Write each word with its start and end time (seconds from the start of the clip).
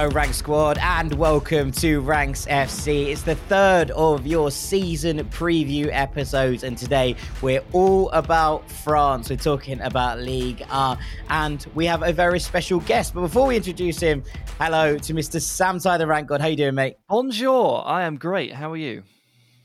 Hello, 0.00 0.12
Rank 0.12 0.32
Squad, 0.32 0.78
and 0.78 1.12
welcome 1.12 1.70
to 1.72 2.00
Ranks 2.00 2.46
FC. 2.46 3.08
It's 3.08 3.20
the 3.20 3.34
third 3.34 3.90
of 3.90 4.26
your 4.26 4.50
season 4.50 5.18
preview 5.28 5.90
episodes, 5.92 6.64
and 6.64 6.78
today 6.78 7.16
we're 7.42 7.62
all 7.74 8.08
about 8.12 8.66
France. 8.70 9.28
We're 9.28 9.36
talking 9.36 9.78
about 9.82 10.18
Ligue 10.18 10.64
1, 10.70 10.98
and 11.28 11.66
we 11.74 11.84
have 11.84 12.02
a 12.02 12.14
very 12.14 12.40
special 12.40 12.80
guest. 12.80 13.12
But 13.12 13.20
before 13.20 13.46
we 13.46 13.56
introduce 13.56 14.00
him, 14.00 14.24
hello 14.58 14.96
to 14.96 15.12
Mr. 15.12 15.38
Sam 15.38 15.78
Ty, 15.78 15.98
the 15.98 16.06
Rank 16.06 16.28
God. 16.28 16.40
How 16.40 16.46
you 16.46 16.56
doing, 16.56 16.76
mate? 16.76 16.96
Bonjour, 17.06 17.86
I 17.86 18.04
am 18.04 18.16
great. 18.16 18.54
How 18.54 18.72
are 18.72 18.78
you? 18.78 19.02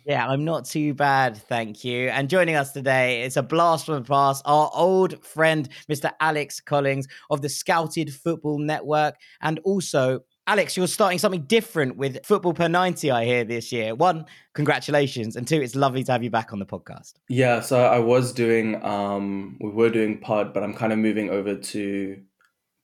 Yeah, 0.06 0.28
I'm 0.28 0.46
not 0.46 0.66
too 0.66 0.94
bad, 0.94 1.36
thank 1.36 1.84
you. 1.84 2.10
And 2.10 2.30
joining 2.30 2.56
us 2.56 2.72
today, 2.72 3.24
it's 3.24 3.38
a 3.38 3.42
blast 3.42 3.88
from 3.88 3.96
the 3.96 4.02
past, 4.08 4.44
our 4.46 4.70
old 4.72 5.26
friend, 5.26 5.68
Mr. 5.90 6.12
Alex 6.20 6.60
Collings 6.60 7.08
of 7.32 7.42
the 7.42 7.50
Scouted 7.50 8.14
Football 8.14 8.60
Network. 8.60 9.16
And 9.42 9.60
also, 9.64 10.20
Alex, 10.46 10.78
you're 10.78 10.86
starting 10.86 11.18
something 11.18 11.42
different 11.46 11.98
with 11.98 12.24
Football 12.24 12.54
Per 12.54 12.68
90, 12.68 13.10
I 13.10 13.26
hear, 13.26 13.44
this 13.44 13.72
year. 13.72 13.96
One, 13.96 14.26
congratulations. 14.54 15.36
And 15.36 15.48
two, 15.48 15.60
it's 15.60 15.74
lovely 15.74 16.04
to 16.04 16.12
have 16.12 16.24
you 16.24 16.30
back 16.30 16.54
on 16.54 16.60
the 16.60 16.68
podcast. 16.68 17.14
Yeah, 17.28 17.62
so 17.62 17.84
I 17.84 17.98
was 17.98 18.32
doing, 18.32 18.84
um, 18.86 19.58
we 19.60 19.72
were 19.72 19.90
doing 19.90 20.20
pod, 20.20 20.54
but 20.54 20.62
I'm 20.62 20.76
kind 20.76 20.94
of 20.94 21.00
moving 21.00 21.32
over 21.32 21.56
to 21.56 22.22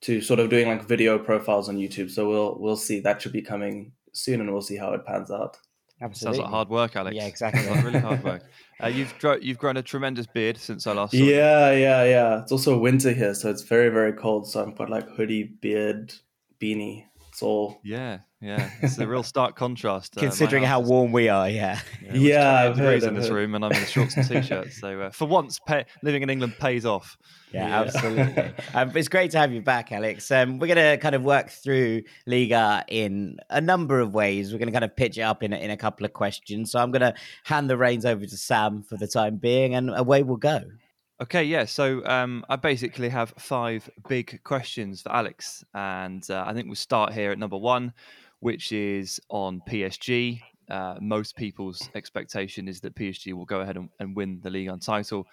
to 0.01 0.19
sort 0.19 0.39
of 0.39 0.49
doing 0.49 0.67
like 0.67 0.87
video 0.87 1.19
profiles 1.19 1.69
on 1.69 1.77
YouTube. 1.77 2.09
So 2.09 2.27
we'll 2.27 2.57
we'll 2.59 2.75
see. 2.75 2.99
That 3.01 3.21
should 3.21 3.33
be 3.33 3.43
coming 3.43 3.91
soon, 4.11 4.41
and 4.41 4.51
we'll 4.51 4.63
see 4.63 4.77
how 4.77 4.93
it 4.93 5.05
pans 5.05 5.29
out. 5.29 5.57
Absolutely. 6.01 6.37
Sounds 6.37 6.43
like 6.45 6.51
hard 6.51 6.69
work, 6.69 6.95
Alex. 6.95 7.15
Yeah, 7.15 7.25
exactly. 7.27 7.61
Sounds 7.61 7.75
like 7.75 7.85
really 7.85 7.99
hard 7.99 8.23
work. 8.23 8.43
Uh, 8.83 8.87
you've 8.87 9.13
gro- 9.19 9.37
you've 9.39 9.59
grown 9.59 9.77
a 9.77 9.83
tremendous 9.83 10.25
beard 10.25 10.57
since 10.57 10.87
I 10.87 10.93
last 10.93 11.11
saw 11.11 11.17
you. 11.17 11.25
Yeah, 11.35 11.71
yeah, 11.71 12.03
yeah. 12.03 12.41
It's 12.41 12.51
also 12.51 12.77
winter 12.79 13.11
here, 13.11 13.33
so 13.35 13.49
it's 13.49 13.61
very, 13.61 13.89
very 13.89 14.13
cold. 14.13 14.47
So 14.49 14.65
I've 14.65 14.75
got 14.75 14.89
like 14.89 15.07
hoodie, 15.09 15.43
beard, 15.43 16.13
beanie. 16.59 17.05
It's 17.29 17.43
all. 17.43 17.79
Yeah, 17.83 18.19
yeah. 18.41 18.69
It's 18.81 18.97
a 18.97 19.07
real 19.07 19.23
stark 19.23 19.55
contrast. 19.55 20.17
Uh, 20.17 20.21
Considering 20.21 20.63
how 20.63 20.79
warm 20.79 21.11
we 21.11 21.29
are, 21.29 21.47
yeah. 21.49 21.79
yeah, 22.03 22.13
Yeah, 22.13 22.13
it's 22.13 22.15
28 22.15 22.43
I've 22.43 22.75
degrees 22.75 23.03
heard, 23.03 23.09
in 23.09 23.15
this 23.15 23.27
heard. 23.27 23.35
room, 23.35 23.55
and 23.55 23.63
I'm 23.65 23.71
in 23.71 23.85
shorts 23.85 24.17
and 24.17 24.27
t-shirts. 24.27 24.79
So 24.79 25.01
uh, 25.01 25.09
for 25.11 25.25
once, 25.27 25.59
pay- 25.59 25.85
living 26.03 26.23
in 26.23 26.29
England 26.29 26.55
pays 26.59 26.85
off. 26.85 27.17
Yeah, 27.53 27.67
Yeah. 27.67 27.81
absolutely. 27.81 28.51
um, 28.73 28.91
it's 28.95 29.07
great 29.09 29.31
to 29.31 29.37
have 29.37 29.51
you 29.53 29.61
back, 29.61 29.91
Alex. 29.91 30.31
Um, 30.31 30.57
we're 30.59 30.73
going 30.73 30.77
to 30.91 30.97
kind 31.01 31.15
of 31.15 31.23
work 31.23 31.49
through 31.49 32.03
Liga 32.25 32.83
in 32.87 33.37
a 33.49 33.61
number 33.61 33.99
of 33.99 34.13
ways. 34.13 34.51
We're 34.51 34.59
going 34.59 34.67
to 34.69 34.73
kind 34.73 34.85
of 34.85 34.95
pitch 34.95 35.17
it 35.17 35.21
up 35.21 35.43
in, 35.43 35.53
a- 35.53 35.57
in 35.57 35.69
a 35.69 35.77
couple 35.77 36.05
of 36.05 36.13
questions. 36.13 36.71
So 36.71 36.79
I'm 36.79 36.91
going 36.91 37.01
to 37.01 37.13
hand 37.43 37.69
the 37.69 37.77
reins 37.77 38.05
over 38.05 38.25
to 38.25 38.37
Sam 38.37 38.81
for 38.83 38.97
the 38.97 39.07
time 39.07 39.35
being, 39.37 39.75
and 39.75 39.89
away 39.95 40.23
we'll 40.23 40.37
go. 40.37 40.61
Okay, 41.21 41.43
yeah. 41.43 41.65
So 41.65 42.03
um, 42.07 42.43
I 42.49 42.55
basically 42.55 43.09
have 43.09 43.31
five 43.37 43.87
big 44.09 44.41
questions 44.43 45.03
for 45.03 45.11
Alex, 45.11 45.63
and 45.75 46.25
uh, 46.31 46.43
I 46.47 46.53
think 46.53 46.65
we'll 46.65 46.75
start 46.75 47.13
here 47.13 47.31
at 47.31 47.37
number 47.37 47.57
one, 47.57 47.93
which 48.41 48.71
is 48.71 49.19
on 49.29 49.61
PSG. 49.67 50.41
Uh, 50.69 50.95
most 51.01 51.35
people's 51.35 51.89
expectation 51.95 52.67
is 52.67 52.79
that 52.81 52.95
PSG 52.95 53.33
will 53.33 53.45
go 53.45 53.61
ahead 53.61 53.77
and, 53.77 53.89
and 53.99 54.15
win 54.15 54.39
the 54.43 54.49
league 54.49 54.69
on 54.69 54.79
title, 54.79 55.25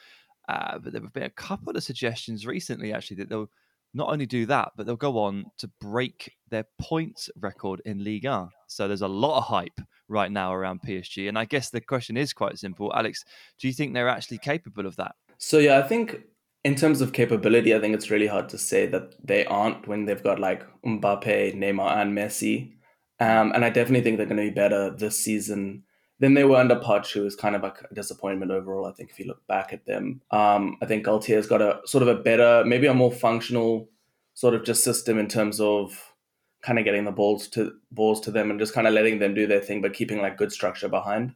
uh, 0.48 0.78
but 0.78 0.92
there 0.92 1.02
have 1.02 1.12
been 1.12 1.24
a 1.24 1.30
couple 1.30 1.76
of 1.76 1.82
suggestions 1.82 2.46
recently, 2.46 2.92
actually, 2.92 3.16
that 3.16 3.28
they'll 3.28 3.50
not 3.94 4.10
only 4.10 4.26
do 4.26 4.46
that, 4.46 4.72
but 4.76 4.86
they'll 4.86 4.96
go 4.96 5.18
on 5.18 5.46
to 5.58 5.68
break 5.80 6.34
their 6.50 6.66
points 6.78 7.30
record 7.40 7.80
in 7.84 8.04
Ligue 8.04 8.26
1. 8.26 8.48
So 8.66 8.86
there's 8.86 9.02
a 9.02 9.08
lot 9.08 9.38
of 9.38 9.44
hype 9.44 9.80
right 10.08 10.30
now 10.30 10.54
around 10.54 10.82
PSG, 10.82 11.28
and 11.28 11.38
I 11.38 11.44
guess 11.44 11.70
the 11.70 11.80
question 11.80 12.16
is 12.16 12.32
quite 12.32 12.58
simple, 12.58 12.92
Alex. 12.94 13.24
Do 13.58 13.68
you 13.68 13.74
think 13.74 13.94
they're 13.94 14.08
actually 14.08 14.38
capable 14.38 14.86
of 14.86 14.96
that? 14.96 15.14
So 15.38 15.58
yeah, 15.58 15.78
I 15.78 15.82
think 15.82 16.22
in 16.64 16.74
terms 16.74 17.00
of 17.00 17.12
capability, 17.12 17.74
I 17.74 17.80
think 17.80 17.94
it's 17.94 18.10
really 18.10 18.26
hard 18.26 18.48
to 18.50 18.58
say 18.58 18.86
that 18.86 19.14
they 19.24 19.46
aren't 19.46 19.86
when 19.86 20.04
they've 20.04 20.22
got 20.22 20.38
like 20.38 20.64
Mbappe, 20.84 21.54
Neymar, 21.54 21.96
and 21.96 22.16
Messi. 22.16 22.72
Um, 23.20 23.52
and 23.52 23.64
I 23.64 23.70
definitely 23.70 24.02
think 24.02 24.16
they're 24.16 24.26
going 24.26 24.36
to 24.36 24.44
be 24.44 24.50
better 24.50 24.90
this 24.90 25.22
season 25.22 25.82
than 26.20 26.34
they 26.34 26.44
were 26.44 26.56
under 26.56 26.76
Poch, 26.76 27.12
who 27.12 27.22
was 27.22 27.36
kind 27.36 27.54
of 27.54 27.62
like 27.62 27.78
a 27.90 27.94
disappointment 27.94 28.50
overall. 28.50 28.86
I 28.86 28.92
think 28.92 29.10
if 29.10 29.18
you 29.18 29.26
look 29.26 29.46
back 29.46 29.72
at 29.72 29.86
them, 29.86 30.20
um, 30.30 30.76
I 30.82 30.86
think 30.86 31.04
Galtier's 31.04 31.46
got 31.46 31.62
a 31.62 31.80
sort 31.84 32.02
of 32.02 32.08
a 32.08 32.14
better, 32.14 32.64
maybe 32.66 32.86
a 32.86 32.94
more 32.94 33.12
functional 33.12 33.88
sort 34.34 34.54
of 34.54 34.64
just 34.64 34.84
system 34.84 35.18
in 35.18 35.28
terms 35.28 35.60
of 35.60 36.14
kind 36.62 36.78
of 36.78 36.84
getting 36.84 37.04
the 37.04 37.12
balls 37.12 37.48
to 37.48 37.72
balls 37.90 38.20
to 38.20 38.30
them 38.30 38.50
and 38.50 38.58
just 38.58 38.74
kind 38.74 38.86
of 38.86 38.94
letting 38.94 39.18
them 39.20 39.34
do 39.34 39.46
their 39.46 39.60
thing, 39.60 39.80
but 39.80 39.94
keeping 39.94 40.20
like 40.20 40.36
good 40.36 40.52
structure 40.52 40.88
behind. 40.88 41.34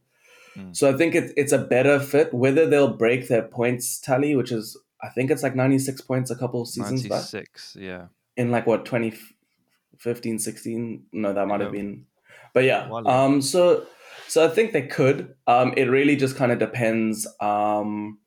Mm. 0.57 0.77
So 0.77 0.93
I 0.93 0.97
think 0.97 1.15
it's 1.15 1.33
it's 1.37 1.53
a 1.53 1.59
better 1.59 1.99
fit. 2.01 2.35
Whether 2.35 2.67
they'll 2.67 2.97
break 2.97 3.29
their 3.29 3.43
points 3.43 3.99
tally, 4.01 4.35
which 4.37 4.53
is 4.53 4.77
I 5.03 5.09
think 5.09 5.31
it's 5.31 5.43
like 5.43 5.57
96 5.57 6.01
points 6.03 6.31
a 6.31 6.37
couple 6.37 6.63
of 6.63 6.69
seasons 6.69 7.03
back 7.03 7.33
96, 7.33 7.77
yeah. 7.79 8.07
in 8.37 8.51
like 8.51 8.67
what 8.67 8.85
2015 10.03 10.39
16 10.39 11.05
no 11.13 11.33
that 11.33 11.47
might 11.47 11.61
have 11.61 11.73
been 11.73 12.05
but 12.53 12.65
yeah 12.65 12.89
um 13.07 13.41
so 13.41 13.87
so 14.29 14.45
i 14.45 14.49
think 14.49 14.73
they 14.73 14.87
could 14.87 15.35
um 15.47 15.73
it 15.77 15.85
really 15.85 16.17
just 16.17 16.37
kind 16.37 16.53
of 16.53 16.59
depends 16.59 17.27
um 17.41 18.19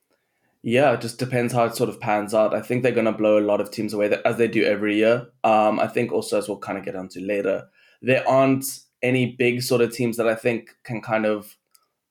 yeah 0.61 0.93
it 0.93 1.01
just 1.01 1.19
depends 1.19 1.53
how 1.53 1.65
it 1.65 1.75
sort 1.75 1.89
of 1.89 1.99
pans 1.99 2.33
out. 2.33 2.55
I 2.55 2.61
think 2.61 2.81
they're 2.81 2.91
going 2.91 3.05
to 3.05 3.11
blow 3.11 3.37
a 3.37 3.39
lot 3.39 3.61
of 3.61 3.69
teams 3.69 3.93
away 3.93 4.17
as 4.25 4.37
they 4.37 4.47
do 4.47 4.63
every 4.63 4.95
year. 4.95 5.27
Um 5.43 5.79
i 5.79 5.87
think 5.87 6.11
also 6.11 6.37
as 6.37 6.47
we'll 6.47 6.57
kind 6.57 6.77
of 6.77 6.85
get 6.85 6.95
onto 6.95 7.19
later 7.19 7.67
there 8.01 8.27
aren't 8.27 8.65
any 9.01 9.35
big 9.35 9.61
sort 9.61 9.81
of 9.81 9.93
teams 9.93 10.17
that 10.17 10.27
i 10.27 10.35
think 10.35 10.75
can 10.83 11.01
kind 11.01 11.25
of 11.25 11.55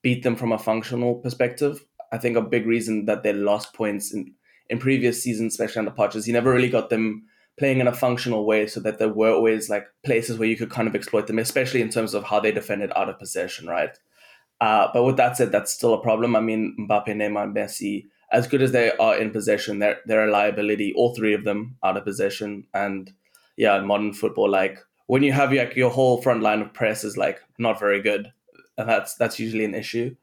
beat 0.05 0.23
them 0.23 0.37
from 0.37 0.53
a 0.53 0.59
functional 0.59 1.17
perspective. 1.17 1.85
I 2.13 2.19
think 2.19 2.37
a 2.37 2.43
big 2.43 2.67
reason 2.67 3.07
that 3.07 3.25
they 3.25 3.33
lost 3.33 3.75
points 3.75 4.15
in 4.15 4.35
in 4.71 4.79
previous 4.79 5.23
seasons 5.23 5.55
especially 5.55 5.81
under 5.81 5.91
Poch, 5.91 6.15
is 6.15 6.27
he 6.27 6.33
never 6.33 6.53
really 6.53 6.71
got 6.71 6.89
them 6.91 7.25
playing 7.59 7.81
in 7.81 7.87
a 7.87 7.93
functional 7.95 8.45
way 8.45 8.67
so 8.67 8.81
that 8.81 8.99
there 8.99 9.09
were 9.09 9.33
always 9.33 9.71
like 9.71 9.87
places 10.05 10.39
where 10.39 10.49
you 10.49 10.57
could 10.57 10.71
kind 10.71 10.89
of 10.89 10.95
exploit 10.95 11.27
them, 11.27 11.39
especially 11.39 11.81
in 11.81 11.89
terms 11.89 12.15
of 12.15 12.25
how 12.25 12.41
they 12.41 12.53
defended 12.53 12.91
out 12.97 13.09
of 13.09 13.19
possession, 13.19 13.67
right? 13.69 13.97
Uh, 14.61 14.89
but 14.93 15.05
with 15.05 15.17
that 15.17 15.37
said, 15.37 15.53
that's 15.53 15.73
still 15.73 15.95
a 15.95 16.03
problem. 16.03 16.35
I 16.35 16.41
mean, 16.41 16.77
Mbappe, 16.81 17.09
Neymar, 17.09 17.53
Messi, 17.55 18.07
as 18.33 18.47
good 18.47 18.63
as 18.63 18.73
they 18.73 18.91
are 18.93 19.17
in 19.17 19.31
possession, 19.31 19.79
they're, 19.79 19.99
they're 20.07 20.29
a 20.29 20.33
liability, 20.33 20.93
all 20.97 21.15
three 21.15 21.35
of 21.35 21.45
them 21.45 21.77
out 21.85 21.97
of 21.97 22.05
possession. 22.05 22.67
And 22.75 23.13
yeah, 23.57 23.79
in 23.79 23.87
modern 23.87 24.13
football, 24.13 24.51
like 24.51 24.79
when 25.07 25.23
you 25.23 25.33
have 25.33 25.53
like 25.53 25.77
your 25.77 25.91
whole 25.91 26.23
front 26.23 26.43
line 26.43 26.61
of 26.61 26.73
press 26.73 27.05
is 27.05 27.17
like 27.17 27.41
not 27.59 27.79
very 27.79 28.03
good. 28.03 28.33
And 28.77 28.89
that's 28.89 29.15
that's 29.15 29.39
usually 29.39 29.65
an 29.65 29.75
issue. 29.75 30.17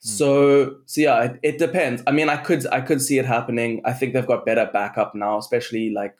So 0.00 0.80
so 0.84 1.00
yeah, 1.00 1.22
it, 1.22 1.40
it 1.42 1.58
depends. 1.58 2.02
I 2.06 2.12
mean, 2.12 2.28
I 2.28 2.36
could 2.36 2.66
I 2.66 2.82
could 2.82 3.00
see 3.00 3.18
it 3.18 3.24
happening. 3.24 3.80
I 3.86 3.94
think 3.94 4.12
they've 4.12 4.26
got 4.26 4.44
better 4.44 4.68
backup 4.70 5.14
now, 5.14 5.38
especially 5.38 5.90
like 5.90 6.18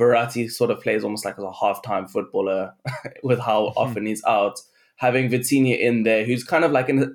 Verratti 0.00 0.50
sort 0.50 0.70
of 0.70 0.80
plays 0.80 1.04
almost 1.04 1.24
like 1.24 1.38
as 1.38 1.44
a 1.44 1.52
half-time 1.52 2.08
footballer 2.08 2.72
with 3.22 3.38
how 3.38 3.72
often 3.76 4.06
he's 4.06 4.24
out. 4.24 4.60
Having 4.96 5.30
Vitinha 5.30 5.78
in 5.78 6.02
there, 6.02 6.24
who's 6.24 6.44
kind 6.44 6.64
of 6.64 6.72
like 6.72 6.88
in 6.88 7.02
a, 7.02 7.06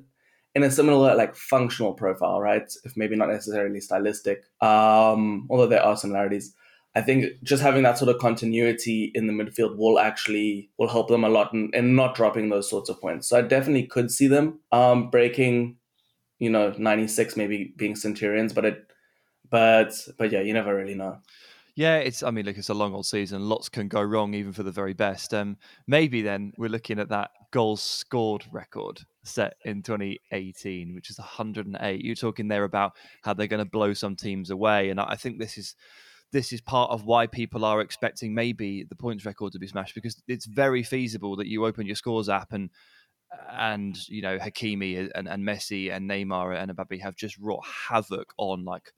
in 0.56 0.63
a 0.63 0.72
similar 0.72 1.16
like 1.16 1.35
functional 1.35 1.94
profile, 1.94 2.41
right? 2.41 2.72
If 2.84 2.96
maybe 2.96 3.16
not 3.16 3.29
necessarily 3.29 3.81
stylistic, 3.81 4.44
um, 4.62 5.47
although 5.50 5.68
there 5.68 5.84
are 5.84 5.97
similarities. 5.97 6.53
I 6.97 7.01
think 7.01 7.25
just 7.44 7.62
having 7.62 7.84
that 7.84 7.97
sort 7.97 8.09
of 8.09 8.22
continuity 8.22 9.12
in 9.13 9.28
the 9.28 9.34
midfield 9.34 9.75
will 9.75 10.00
actually 10.00 10.69
will 10.78 10.88
help 10.88 11.09
them 11.09 11.25
a 11.25 11.29
lot 11.29 11.53
in, 11.53 11.69
in 11.73 11.94
not 11.94 12.16
dropping 12.16 12.50
those 12.50 12.69
sorts 12.69 12.90
of 12.90 13.02
points. 13.02 13.28
So 13.28 13.38
I 13.38 13.41
definitely 13.41 13.85
could 13.85 14.09
see 14.09 14.28
them 14.28 14.59
um, 14.72 15.09
breaking, 15.09 15.75
you 16.40 16.50
know, 16.50 16.73
ninety 16.78 17.07
six 17.07 17.35
maybe 17.35 17.73
being 17.76 17.97
Centurions, 17.97 18.53
but 18.53 18.64
it, 18.64 18.88
but 19.49 19.93
but 20.17 20.31
yeah, 20.31 20.40
you 20.40 20.53
never 20.53 20.73
really 20.73 20.96
know. 20.96 21.20
Yeah, 21.76 21.98
it's. 21.98 22.24
I 22.24 22.32
mean, 22.32 22.46
look, 22.46 22.58
it's 22.58 22.70
a 22.70 22.74
long 22.74 22.94
old 22.94 23.06
season. 23.06 23.50
Lots 23.50 23.68
can 23.68 23.90
go 23.90 24.02
wrong, 24.02 24.34
even 24.34 24.54
for 24.54 24.64
the 24.64 24.72
very 24.72 24.94
best. 24.94 25.34
Um, 25.34 25.58
maybe 25.88 26.22
then 26.22 26.54
we're 26.58 26.70
looking 26.70 27.00
at 27.00 27.10
that 27.10 27.32
goals 27.52 27.82
scored 27.82 28.46
record 28.52 29.02
set 29.24 29.56
in 29.66 29.82
2018, 29.82 30.96
which 30.96 31.10
is 31.10 31.18
108. 31.20 32.04
You're 32.04 32.16
talking 32.16 32.48
there 32.48 32.64
about 32.64 32.94
how 33.24 33.34
they're 33.34 33.48
going 33.48 33.64
to 33.64 33.70
blow 33.70 33.94
some 33.94 34.16
teams 34.16 34.52
away, 34.52 34.90
and 34.90 35.02
I 35.02 35.16
think 35.16 35.38
this 35.38 35.58
is 35.58 35.76
this 36.32 36.54
is 36.54 36.62
part 36.62 36.92
of 36.92 37.06
why 37.06 37.28
people 37.28 37.66
are 37.66 37.82
expecting 37.82 38.34
maybe 38.34 38.84
the 38.84 38.96
points 38.96 39.26
record 39.26 39.52
to 39.54 39.60
be 39.60 39.68
smashed 39.68 39.96
because 39.96 40.22
it's 40.28 40.46
very 40.46 40.84
feasible 40.84 41.36
that 41.36 41.48
you 41.48 41.66
open 41.66 41.86
your 41.86 41.96
scores 41.96 42.30
app 42.30 42.52
and 42.54 42.70
and 43.52 43.98
you 44.08 44.22
know 44.22 44.38
Hakimi 44.38 45.10
and, 45.14 45.28
and 45.28 45.44
Messi 45.44 45.92
and 45.92 46.10
Neymar 46.10 46.58
and 46.58 46.72
Mbappe 46.72 47.02
have 47.02 47.16
just 47.16 47.38
wrought 47.38 47.66
havoc 47.90 48.34
on 48.38 48.64
like 48.64 48.92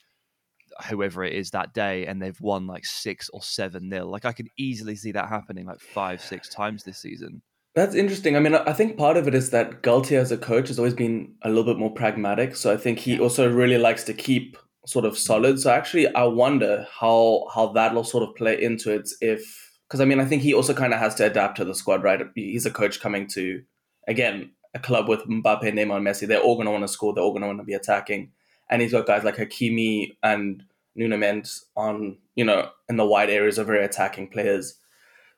whoever 0.89 1.23
it 1.23 1.33
is 1.33 1.51
that 1.51 1.73
day 1.73 2.05
and 2.05 2.21
they've 2.21 2.39
won 2.41 2.67
like 2.67 2.85
six 2.85 3.29
or 3.29 3.41
seven 3.41 3.89
nil. 3.89 4.07
Like 4.07 4.25
I 4.25 4.31
could 4.31 4.49
easily 4.57 4.95
see 4.95 5.11
that 5.13 5.29
happening 5.29 5.65
like 5.65 5.79
five, 5.79 6.21
six 6.21 6.49
times 6.53 6.83
this 6.83 6.99
season. 6.99 7.41
That's 7.75 7.95
interesting. 7.95 8.35
I 8.35 8.39
mean, 8.39 8.55
I 8.55 8.73
think 8.73 8.97
part 8.97 9.17
of 9.17 9.27
it 9.27 9.35
is 9.35 9.51
that 9.51 9.83
Galtier 9.83 10.19
as 10.19 10.31
a 10.31 10.37
coach 10.37 10.67
has 10.69 10.79
always 10.79 10.95
been 10.95 11.35
a 11.43 11.49
little 11.49 11.63
bit 11.63 11.77
more 11.77 11.93
pragmatic. 11.93 12.55
So 12.55 12.73
I 12.73 12.77
think 12.77 12.97
he 12.97 13.19
also 13.19 13.51
really 13.51 13.77
likes 13.77 14.03
to 14.05 14.13
keep 14.13 14.57
sort 14.87 15.05
of 15.05 15.17
solid. 15.17 15.59
So 15.59 15.69
actually, 15.69 16.13
I 16.15 16.23
wonder 16.23 16.87
how 16.91 17.45
how 17.53 17.67
that'll 17.73 18.03
sort 18.03 18.27
of 18.27 18.35
play 18.35 18.61
into 18.61 18.91
it 18.91 19.09
if 19.21 19.67
because 19.87 20.01
I 20.01 20.05
mean, 20.05 20.19
I 20.19 20.25
think 20.25 20.41
he 20.41 20.53
also 20.53 20.73
kind 20.73 20.93
of 20.93 20.99
has 20.99 21.13
to 21.15 21.25
adapt 21.25 21.57
to 21.57 21.65
the 21.65 21.75
squad, 21.75 22.03
right? 22.03 22.21
He's 22.35 22.65
a 22.65 22.71
coach 22.71 22.99
coming 22.99 23.27
to 23.33 23.61
again 24.07 24.51
a 24.73 24.79
club 24.79 25.07
with 25.07 25.21
Mbappe, 25.27 25.63
Neymar, 25.63 25.97
and 25.97 26.07
Messi. 26.07 26.27
They're 26.27 26.39
all 26.39 26.55
going 26.55 26.65
to 26.65 26.71
want 26.71 26.83
to 26.83 26.87
score. 26.87 27.13
They're 27.13 27.23
all 27.23 27.31
going 27.31 27.41
to 27.41 27.47
want 27.47 27.59
to 27.59 27.65
be 27.65 27.73
attacking, 27.73 28.31
and 28.69 28.81
he's 28.81 28.91
got 28.91 29.07
guys 29.07 29.23
like 29.23 29.37
Hakimi 29.37 30.15
and 30.23 30.63
Nuno 30.95 31.17
Mendes 31.17 31.65
on 31.75 32.17
you 32.35 32.43
know 32.43 32.69
in 32.89 32.97
the 32.97 33.05
wide 33.05 33.29
areas 33.29 33.57
of 33.57 33.67
very 33.67 33.83
attacking 33.83 34.29
players. 34.29 34.79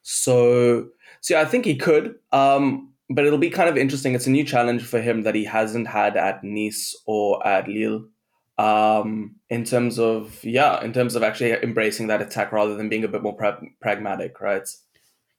So, 0.01 0.89
yeah, 1.29 1.41
I 1.41 1.45
think 1.45 1.65
he 1.65 1.75
could. 1.75 2.15
Um, 2.31 2.93
but 3.09 3.25
it'll 3.25 3.39
be 3.39 3.49
kind 3.49 3.69
of 3.69 3.77
interesting. 3.77 4.13
It's 4.13 4.27
a 4.27 4.31
new 4.31 4.43
challenge 4.43 4.83
for 4.83 5.01
him 5.01 5.23
that 5.23 5.35
he 5.35 5.43
hasn't 5.43 5.87
had 5.87 6.15
at 6.15 6.43
Nice 6.43 6.95
or 7.05 7.45
at 7.45 7.67
Lille. 7.67 8.05
Um, 8.57 9.35
in 9.49 9.63
terms 9.63 9.97
of 9.97 10.43
yeah, 10.43 10.83
in 10.83 10.91
terms 10.91 11.15
of 11.15 11.23
actually 11.23 11.51
embracing 11.63 12.07
that 12.07 12.21
attack 12.21 12.51
rather 12.51 12.75
than 12.75 12.89
being 12.89 13.05
a 13.05 13.07
bit 13.07 13.23
more 13.23 13.35
pra- 13.35 13.61
pragmatic, 13.81 14.41
right? 14.41 14.67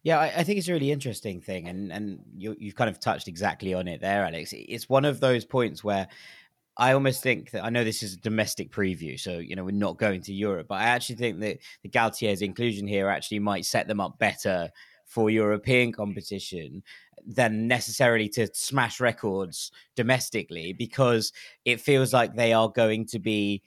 Yeah, 0.02 0.19
I, 0.19 0.32
I, 0.38 0.42
think 0.42 0.58
it's 0.58 0.69
a 0.69 0.72
really 0.72 0.90
interesting 0.90 1.42
thing, 1.42 1.69
and 1.69 1.92
and 1.92 2.20
you, 2.34 2.56
you've 2.58 2.76
kind 2.76 2.88
of 2.88 2.98
touched 2.98 3.28
exactly 3.28 3.75
on 3.75 3.88
it 3.88 4.00
there, 4.00 4.25
Alex. 4.25 4.54
It's 4.56 4.88
one 4.88 5.04
of 5.04 5.20
those 5.20 5.44
points 5.44 5.84
where 5.84 6.08
I 6.80 6.94
almost 6.94 7.22
think 7.22 7.50
that 7.50 7.62
I 7.62 7.68
know 7.68 7.84
this 7.84 8.02
is 8.02 8.14
a 8.14 8.20
domestic 8.20 8.72
preview, 8.72 9.20
so 9.20 9.38
you 9.38 9.54
know 9.54 9.64
we're 9.64 9.72
not 9.72 9.98
going 9.98 10.22
to 10.22 10.32
Europe, 10.32 10.68
but 10.68 10.76
I 10.76 10.84
actually 10.84 11.16
think 11.16 11.38
that 11.40 11.58
the 11.82 11.90
Galtier's 11.90 12.40
inclusion 12.40 12.86
here 12.86 13.08
actually 13.08 13.38
might 13.38 13.66
set 13.66 13.86
them 13.86 14.00
up 14.00 14.18
better 14.18 14.70
for 15.04 15.28
European 15.28 15.92
competition 15.92 16.82
than 17.26 17.68
necessarily 17.68 18.30
to 18.30 18.48
smash 18.54 18.98
records 18.98 19.70
domestically 19.94 20.72
because 20.72 21.34
it 21.66 21.82
feels 21.82 22.14
like 22.14 22.34
they 22.34 22.54
are 22.54 22.70
going 22.70 23.04
to 23.08 23.18
be 23.18 23.62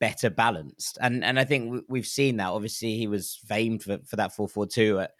better 0.00 0.30
balanced. 0.30 0.98
And 1.00 1.24
and 1.24 1.38
I 1.38 1.44
think 1.44 1.84
we've 1.88 2.06
seen 2.06 2.38
that. 2.38 2.48
Obviously, 2.48 2.96
he 2.96 3.06
was 3.06 3.38
famed 3.46 3.82
for, 3.82 3.98
for 4.06 4.16
that 4.16 4.34
4 4.34 4.48
4 4.48 4.66
2 4.66 5.00
at 5.00 5.10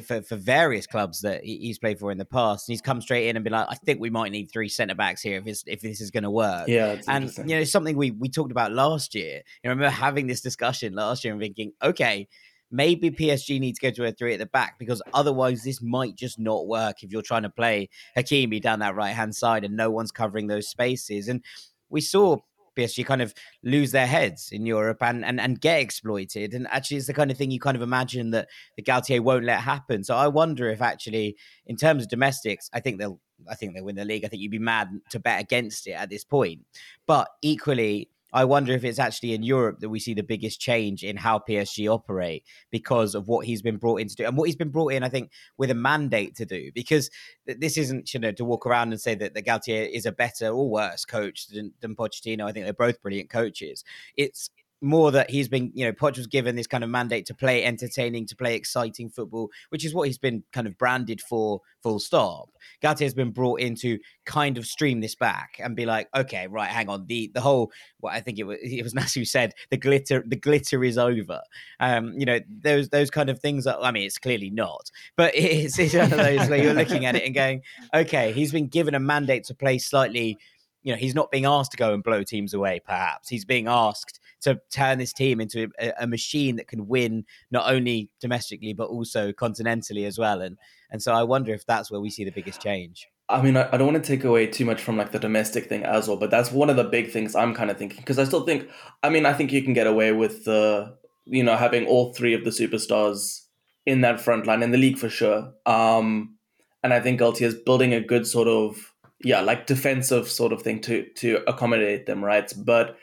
for, 0.00 0.22
for 0.22 0.36
various 0.36 0.86
clubs 0.86 1.20
that 1.20 1.44
he's 1.44 1.78
played 1.78 1.98
for 1.98 2.10
in 2.10 2.18
the 2.18 2.24
past. 2.24 2.68
And 2.68 2.72
he's 2.72 2.80
come 2.80 3.00
straight 3.00 3.28
in 3.28 3.36
and 3.36 3.44
been 3.44 3.52
like, 3.52 3.66
I 3.68 3.74
think 3.74 4.00
we 4.00 4.10
might 4.10 4.32
need 4.32 4.50
three 4.50 4.68
centre 4.68 4.94
backs 4.94 5.22
here 5.22 5.38
if 5.38 5.44
this, 5.44 5.64
if 5.66 5.80
this 5.80 6.00
is 6.00 6.10
going 6.10 6.22
to 6.22 6.30
work. 6.30 6.68
Yeah. 6.68 7.00
And, 7.08 7.30
you 7.38 7.56
know, 7.56 7.64
something 7.64 7.96
we, 7.96 8.12
we 8.12 8.28
talked 8.28 8.52
about 8.52 8.72
last 8.72 9.14
year. 9.14 9.42
I 9.64 9.68
remember 9.68 9.90
having 9.90 10.26
this 10.26 10.40
discussion 10.40 10.94
last 10.94 11.24
year 11.24 11.32
and 11.32 11.42
thinking, 11.42 11.72
okay, 11.82 12.28
maybe 12.70 13.10
PSG 13.10 13.60
needs 13.60 13.78
to 13.80 13.90
go 13.90 13.94
to 13.94 14.08
a 14.08 14.12
three 14.12 14.32
at 14.32 14.38
the 14.38 14.46
back 14.46 14.78
because 14.78 15.02
otherwise 15.12 15.62
this 15.62 15.82
might 15.82 16.16
just 16.16 16.38
not 16.38 16.66
work 16.66 17.02
if 17.02 17.12
you're 17.12 17.20
trying 17.20 17.42
to 17.42 17.50
play 17.50 17.90
Hakimi 18.16 18.62
down 18.62 18.78
that 18.78 18.94
right 18.94 19.12
hand 19.12 19.34
side 19.34 19.64
and 19.64 19.76
no 19.76 19.90
one's 19.90 20.12
covering 20.12 20.46
those 20.46 20.68
spaces. 20.68 21.28
And 21.28 21.44
we 21.90 22.00
saw 22.00 22.38
PSG 22.76 23.04
kind 23.04 23.22
of 23.22 23.34
lose 23.62 23.92
their 23.92 24.06
heads 24.06 24.50
in 24.52 24.66
Europe 24.66 24.98
and, 25.02 25.24
and 25.24 25.40
and 25.40 25.60
get 25.60 25.80
exploited. 25.80 26.54
And 26.54 26.66
actually, 26.68 26.98
it's 26.98 27.06
the 27.06 27.14
kind 27.14 27.30
of 27.30 27.36
thing 27.36 27.50
you 27.50 27.60
kind 27.60 27.76
of 27.76 27.82
imagine 27.82 28.30
that 28.30 28.48
the 28.76 28.82
Galtier 28.82 29.20
won't 29.20 29.44
let 29.44 29.60
happen. 29.60 30.04
So 30.04 30.16
I 30.16 30.28
wonder 30.28 30.68
if 30.70 30.82
actually, 30.82 31.36
in 31.66 31.76
terms 31.76 32.02
of 32.02 32.08
domestics, 32.08 32.70
I 32.72 32.80
think 32.80 32.98
they'll 32.98 33.20
I 33.50 33.54
think 33.54 33.74
they'll 33.74 33.84
win 33.84 33.96
the 33.96 34.04
league. 34.04 34.24
I 34.24 34.28
think 34.28 34.42
you'd 34.42 34.50
be 34.50 34.58
mad 34.58 34.88
to 35.10 35.20
bet 35.20 35.40
against 35.40 35.86
it 35.86 35.92
at 35.92 36.10
this 36.10 36.24
point. 36.24 36.60
But 37.06 37.28
equally, 37.42 38.08
I 38.32 38.44
wonder 38.44 38.72
if 38.72 38.84
it's 38.84 38.98
actually 38.98 39.34
in 39.34 39.42
Europe 39.42 39.80
that 39.80 39.88
we 39.88 40.00
see 40.00 40.14
the 40.14 40.22
biggest 40.22 40.60
change 40.60 41.02
in 41.04 41.16
how 41.16 41.38
PSG 41.38 41.92
operate 41.92 42.44
because 42.70 43.14
of 43.14 43.28
what 43.28 43.46
he's 43.46 43.62
been 43.62 43.76
brought 43.76 44.00
in 44.00 44.08
to 44.08 44.14
do 44.14 44.24
and 44.24 44.36
what 44.36 44.44
he's 44.44 44.56
been 44.56 44.70
brought 44.70 44.92
in, 44.92 45.02
I 45.02 45.08
think, 45.08 45.30
with 45.58 45.70
a 45.70 45.74
mandate 45.74 46.36
to 46.36 46.46
do. 46.46 46.70
Because 46.74 47.10
this 47.46 47.76
isn't, 47.76 48.14
you 48.14 48.20
know, 48.20 48.32
to 48.32 48.44
walk 48.44 48.66
around 48.66 48.92
and 48.92 49.00
say 49.00 49.14
that 49.16 49.34
the 49.34 49.42
Galtier 49.42 49.88
is 49.90 50.06
a 50.06 50.12
better 50.12 50.48
or 50.48 50.68
worse 50.68 51.04
coach 51.04 51.48
than, 51.48 51.72
than 51.80 51.94
Pochettino. 51.94 52.48
I 52.48 52.52
think 52.52 52.64
they're 52.64 52.72
both 52.72 53.02
brilliant 53.02 53.30
coaches. 53.30 53.84
It's 54.16 54.50
more 54.82 55.12
that 55.12 55.30
he's 55.30 55.48
been, 55.48 55.70
you 55.74 55.84
know, 55.84 55.92
Poch 55.92 56.16
was 56.16 56.26
given 56.26 56.56
this 56.56 56.66
kind 56.66 56.82
of 56.82 56.90
mandate 56.90 57.24
to 57.26 57.34
play 57.34 57.64
entertaining, 57.64 58.26
to 58.26 58.36
play 58.36 58.56
exciting 58.56 59.08
football, 59.08 59.50
which 59.68 59.84
is 59.84 59.94
what 59.94 60.08
he's 60.08 60.18
been 60.18 60.42
kind 60.52 60.66
of 60.66 60.76
branded 60.76 61.20
for, 61.20 61.60
full 61.82 62.00
stop. 62.00 62.48
Galtier 62.82 63.02
has 63.02 63.14
been 63.14 63.30
brought 63.30 63.60
in 63.60 63.74
to 63.76 63.98
kind 64.24 64.58
of 64.58 64.66
stream 64.66 65.00
this 65.00 65.14
back 65.14 65.60
and 65.62 65.76
be 65.76 65.86
like, 65.86 66.08
okay, 66.14 66.46
right, 66.48 66.68
hang 66.68 66.88
on, 66.88 67.06
the 67.06 67.30
the 67.32 67.40
whole, 67.40 67.70
what 68.00 68.12
I 68.12 68.20
think 68.20 68.38
it 68.38 68.44
was, 68.44 68.58
it 68.62 68.82
was 68.82 68.94
Nasser 68.94 69.24
said, 69.24 69.54
the 69.70 69.76
glitter, 69.76 70.24
the 70.26 70.36
glitter 70.36 70.82
is 70.82 70.98
over. 70.98 71.40
Um, 71.80 72.14
you 72.18 72.26
know, 72.26 72.40
those 72.62 72.88
those 72.88 73.10
kind 73.10 73.30
of 73.30 73.40
things. 73.40 73.66
Are, 73.66 73.80
I 73.80 73.92
mean, 73.92 74.04
it's 74.04 74.18
clearly 74.18 74.50
not, 74.50 74.90
but 75.16 75.32
it's, 75.36 75.78
it's 75.78 75.94
one 75.94 76.12
of 76.12 76.18
those 76.18 76.48
where 76.48 76.62
you're 76.62 76.74
looking 76.74 77.06
at 77.06 77.14
it 77.14 77.24
and 77.24 77.34
going, 77.34 77.62
okay, 77.94 78.32
he's 78.32 78.52
been 78.52 78.66
given 78.66 78.94
a 78.94 79.00
mandate 79.00 79.44
to 79.44 79.54
play 79.54 79.78
slightly. 79.78 80.38
You 80.82 80.92
know, 80.92 80.98
he's 80.98 81.14
not 81.14 81.30
being 81.30 81.44
asked 81.44 81.70
to 81.72 81.76
go 81.76 81.94
and 81.94 82.02
blow 82.02 82.24
teams 82.24 82.54
away. 82.54 82.80
Perhaps 82.84 83.28
he's 83.28 83.44
being 83.44 83.68
asked 83.68 84.18
to 84.42 84.60
turn 84.70 84.98
this 84.98 85.12
team 85.12 85.40
into 85.40 85.68
a, 85.80 85.92
a, 86.00 86.06
machine 86.06 86.56
that 86.56 86.68
can 86.68 86.86
win 86.86 87.24
not 87.50 87.72
only 87.72 88.10
domestically 88.20 88.72
but 88.72 88.88
also 88.88 89.32
continentally 89.32 90.06
as 90.06 90.18
well. 90.18 90.40
And 90.40 90.58
and 90.90 91.02
so 91.02 91.12
I 91.12 91.22
wonder 91.22 91.52
if 91.54 91.64
that's 91.66 91.90
where 91.90 92.00
we 92.00 92.10
see 92.10 92.24
the 92.24 92.30
biggest 92.30 92.60
change. 92.60 93.08
I 93.28 93.40
mean, 93.40 93.56
I, 93.56 93.68
I 93.72 93.76
don't 93.78 93.92
want 93.92 94.04
to 94.04 94.06
take 94.06 94.24
away 94.24 94.46
too 94.46 94.64
much 94.64 94.80
from 94.80 94.96
like 94.96 95.12
the 95.12 95.18
domestic 95.18 95.68
thing 95.68 95.84
as 95.84 96.06
well, 96.06 96.18
but 96.18 96.30
that's 96.30 96.52
one 96.52 96.68
of 96.68 96.76
the 96.76 96.84
big 96.84 97.10
things 97.10 97.34
I'm 97.34 97.54
kind 97.54 97.70
of 97.70 97.78
thinking 97.78 97.98
because 97.98 98.18
I 98.18 98.24
still 98.24 98.44
think, 98.44 98.68
I 99.02 99.08
mean, 99.08 99.24
I 99.24 99.32
think 99.32 99.52
you 99.52 99.62
can 99.62 99.72
get 99.72 99.86
away 99.86 100.12
with 100.12 100.44
the, 100.44 100.94
you 101.24 101.42
know, 101.42 101.56
having 101.56 101.86
all 101.86 102.12
three 102.12 102.34
of 102.34 102.44
the 102.44 102.50
superstars 102.50 103.42
in 103.86 104.02
that 104.02 104.20
front 104.20 104.46
line 104.46 104.62
in 104.62 104.70
the 104.70 104.78
league 104.78 104.98
for 104.98 105.08
sure. 105.08 105.52
Um, 105.66 106.36
and 106.82 106.92
I 106.92 107.00
think 107.00 107.20
Galtier 107.20 107.46
is 107.46 107.54
building 107.54 107.94
a 107.94 108.00
good 108.00 108.26
sort 108.26 108.48
of, 108.48 108.92
yeah, 109.24 109.40
like 109.40 109.66
defensive 109.66 110.28
sort 110.28 110.52
of 110.52 110.62
thing 110.62 110.80
to 110.82 111.06
to 111.16 111.42
accommodate 111.46 112.06
them, 112.06 112.24
right? 112.24 112.52
But 112.56 112.96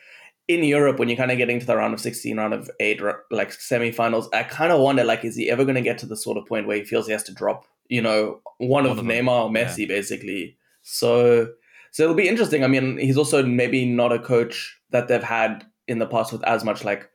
in 0.49 0.63
Europe, 0.63 0.97
when 0.97 1.07
you're 1.07 1.15
kind 1.15 1.31
of 1.31 1.37
getting 1.37 1.59
to 1.59 1.65
the 1.65 1.77
round 1.77 1.93
of 1.93 2.01
16, 2.01 2.35
round 2.35 2.55
of 2.55 2.71
eight, 2.79 2.99
like 3.29 3.51
semifinals, 3.51 4.27
I 4.33 4.41
kind 4.41 4.73
of 4.73 4.81
wonder, 4.81 5.03
like, 5.03 5.23
is 5.23 5.35
he 5.35 5.47
ever 5.47 5.63
going 5.63 5.75
to 5.75 5.81
get 5.81 5.99
to 5.99 6.07
the 6.07 6.17
sort 6.17 6.39
of 6.39 6.47
point 6.47 6.65
where 6.65 6.75
he 6.75 6.83
feels 6.83 7.05
he 7.05 7.11
has 7.11 7.23
to 7.25 7.33
drop, 7.33 7.65
you 7.87 8.01
know, 8.01 8.41
one, 8.57 8.83
one 8.83 8.85
of, 8.87 8.97
of 8.97 9.05
Neymar 9.05 9.45
or 9.45 9.49
Messi, 9.51 9.81
yeah. 9.81 9.85
basically? 9.85 10.57
So, 10.81 11.49
so 11.91 12.03
it'll 12.03 12.15
be 12.15 12.27
interesting. 12.27 12.63
I 12.63 12.67
mean, 12.67 12.97
he's 12.97 13.17
also 13.17 13.45
maybe 13.45 13.85
not 13.85 14.11
a 14.11 14.17
coach 14.17 14.75
that 14.89 15.07
they've 15.07 15.21
had 15.21 15.67
in 15.87 15.99
the 15.99 16.07
past 16.07 16.33
with 16.33 16.43
as 16.45 16.63
much 16.63 16.83
like 16.83 17.07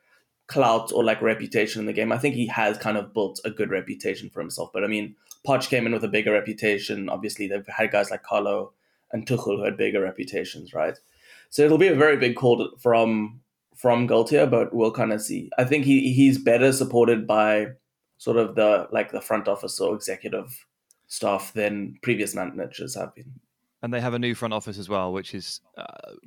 clout 0.46 0.92
or 0.92 1.02
like 1.02 1.20
reputation 1.20 1.80
in 1.80 1.86
the 1.86 1.92
game. 1.92 2.12
I 2.12 2.18
think 2.18 2.36
he 2.36 2.46
has 2.46 2.78
kind 2.78 2.96
of 2.96 3.12
built 3.12 3.40
a 3.44 3.50
good 3.50 3.70
reputation 3.70 4.30
for 4.30 4.40
himself. 4.40 4.70
But 4.72 4.84
I 4.84 4.86
mean, 4.86 5.16
Poch 5.44 5.68
came 5.68 5.86
in 5.86 5.92
with 5.92 6.04
a 6.04 6.08
bigger 6.08 6.32
reputation. 6.32 7.08
Obviously, 7.08 7.48
they've 7.48 7.66
had 7.66 7.90
guys 7.90 8.12
like 8.12 8.22
Carlo 8.22 8.74
and 9.10 9.26
Tuchel 9.26 9.56
who 9.56 9.64
had 9.64 9.76
bigger 9.76 10.02
reputations, 10.02 10.72
right? 10.72 10.96
So 11.54 11.62
it'll 11.62 11.78
be 11.78 11.86
a 11.86 11.94
very 11.94 12.16
big 12.16 12.34
call 12.34 12.68
from 12.80 13.38
from 13.76 14.08
Galtier, 14.08 14.50
but 14.50 14.74
we'll 14.74 14.90
kind 14.90 15.12
of 15.12 15.22
see. 15.22 15.50
I 15.56 15.62
think 15.62 15.84
he 15.84 16.12
he's 16.12 16.36
better 16.36 16.72
supported 16.72 17.28
by 17.28 17.68
sort 18.18 18.38
of 18.38 18.56
the 18.56 18.88
like 18.90 19.12
the 19.12 19.20
front 19.20 19.46
office 19.46 19.78
or 19.78 19.94
executive 19.94 20.66
staff 21.06 21.52
than 21.52 21.94
previous 22.02 22.34
managers 22.34 22.96
have 22.96 23.14
been 23.14 23.38
and 23.84 23.92
they 23.92 24.00
have 24.00 24.14
a 24.14 24.18
new 24.18 24.34
front 24.34 24.54
office 24.54 24.78
as 24.78 24.88
well, 24.88 25.12
which 25.12 25.34
is 25.34 25.60
uh, 25.76 25.84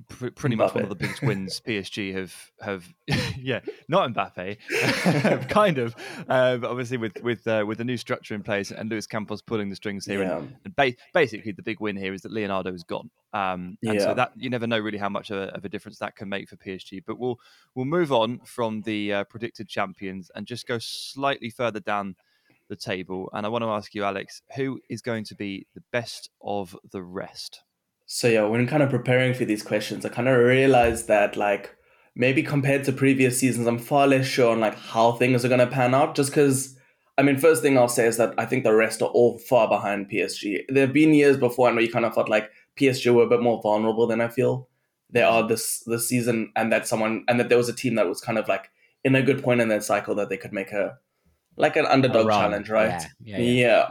pr- 0.10 0.28
pretty 0.28 0.56
much 0.56 0.76
one 0.76 0.84
of 0.84 0.90
the 0.90 0.96
biggest 0.96 1.24
wins 1.24 1.60
PSG 1.68 2.14
have 2.14 2.52
have. 2.62 2.88
yeah, 3.40 3.62
not 3.88 4.14
Mbappe, 4.14 5.50
kind 5.50 5.80
of, 5.80 5.96
uh, 6.30 6.58
but 6.58 6.70
obviously 6.70 6.98
with 6.98 7.20
with 7.24 7.48
uh, 7.48 7.66
with 7.68 7.80
the 7.80 7.84
new 7.84 7.98
structure 7.98 8.36
in 8.36 8.44
place 8.44 8.70
and 8.70 8.92
Luis 8.92 9.08
Campos 9.08 9.42
pulling 9.42 9.72
the 9.72 9.76
strings 9.76 10.06
here, 10.06 10.22
yeah. 10.22 10.38
and, 10.38 10.56
and 10.66 10.76
ba- 10.76 10.94
basically 11.16 11.52
the 11.52 11.64
big 11.64 11.80
win 11.80 11.98
here 11.98 12.14
is 12.14 12.22
that 12.22 12.32
Leonardo 12.32 12.72
is 12.72 12.84
gone, 12.84 13.10
um, 13.34 13.76
and 13.84 13.96
yeah. 13.96 14.00
so 14.02 14.14
that 14.14 14.34
you 14.36 14.52
never 14.52 14.68
know 14.68 14.78
really 14.78 15.00
how 15.00 15.10
much 15.10 15.32
of 15.32 15.40
a, 15.40 15.56
of 15.56 15.66
a, 15.66 15.70
difference 15.70 15.98
that 15.98 16.16
can 16.16 16.30
make 16.30 16.48
for 16.48 16.58
PSG. 16.58 17.04
But 17.08 17.18
we'll 17.18 17.40
we'll 17.74 17.86
move 17.86 18.12
on 18.12 18.40
from 18.46 18.84
the 18.84 19.14
uh, 19.14 19.24
predicted 19.24 19.68
champions 19.68 20.30
and 20.36 20.46
just 20.46 20.68
go 20.68 20.78
slightly 20.78 21.50
further 21.50 21.80
down 21.80 22.18
the 22.70 22.76
table. 22.76 23.30
And 23.34 23.46
I 23.46 23.50
want 23.50 23.64
to 23.64 23.70
ask 23.70 23.94
you, 23.94 24.04
Alex, 24.04 24.42
who 24.56 24.80
is 24.90 25.02
going 25.02 25.24
to 25.26 25.36
be 25.36 25.68
the 25.76 25.84
best 25.92 26.30
of 26.42 26.76
the 26.92 27.04
rest? 27.04 27.62
So 28.06 28.28
yeah, 28.28 28.44
when 28.44 28.68
kind 28.68 28.84
of 28.84 28.90
preparing 28.90 29.34
for 29.34 29.46
these 29.46 29.64
questions, 29.64 30.06
I 30.06 30.10
kind 30.10 30.30
of 30.30 30.38
realized 30.38 31.08
that 31.08 31.36
like 31.36 31.76
maybe 32.16 32.42
compared 32.42 32.84
to 32.86 32.92
previous 32.92 33.40
seasons, 33.40 33.68
I'm 33.68 33.78
far 33.78 34.08
less 34.08 34.26
sure 34.26 34.52
on 34.52 34.60
like 34.60 34.78
how 34.78 35.14
things 35.14 35.44
are 35.44 35.50
going 35.50 35.60
to 35.60 35.68
pan 35.68 35.94
out. 35.94 36.16
Just 36.16 36.32
because, 36.32 36.78
I 37.18 37.22
mean, 37.22 37.38
first 37.38 37.62
thing 37.62 37.78
I'll 37.78 37.88
say 37.88 38.08
is 38.08 38.18
that 38.18 38.34
I 38.38 38.46
think 38.46 38.64
the 38.64 38.74
rest 38.74 39.02
are 39.02 39.10
all 39.10 39.38
far 39.38 39.68
behind 39.68 40.10
PSG. 40.10 40.62
There 40.70 40.86
have 40.86 40.94
been 40.94 41.14
years 41.14 41.38
before, 41.38 41.68
and 41.68 41.78
we 41.78 41.88
kind 41.88 42.06
of 42.06 42.14
felt 42.14 42.30
like 42.30 42.50
PSG 42.78 43.14
were 43.14 43.24
a 43.24 43.30
bit 43.30 43.42
more 43.42 43.62
vulnerable 43.62 44.08
than 44.08 44.22
I 44.22 44.30
feel 44.30 44.68
they 45.10 45.22
are 45.22 45.48
this 45.48 45.84
this 45.86 46.08
season, 46.08 46.52
and 46.56 46.72
that 46.72 46.88
someone 46.88 47.24
and 47.28 47.40
that 47.40 47.50
there 47.50 47.58
was 47.58 47.70
a 47.70 47.74
team 47.74 47.96
that 47.96 48.08
was 48.08 48.22
kind 48.22 48.38
of 48.38 48.48
like 48.48 48.70
in 49.04 49.16
a 49.16 49.22
good 49.22 49.44
point 49.44 49.62
in 49.62 49.70
their 49.70 49.82
cycle 49.82 50.16
that 50.16 50.30
they 50.30 50.38
could 50.38 50.54
make 50.54 50.72
a 50.72 50.98
like 51.58 51.76
an 51.76 51.86
underdog 51.86 52.30
challenge, 52.30 52.70
right? 52.70 53.02
Yeah. 53.22 53.38
Yeah, 53.38 53.38
yeah. 53.38 53.68
yeah. 53.68 53.90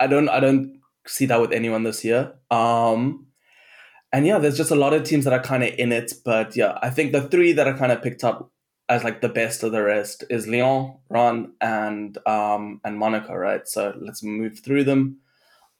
I 0.00 0.06
don't 0.06 0.28
I 0.28 0.40
don't 0.40 0.80
see 1.06 1.26
that 1.26 1.40
with 1.40 1.52
anyone 1.52 1.82
this 1.82 2.04
year. 2.04 2.34
Um 2.50 3.26
and 4.12 4.26
yeah, 4.26 4.38
there's 4.38 4.56
just 4.56 4.70
a 4.70 4.76
lot 4.76 4.94
of 4.94 5.04
teams 5.04 5.24
that 5.24 5.34
are 5.34 5.42
kind 5.42 5.62
of 5.62 5.74
in 5.78 5.92
it, 5.92 6.12
but 6.24 6.56
yeah, 6.56 6.78
I 6.82 6.90
think 6.90 7.12
the 7.12 7.22
three 7.28 7.52
that 7.52 7.66
are 7.66 7.76
kind 7.76 7.92
of 7.92 8.02
picked 8.02 8.24
up 8.24 8.50
as 8.88 9.04
like 9.04 9.20
the 9.20 9.28
best 9.28 9.62
of 9.62 9.72
the 9.72 9.82
rest 9.82 10.24
is 10.30 10.46
Lyon, 10.48 10.96
Rennes, 11.10 11.48
and 11.60 12.16
um 12.26 12.80
and 12.84 12.98
Monaco, 12.98 13.34
right? 13.34 13.66
So 13.68 13.94
let's 14.00 14.22
move 14.22 14.60
through 14.60 14.84
them. 14.84 15.18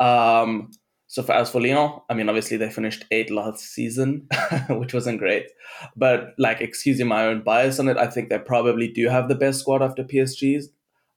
Um, 0.01 0.71
so 1.07 1.23
for, 1.23 1.33
as 1.33 1.51
for 1.51 1.61
Lyon, 1.61 2.01
I 2.11 2.15
mean, 2.15 2.29
obviously 2.29 2.59
they 2.59 2.71
finished 2.71 3.07
eighth 3.11 3.31
last 3.31 3.61
season, 3.61 4.29
which 4.69 4.93
wasn't 4.93 5.19
great. 5.19 5.47
But 5.97 6.35
like, 6.39 6.61
excusing 6.61 7.09
my 7.09 7.25
own 7.25 7.43
bias 7.43 7.81
on 7.81 7.89
it, 7.89 7.97
I 7.97 8.07
think 8.07 8.29
they 8.29 8.39
probably 8.39 8.89
do 8.89 9.09
have 9.09 9.29
the 9.29 9.35
best 9.35 9.61
squad 9.61 9.83
after 9.83 10.05
PSG's. 10.05 10.69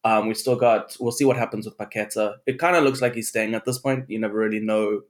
Um, 0.03 0.27
we 0.27 0.33
still 0.33 0.55
got. 0.55 0.95
We'll 0.99 1.11
see 1.11 1.25
what 1.25 1.37
happens 1.37 1.65
with 1.65 1.77
Paqueta. 1.77 2.35
It 2.45 2.59
kind 2.59 2.75
of 2.75 2.83
looks 2.83 3.01
like 3.01 3.15
he's 3.15 3.29
staying 3.29 3.53
at 3.53 3.65
this 3.65 3.79
point. 3.79 4.09
You 4.09 4.19
never 4.19 4.35
really 4.35 4.59
know 4.59 5.01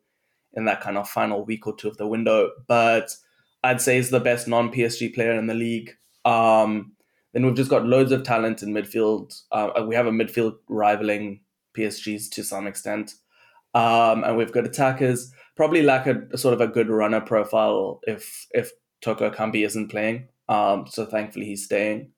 in 0.53 0.65
that 0.65 0.81
kind 0.81 0.97
of 0.97 1.07
final 1.07 1.45
week 1.45 1.65
or 1.65 1.75
two 1.75 1.87
of 1.87 1.97
the 1.97 2.07
window. 2.07 2.51
But 2.67 3.09
I'd 3.63 3.81
say 3.81 3.95
he's 3.97 4.09
the 4.09 4.19
best 4.19 4.47
non 4.47 4.71
PSG 4.71 5.13
player 5.13 5.33
in 5.33 5.47
the 5.47 5.53
league. 5.53 5.91
Um, 6.25 6.93
then 7.33 7.45
we've 7.45 7.55
just 7.55 7.69
got 7.69 7.85
loads 7.85 8.11
of 8.11 8.23
talent 8.23 8.61
in 8.61 8.73
midfield. 8.73 9.41
Uh, 9.51 9.85
we 9.87 9.95
have 9.95 10.07
a 10.07 10.11
midfield 10.11 10.55
rivaling 10.67 11.41
PSG's 11.77 12.27
to 12.29 12.43
some 12.43 12.67
extent. 12.67 13.13
Um, 13.73 14.23
and 14.23 14.35
we've 14.35 14.51
got 14.51 14.65
attackers. 14.65 15.31
Probably 15.55 15.83
lack 15.83 16.07
a, 16.07 16.23
a, 16.33 16.37
sort 16.37 16.53
of 16.53 16.61
a 16.61 16.67
good 16.67 16.89
runner 16.89 17.21
profile 17.21 18.01
if 18.03 18.47
if 18.51 18.71
Toko 19.01 19.29
Ekambi 19.29 19.65
isn't 19.65 19.89
playing. 19.89 20.27
Um, 20.49 20.85
so 20.87 21.05
thankfully 21.05 21.45
he's 21.45 21.63
staying. 21.63 22.11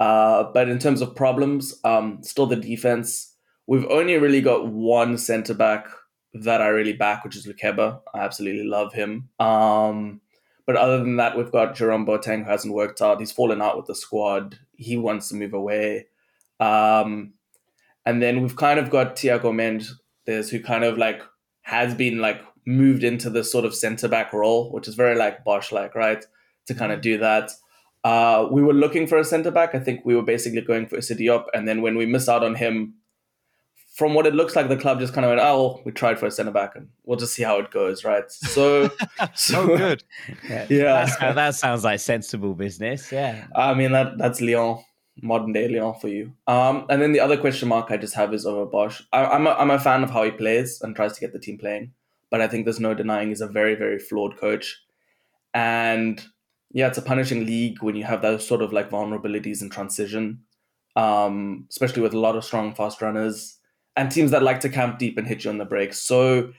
Uh, 0.00 0.44
but 0.54 0.68
in 0.68 0.78
terms 0.78 1.02
of 1.02 1.14
problems, 1.14 1.78
um, 1.84 2.18
still 2.22 2.46
the 2.46 2.56
defense. 2.56 3.34
We've 3.66 3.86
only 3.86 4.16
really 4.16 4.40
got 4.40 4.66
one 4.66 5.18
centre 5.18 5.54
back 5.54 5.86
that 6.32 6.62
I 6.62 6.68
really 6.68 6.94
back, 6.94 7.22
which 7.22 7.36
is 7.36 7.46
Lukeba. 7.46 8.00
I 8.14 8.20
absolutely 8.20 8.64
love 8.64 8.92
him. 8.94 9.28
Um, 9.38 10.22
but 10.66 10.76
other 10.76 10.98
than 10.98 11.16
that, 11.16 11.36
we've 11.36 11.52
got 11.52 11.74
Jerome 11.74 12.06
Boateng 12.06 12.44
who 12.44 12.50
hasn't 12.50 12.72
worked 12.72 13.02
out. 13.02 13.20
He's 13.20 13.32
fallen 13.32 13.60
out 13.60 13.76
with 13.76 13.86
the 13.86 13.94
squad. 13.94 14.58
He 14.76 14.96
wants 14.96 15.28
to 15.28 15.34
move 15.34 15.52
away. 15.52 16.06
Um, 16.58 17.34
and 18.06 18.22
then 18.22 18.40
we've 18.40 18.56
kind 18.56 18.78
of 18.78 18.88
got 18.88 19.16
Thiago 19.16 19.54
Mendes, 19.54 20.50
who 20.50 20.60
kind 20.60 20.84
of 20.84 20.96
like 20.96 21.22
has 21.62 21.94
been 21.94 22.20
like 22.20 22.40
moved 22.66 23.04
into 23.04 23.28
this 23.28 23.52
sort 23.52 23.64
of 23.64 23.74
centre 23.74 24.08
back 24.08 24.32
role, 24.32 24.72
which 24.72 24.88
is 24.88 24.94
very 24.94 25.16
like 25.16 25.44
Bosz 25.44 25.72
like, 25.72 25.94
right? 25.94 26.24
To 26.66 26.74
kind 26.74 26.92
of 26.92 27.00
do 27.00 27.18
that. 27.18 27.50
Uh, 28.02 28.48
we 28.50 28.62
were 28.62 28.72
looking 28.72 29.06
for 29.06 29.18
a 29.18 29.24
centre 29.24 29.50
back. 29.50 29.74
I 29.74 29.78
think 29.78 30.04
we 30.04 30.14
were 30.14 30.22
basically 30.22 30.62
going 30.62 30.86
for 30.86 30.96
Issa 30.96 31.16
Diop. 31.16 31.46
And 31.52 31.68
then 31.68 31.82
when 31.82 31.96
we 31.96 32.06
missed 32.06 32.28
out 32.28 32.42
on 32.42 32.54
him, 32.54 32.94
from 34.00 34.14
what 34.14 34.26
it 34.26 34.34
looks 34.34 34.56
like, 34.56 34.68
the 34.68 34.76
club 34.76 34.98
just 34.98 35.12
kind 35.12 35.24
of 35.26 35.30
went, 35.30 35.40
"Oh, 35.42 35.62
well, 35.62 35.82
we 35.84 35.92
tried 35.92 36.18
for 36.18 36.26
a 36.26 36.30
centre 36.30 36.52
back, 36.52 36.74
and 36.74 36.88
we'll 37.04 37.18
just 37.18 37.34
see 37.34 37.42
how 37.42 37.58
it 37.58 37.70
goes." 37.70 38.04
Right? 38.04 38.30
So, 38.30 38.90
so 39.34 39.72
oh, 39.72 39.76
good. 39.76 40.04
Yeah, 40.48 40.66
yeah. 40.70 41.32
that 41.34 41.54
sounds 41.54 41.84
like 41.84 42.00
sensible 42.00 42.54
business. 42.54 43.12
Yeah. 43.12 43.46
I 43.54 43.74
mean 43.74 43.92
that 43.92 44.16
that's 44.16 44.40
Lyon, 44.40 44.82
modern 45.20 45.52
day 45.52 45.68
Lyon 45.68 45.94
for 46.00 46.08
you. 46.08 46.32
Um, 46.46 46.86
and 46.88 47.02
then 47.02 47.12
the 47.12 47.20
other 47.20 47.36
question 47.36 47.68
mark 47.68 47.90
I 47.90 47.98
just 47.98 48.14
have 48.14 48.32
is 48.32 48.46
over 48.46 48.64
Bosz. 48.64 49.02
I, 49.12 49.36
am 49.36 49.46
a, 49.46 49.50
I'm 49.50 49.70
a 49.70 49.78
fan 49.78 50.02
of 50.02 50.10
how 50.10 50.22
he 50.22 50.30
plays 50.30 50.80
and 50.80 50.96
tries 50.96 51.12
to 51.14 51.20
get 51.20 51.32
the 51.32 51.38
team 51.38 51.58
playing, 51.58 51.92
but 52.30 52.40
I 52.40 52.48
think 52.48 52.64
there's 52.64 52.80
no 52.80 52.94
denying 52.94 53.28
he's 53.28 53.42
a 53.42 53.48
very 53.48 53.74
very 53.74 53.98
flawed 53.98 54.38
coach, 54.38 54.80
and 55.52 56.24
yeah, 56.72 56.86
it's 56.86 56.98
a 56.98 57.02
punishing 57.02 57.46
league 57.46 57.82
when 57.82 57.96
you 57.96 58.04
have 58.04 58.22
those 58.22 58.46
sort 58.46 58.62
of 58.62 58.72
like 58.72 58.90
vulnerabilities 58.90 59.62
in 59.62 59.70
transition, 59.70 60.40
um, 60.96 61.66
especially 61.70 62.02
with 62.02 62.14
a 62.14 62.18
lot 62.18 62.36
of 62.36 62.44
strong 62.44 62.74
fast 62.74 63.02
runners 63.02 63.58
and 63.96 64.10
teams 64.10 64.30
that 64.30 64.42
like 64.42 64.60
to 64.60 64.68
camp 64.68 64.98
deep 64.98 65.18
and 65.18 65.26
hit 65.26 65.44
you 65.44 65.50
on 65.50 65.58
the 65.58 65.64
break. 65.64 65.92
So 65.94 66.52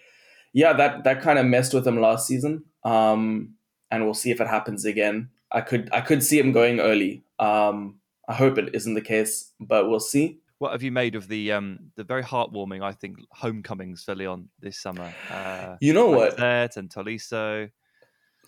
yeah, 0.53 0.73
that 0.73 1.03
that 1.05 1.21
kind 1.21 1.39
of 1.39 1.45
messed 1.45 1.73
with 1.73 1.87
him 1.87 1.99
last 1.99 2.27
season. 2.27 2.65
Um, 2.83 3.55
and 3.89 4.05
we'll 4.05 4.13
see 4.13 4.31
if 4.31 4.41
it 4.41 4.47
happens 4.47 4.85
again. 4.85 5.29
I 5.51 5.61
could 5.61 5.89
I 5.93 6.01
could 6.01 6.23
see 6.23 6.39
him 6.39 6.51
going 6.51 6.79
early. 6.79 7.23
Um, 7.39 7.99
I 8.27 8.33
hope 8.33 8.57
it 8.57 8.73
isn't 8.75 8.93
the 8.93 9.01
case, 9.01 9.51
but 9.59 9.89
we'll 9.89 9.99
see. 9.99 10.39
What 10.59 10.71
have 10.73 10.83
you 10.83 10.91
made 10.91 11.15
of 11.15 11.27
the 11.27 11.51
um, 11.51 11.91
the 11.95 12.03
very 12.03 12.23
heartwarming, 12.23 12.83
I 12.83 12.91
think, 12.91 13.17
homecomings 13.31 14.03
for 14.03 14.15
Lyon 14.15 14.49
this 14.59 14.77
summer? 14.77 15.13
Uh, 15.29 15.75
you 15.81 15.93
know 15.93 16.09
what? 16.09 16.39
and 16.39 16.89
Tolisso. 16.89 17.69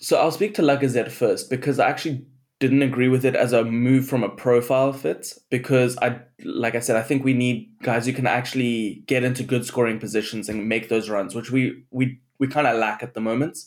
So 0.04 0.18
I'll 0.18 0.32
speak 0.32 0.54
to 0.56 0.62
Lacazette 0.62 1.10
first 1.10 1.50
because 1.50 1.80
I 1.80 1.88
actually 1.88 2.26
didn't 2.60 2.82
agree 2.82 3.08
with 3.08 3.24
it 3.24 3.38
as 3.38 3.54
a 3.54 3.64
move 3.64 4.06
from 4.06 4.22
a 4.22 4.28
profile 4.28 4.92
fit 4.92 5.34
because 5.50 5.98
I 6.00 6.20
like 6.44 6.76
I 6.76 6.80
said 6.80 6.98
I 6.98 7.02
think 7.02 7.24
we 7.24 7.34
need 7.34 7.72
guys 7.82 8.06
who 8.06 8.12
can 8.12 8.28
actually 8.28 9.06
get 9.08 9.24
into 9.24 9.44
good 9.44 9.66
scoring 9.66 10.00
positions 10.00 10.50
and 10.50 10.68
make 10.68 10.90
those 10.90 11.10
runs 11.10 11.36
which 11.36 11.52
we 11.52 11.86
we 11.90 12.20
we 12.38 12.48
kind 12.50 12.68
of 12.68 12.78
lack 12.78 13.02
at 13.02 13.14
the 13.14 13.22
moment. 13.22 13.58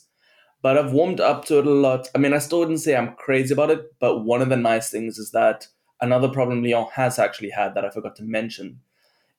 But 0.61 0.77
I've 0.77 0.91
warmed 0.91 1.19
up 1.19 1.45
to 1.45 1.57
it 1.57 1.65
a 1.65 1.71
lot. 1.71 2.07
I 2.13 2.19
mean 2.19 2.33
I 2.33 2.37
still 2.37 2.59
wouldn't 2.59 2.81
say 2.81 2.95
I'm 2.95 3.15
crazy 3.15 3.55
about 3.55 3.71
it 3.71 3.81
but 3.99 4.19
one 4.19 4.43
of 4.43 4.49
the 4.49 4.57
nice 4.57 4.91
things 4.91 5.17
is 5.17 5.31
that 5.31 5.65
another 6.01 6.29
problem 6.29 6.63
Lyon 6.63 6.85
has 6.93 7.17
actually 7.17 7.49
had 7.49 7.73
that 7.73 7.83
I 7.83 7.89
forgot 7.89 8.15
to 8.17 8.23
mention 8.23 8.81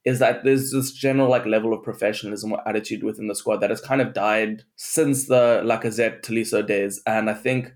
is 0.08 0.18
that 0.18 0.44
there's 0.44 0.72
this 0.72 0.92
general 0.92 1.28
like 1.28 1.46
level 1.46 1.72
of 1.72 1.82
professionalism 1.82 2.52
or 2.52 2.68
attitude 2.68 3.02
within 3.02 3.28
the 3.28 3.34
squad 3.34 3.58
that 3.58 3.70
has 3.70 3.80
kind 3.80 4.00
of 4.00 4.14
died 4.14 4.62
since 4.76 5.26
the 5.26 5.62
Lacazette 5.64 6.22
Tolisso 6.22 6.66
days 6.66 7.00
and 7.06 7.28
I 7.28 7.34
think 7.34 7.72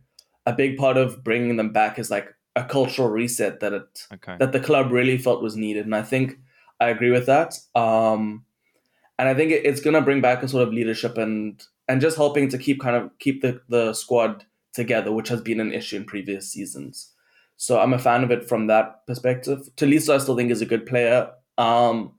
a 0.46 0.52
big 0.52 0.76
part 0.76 0.96
of 0.96 1.22
bringing 1.22 1.56
them 1.56 1.72
back 1.72 1.98
is 1.98 2.10
like 2.10 2.34
a 2.56 2.64
cultural 2.64 3.08
reset 3.08 3.60
that 3.60 3.72
it 3.72 4.06
okay. 4.12 4.36
that 4.38 4.52
the 4.52 4.60
club 4.60 4.92
really 4.92 5.18
felt 5.18 5.42
was 5.42 5.56
needed, 5.56 5.84
and 5.84 5.94
I 5.94 6.02
think 6.02 6.38
I 6.80 6.88
agree 6.88 7.10
with 7.10 7.26
that. 7.26 7.58
Um, 7.74 8.44
and 9.18 9.28
I 9.28 9.34
think 9.34 9.52
it, 9.52 9.64
it's 9.64 9.80
going 9.80 9.94
to 9.94 10.00
bring 10.02 10.20
back 10.20 10.42
a 10.42 10.48
sort 10.48 10.66
of 10.66 10.74
leadership 10.74 11.16
and 11.16 11.62
and 11.88 12.00
just 12.00 12.16
helping 12.16 12.48
to 12.48 12.58
keep 12.58 12.80
kind 12.80 12.96
of 12.96 13.10
keep 13.18 13.42
the 13.42 13.60
the 13.68 13.92
squad 13.94 14.44
together, 14.74 15.12
which 15.12 15.28
has 15.28 15.40
been 15.40 15.60
an 15.60 15.72
issue 15.72 15.96
in 15.96 16.04
previous 16.04 16.50
seasons. 16.50 17.12
So 17.56 17.78
I'm 17.78 17.92
a 17.92 17.98
fan 17.98 18.24
of 18.24 18.30
it 18.30 18.48
from 18.48 18.66
that 18.66 19.06
perspective. 19.06 19.68
Tolisso, 19.76 20.14
I 20.14 20.18
still 20.18 20.36
think 20.36 20.50
is 20.50 20.62
a 20.62 20.66
good 20.66 20.86
player. 20.86 21.30
Um, 21.58 22.14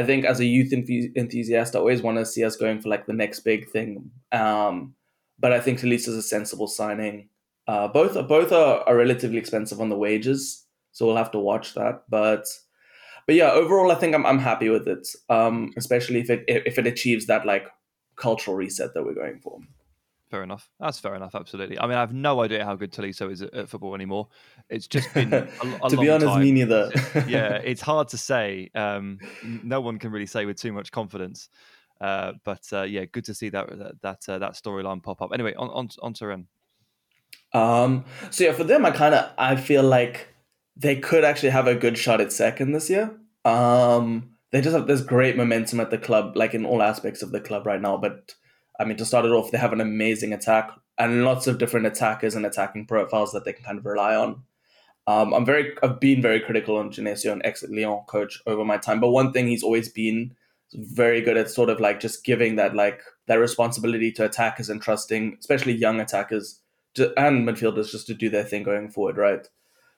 I 0.00 0.06
think 0.06 0.24
as 0.24 0.40
a 0.40 0.46
youth 0.46 0.72
enthusiast, 0.72 1.76
I 1.76 1.78
always 1.78 2.00
want 2.00 2.16
to 2.16 2.24
see 2.24 2.42
us 2.42 2.56
going 2.56 2.80
for 2.80 2.88
like 2.88 3.06
the 3.06 3.12
next 3.12 3.40
big 3.40 3.68
thing. 3.68 4.10
Um, 4.32 4.94
but 5.38 5.52
I 5.52 5.60
think 5.60 5.78
Tolisso 5.78 6.08
is 6.08 6.16
a 6.16 6.22
sensible 6.22 6.66
signing. 6.66 7.28
Uh, 7.66 7.86
both 7.86 8.14
both 8.26 8.50
are, 8.50 8.82
are 8.88 8.96
relatively 8.96 9.36
expensive 9.36 9.80
on 9.80 9.90
the 9.90 9.96
wages, 9.96 10.64
so 10.92 11.04
we'll 11.04 11.16
have 11.16 11.30
to 11.32 11.38
watch 11.38 11.74
that. 11.74 12.04
But 12.08 12.46
but 13.26 13.34
yeah, 13.34 13.50
overall, 13.50 13.92
I 13.92 13.94
think 13.94 14.14
I'm 14.14 14.24
I'm 14.24 14.38
happy 14.38 14.70
with 14.70 14.88
it, 14.88 15.06
um, 15.28 15.72
especially 15.76 16.20
if 16.20 16.30
it 16.30 16.44
if 16.48 16.78
it 16.78 16.86
achieves 16.86 17.26
that 17.26 17.44
like 17.44 17.68
cultural 18.16 18.56
reset 18.56 18.94
that 18.94 19.04
we're 19.04 19.14
going 19.14 19.40
for. 19.40 19.60
Fair 20.30 20.44
enough. 20.44 20.70
That's 20.78 21.00
fair 21.00 21.16
enough. 21.16 21.34
Absolutely. 21.34 21.78
I 21.78 21.88
mean, 21.88 21.96
I 21.96 22.00
have 22.00 22.14
no 22.14 22.40
idea 22.40 22.64
how 22.64 22.76
good 22.76 22.92
Tolisso 22.92 23.32
is 23.32 23.42
at, 23.42 23.52
at 23.52 23.68
football 23.68 23.96
anymore. 23.96 24.28
It's 24.68 24.86
just 24.86 25.12
been 25.12 25.32
a, 25.34 25.48
a 25.82 25.90
to 25.90 25.96
be 25.96 26.08
honest, 26.08 26.28
time. 26.28 26.42
me 26.42 26.52
neither. 26.52 26.90
yeah, 27.26 27.54
it's 27.64 27.80
hard 27.80 28.08
to 28.08 28.16
say. 28.16 28.70
Um, 28.76 29.18
no 29.42 29.80
one 29.80 29.98
can 29.98 30.12
really 30.12 30.26
say 30.26 30.46
with 30.46 30.56
too 30.56 30.72
much 30.72 30.92
confidence. 30.92 31.48
Uh, 32.00 32.34
but 32.44 32.64
uh, 32.72 32.82
yeah, 32.82 33.06
good 33.06 33.24
to 33.24 33.34
see 33.34 33.48
that 33.48 33.76
that 33.76 34.02
that, 34.02 34.28
uh, 34.28 34.38
that 34.38 34.52
storyline 34.52 35.02
pop 35.02 35.20
up. 35.20 35.32
Anyway, 35.34 35.52
on 35.54 35.68
on, 35.68 35.88
on 36.00 36.14
to 36.14 36.26
Rennes. 36.28 36.46
Um, 37.52 38.04
so 38.30 38.44
yeah, 38.44 38.52
for 38.52 38.64
them, 38.64 38.86
I 38.86 38.92
kind 38.92 39.16
of 39.16 39.32
I 39.36 39.56
feel 39.56 39.82
like 39.82 40.28
they 40.76 40.96
could 40.96 41.24
actually 41.24 41.50
have 41.50 41.66
a 41.66 41.74
good 41.74 41.98
shot 41.98 42.20
at 42.20 42.32
second 42.32 42.70
this 42.72 42.88
year. 42.88 43.18
Um, 43.44 44.36
they 44.52 44.60
just 44.60 44.76
have 44.76 44.86
this 44.86 45.02
great 45.02 45.36
momentum 45.36 45.80
at 45.80 45.90
the 45.90 45.98
club, 45.98 46.36
like 46.36 46.54
in 46.54 46.64
all 46.64 46.82
aspects 46.82 47.22
of 47.22 47.32
the 47.32 47.40
club 47.40 47.66
right 47.66 47.80
now. 47.80 47.96
But 47.96 48.34
I 48.80 48.84
mean, 48.84 48.96
to 48.96 49.04
start 49.04 49.26
it 49.26 49.30
off, 49.30 49.50
they 49.50 49.58
have 49.58 49.74
an 49.74 49.80
amazing 49.80 50.32
attack 50.32 50.70
and 50.98 51.24
lots 51.24 51.46
of 51.46 51.58
different 51.58 51.86
attackers 51.86 52.34
and 52.34 52.46
attacking 52.46 52.86
profiles 52.86 53.32
that 53.32 53.44
they 53.44 53.52
can 53.52 53.64
kind 53.64 53.78
of 53.78 53.84
rely 53.84 54.16
on. 54.16 54.42
Um, 55.06 55.32
I'm 55.34 55.44
very, 55.44 55.74
I've 55.82 56.00
been 56.00 56.22
very 56.22 56.40
critical 56.40 56.76
on 56.76 56.90
Genesio, 56.90 57.32
and 57.32 57.44
ex 57.44 57.62
Lyon 57.68 58.04
coach, 58.06 58.40
over 58.46 58.64
my 58.64 58.78
time. 58.78 59.00
But 59.00 59.10
one 59.10 59.32
thing 59.32 59.48
he's 59.48 59.62
always 59.62 59.88
been 59.88 60.34
very 60.72 61.20
good 61.20 61.36
at, 61.36 61.50
sort 61.50 61.68
of 61.68 61.80
like 61.80 62.00
just 62.00 62.24
giving 62.24 62.56
that 62.56 62.74
like 62.74 63.00
that 63.26 63.36
responsibility 63.36 64.12
to 64.12 64.24
attackers 64.24 64.70
and 64.70 64.80
trusting, 64.80 65.36
especially 65.40 65.72
young 65.72 66.00
attackers, 66.00 66.60
to, 66.94 67.12
and 67.18 67.46
midfielders 67.46 67.90
just 67.90 68.06
to 68.06 68.14
do 68.14 68.28
their 68.28 68.44
thing 68.44 68.62
going 68.62 68.90
forward, 68.90 69.16
right? 69.16 69.46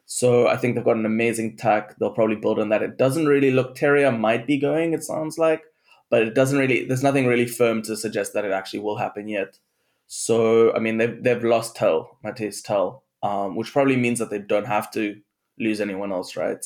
So 0.07 0.49
I 0.49 0.57
think 0.57 0.75
they've 0.75 0.85
got 0.85 0.97
an 0.97 1.07
amazing 1.07 1.57
tack. 1.57 1.97
They'll 1.99 2.11
probably 2.11 2.37
build 2.37 2.59
on 2.59 2.71
that. 2.71 2.83
It 2.83 2.99
doesn't 2.99 3.27
really 3.27 3.51
look 3.51 3.75
Terrier 3.75 4.13
might 4.13 4.47
be 4.47 4.59
going. 4.59 4.93
It 4.93 5.05
sounds 5.05 5.39
like, 5.39 5.63
but 6.13 6.23
it 6.23 6.35
doesn't 6.35 6.59
really. 6.59 6.85
There's 6.85 7.03
nothing 7.03 7.27
really 7.27 7.47
firm 7.47 7.83
to 7.83 7.97
suggest 7.97 8.35
that 8.35 8.45
it 8.45 8.53
actually 8.53 8.79
will 8.79 8.99
happen 8.99 9.27
yet. 9.27 9.59
So 10.07 10.73
I 10.75 10.79
mean, 10.79 10.99
they've 10.99 11.21
they've 11.21 11.43
lost 11.43 11.75
Tel, 11.75 12.19
Mathys 12.25 12.63
Tel, 12.63 13.03
um, 13.25 13.57
which 13.57 13.73
probably 13.73 13.97
means 13.97 14.21
that 14.21 14.31
they 14.31 14.39
don't 14.39 14.67
have 14.67 14.93
to 14.93 15.21
lose 15.59 15.81
anyone 15.81 16.13
else, 16.13 16.37
right? 16.37 16.65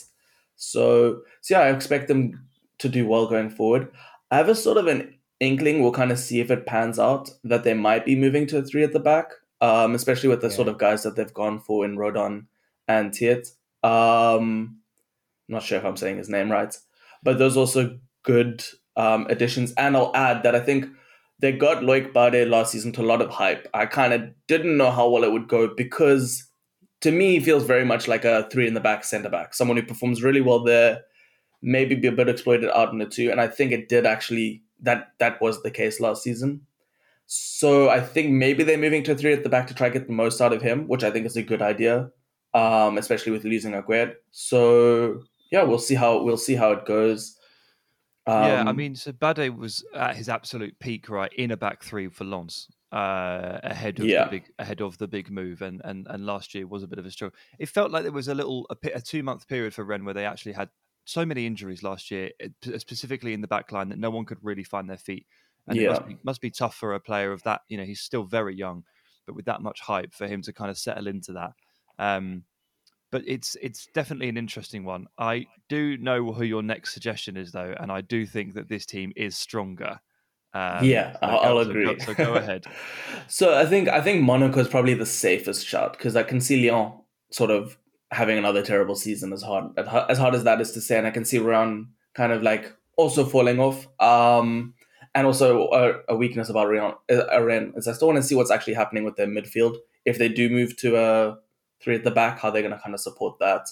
So 0.57 1.23
so 1.41 1.55
yeah, 1.55 1.61
I 1.61 1.71
expect 1.71 2.09
them 2.09 2.47
to 2.81 2.91
do 2.91 3.07
well 3.07 3.27
going 3.27 3.49
forward. 3.49 3.91
I 4.31 4.37
have 4.37 4.51
a 4.51 4.55
sort 4.55 4.77
of 4.77 4.87
an 4.87 5.15
inkling. 5.41 5.81
We'll 5.81 5.93
kind 5.93 6.13
of 6.13 6.19
see 6.19 6.41
if 6.41 6.51
it 6.51 6.67
pans 6.67 6.99
out 6.99 7.31
that 7.45 7.65
they 7.65 7.73
might 7.73 8.05
be 8.05 8.17
moving 8.17 8.47
to 8.49 8.59
a 8.59 8.63
three 8.63 8.85
at 8.85 8.93
the 8.93 9.01
back 9.01 9.33
um, 9.61 9.95
especially 9.95 10.29
with 10.29 10.41
the 10.41 10.49
yeah. 10.49 10.55
sort 10.55 10.69
of 10.69 10.79
guys 10.79 11.03
that 11.03 11.17
they've 11.17 11.33
gone 11.33 11.59
for 11.59 11.85
in 11.85 11.97
Rodon 11.97 12.47
and 12.89 13.13
Theate. 13.13 13.53
Um, 13.83 14.79
not 15.49 15.63
sure 15.63 15.79
if 15.79 15.85
I'm 15.85 15.97
saying 15.97 16.19
his 16.19 16.29
name 16.29 16.51
right, 16.51 16.77
but 17.23 17.39
those 17.39 17.57
also 17.57 17.99
good 18.23 18.65
um, 18.97 19.27
additions. 19.29 19.73
And 19.77 19.97
I'll 19.97 20.15
add 20.15 20.43
that 20.43 20.55
I 20.55 20.61
think 20.61 20.87
they 21.39 21.53
got 21.53 21.83
Loic 21.83 22.13
Bade 22.13 22.49
last 22.49 22.73
season 22.73 22.93
to 22.93 23.03
a 23.03 23.07
lot 23.07 23.21
of 23.21 23.31
hype. 23.31 23.69
I 23.75 23.87
kind 23.87 24.13
of 24.13 24.23
didn't 24.47 24.77
know 24.77 24.91
how 24.91 25.09
well 25.09 25.25
it 25.25 25.33
would 25.33 25.49
go 25.49 25.69
because 25.75 26.47
to 27.03 27.13
me, 27.13 27.33
he 27.33 27.41
feels 27.41 27.65
very 27.65 27.85
much 27.85 28.09
like 28.09 28.25
a 28.25 28.49
three 28.51 28.67
in 28.67 28.75
the 28.75 28.81
back 28.81 29.05
centre 29.05 29.29
back, 29.29 29.55
someone 29.55 29.77
who 29.77 29.83
performs 29.83 30.23
really 30.23 30.41
well 30.41 30.65
there, 30.65 31.03
maybe 31.63 31.95
be 31.95 32.09
a 32.09 32.13
bit 32.13 32.29
exploited 32.29 32.71
out 32.71 32.93
in 32.93 32.99
the 32.99 33.07
two. 33.07 33.31
And 33.31 33.41
I 33.41 33.49
think 33.49 33.73
it 33.73 33.89
did 33.89 34.07
actually 34.07 34.63
that 34.83 35.09
that 35.19 35.41
was 35.41 35.63
the 35.63 35.71
case 35.71 36.01
last 36.01 36.23
season. 36.23 36.63
So 37.27 37.89
I 37.89 38.01
think 38.01 38.31
maybe 38.31 38.63
they're 38.63 38.79
moving 38.79 39.03
to 39.05 39.15
three 39.15 39.33
at 39.33 39.43
the 39.43 39.49
back 39.49 39.67
to 39.67 39.75
try 39.75 39.89
to 39.89 39.99
get 39.99 40.07
the 40.07 40.13
most 40.13 40.41
out 40.41 40.53
of 40.53 40.63
him, 40.63 40.87
which 40.87 41.03
I 41.03 41.11
think 41.11 41.27
is 41.27 41.37
a 41.37 41.43
good 41.43 41.61
idea, 41.61 42.11
um, 42.55 42.99
especially 42.99 43.33
with 43.33 43.45
losing 43.45 43.73
Aguerd. 43.73 44.15
So 44.31 45.23
yeah, 45.51 45.65
we'll 45.65 45.79
see 45.79 45.95
how 45.95 46.23
we'll 46.23 46.37
see 46.37 46.55
how 46.55 46.73
it 46.73 46.87
goes. 46.87 47.37
Um, 48.27 48.43
yeah, 48.43 48.65
I 48.67 48.71
um, 48.71 48.77
mean, 48.77 48.95
so 48.97 49.13
Bade 49.13 49.57
was 49.57 49.85
at 49.95 50.17
his 50.17 50.29
absolute 50.29 50.77
peak, 50.81 51.09
right, 51.09 51.33
in 51.35 51.53
a 51.53 51.57
back 51.57 51.85
three 51.85 52.09
for 52.09 52.25
Lens, 52.25 52.69
uh, 52.91 53.61
ahead 53.63 54.01
of 54.01 54.07
yeah. 54.07 54.25
the 54.25 54.31
big 54.31 54.51
ahead 54.59 54.81
of 54.81 54.99
the 54.99 55.07
big 55.07 55.31
move, 55.31 55.63
and, 55.63 55.81
and 55.85 56.07
and 56.09 56.27
last 56.27 56.55
year 56.55 56.67
was 56.67 56.83
a 56.83 56.89
bit 56.89 56.99
of 56.99 57.07
a 57.07 57.11
struggle. 57.11 57.37
It 57.61 57.69
felt 57.69 57.93
like 57.93 58.03
there 58.03 58.13
was 58.13 58.29
a 58.29 58.35
little 58.35 58.67
a, 58.69 58.77
a 58.95 59.01
two 59.01 59.23
month 59.23 59.47
period 59.47 59.75
for 59.75 59.85
Rennes 59.85 60.05
where 60.05 60.15
they 60.15 60.25
actually 60.25 60.55
had 60.55 60.71
so 61.05 61.25
many 61.25 61.47
injuries 61.47 61.85
last 61.85 62.11
year, 62.11 62.31
specifically 62.79 63.33
in 63.33 63.41
the 63.41 63.47
back 63.47 63.71
line, 63.71 63.91
that 63.91 63.99
no 63.99 64.11
one 64.11 64.25
could 64.25 64.39
really 64.43 64.65
find 64.65 64.91
their 64.91 64.99
feet. 64.99 65.27
And 65.69 65.79
yeah. 65.79 65.85
it 65.85 65.91
must 65.91 66.07
be, 66.07 66.17
must 66.25 66.41
be 66.41 66.51
tough 66.51 66.75
for 66.75 66.95
a 66.95 67.01
player 67.01 67.33
of 67.33 67.43
that. 67.45 67.61
You 67.69 67.79
know, 67.79 67.85
he's 67.85 68.01
still 68.01 68.25
very 68.25 68.57
young, 68.57 68.85
but 69.25 69.37
with 69.37 69.45
that 69.45 69.63
much 69.63 69.81
hype 69.81 70.13
for 70.13 70.27
him 70.27 70.43
to 70.43 70.53
kind 70.53 70.71
of 70.71 70.79
settle 70.79 71.07
into 71.07 71.33
that. 71.35 71.53
Um, 71.99 72.43
but 73.17 73.25
it's 73.27 73.57
it's 73.63 73.89
definitely 73.95 74.29
an 74.29 74.37
interesting 74.37 74.85
one. 74.85 75.07
I 75.17 75.47
do 75.71 75.97
know 75.97 76.35
who 76.35 76.45
your 76.45 76.63
next 76.63 76.93
suggestion 76.93 77.39
is, 77.39 77.51
though, 77.51 77.75
and 77.81 77.91
I 77.91 78.03
do 78.03 78.27
think 78.27 78.53
that 78.57 78.69
this 78.69 78.85
team 78.85 79.11
is 79.17 79.35
stronger. 79.35 80.01
Um, 80.53 80.85
yeah, 80.85 81.15
so 81.15 81.19
I'll, 81.23 81.59
agree. 81.61 81.99
So 81.99 82.13
go 82.13 82.35
ahead. 82.35 82.67
so 83.27 83.59
I 83.59 83.65
think 83.65 83.89
I 83.89 84.03
think 84.03 84.23
Monaco 84.23 84.61
is 84.61 84.69
probably 84.69 84.93
the 84.93 85.07
safest 85.07 85.67
shot 85.67 85.93
because 85.95 86.15
I 86.15 86.25
can 86.25 86.43
see 86.43 86.69
Lyon 86.69 86.93
sort 87.31 87.51
of 87.51 87.79
having 88.11 88.37
another 88.37 88.63
terrible 88.63 88.95
season 88.95 89.33
as 89.33 89.41
hard 89.41 89.71
as 89.79 90.19
hard 90.19 90.35
as 90.35 90.45
that 90.45 90.61
is 90.61 90.73
to 90.73 90.83
say, 90.83 90.99
and 90.99 91.07
I 91.07 91.11
can 91.11 91.25
see 91.25 91.39
Rouen 91.39 91.89
kind 92.13 92.33
of 92.33 92.43
like 92.43 92.71
also 92.99 93.25
falling 93.25 93.59
off. 93.59 93.89
Um, 93.99 94.75
and 95.15 95.27
also 95.27 95.71
a, 95.71 96.13
a 96.13 96.17
weakness 96.17 96.51
about 96.51 96.69
Rennes 96.69 97.77
is 97.77 97.89
I 97.89 97.95
still 97.95 98.09
want 98.09 98.17
to 98.17 98.23
see 98.23 98.35
what's 98.35 98.51
actually 98.51 98.75
happening 98.75 99.05
with 99.05 99.17
their 99.17 99.27
midfield. 99.27 99.77
If 100.05 100.19
they 100.19 100.29
do 100.29 100.51
move 100.51 100.77
to 100.77 100.97
a 100.99 101.39
three 101.81 101.95
at 101.95 102.05
the 102.05 102.11
back, 102.11 102.39
how 102.39 102.51
they're 102.51 102.63
going 102.63 102.75
to 102.75 102.81
kind 102.81 102.95
of 102.95 103.01
support 103.01 103.39
that. 103.39 103.69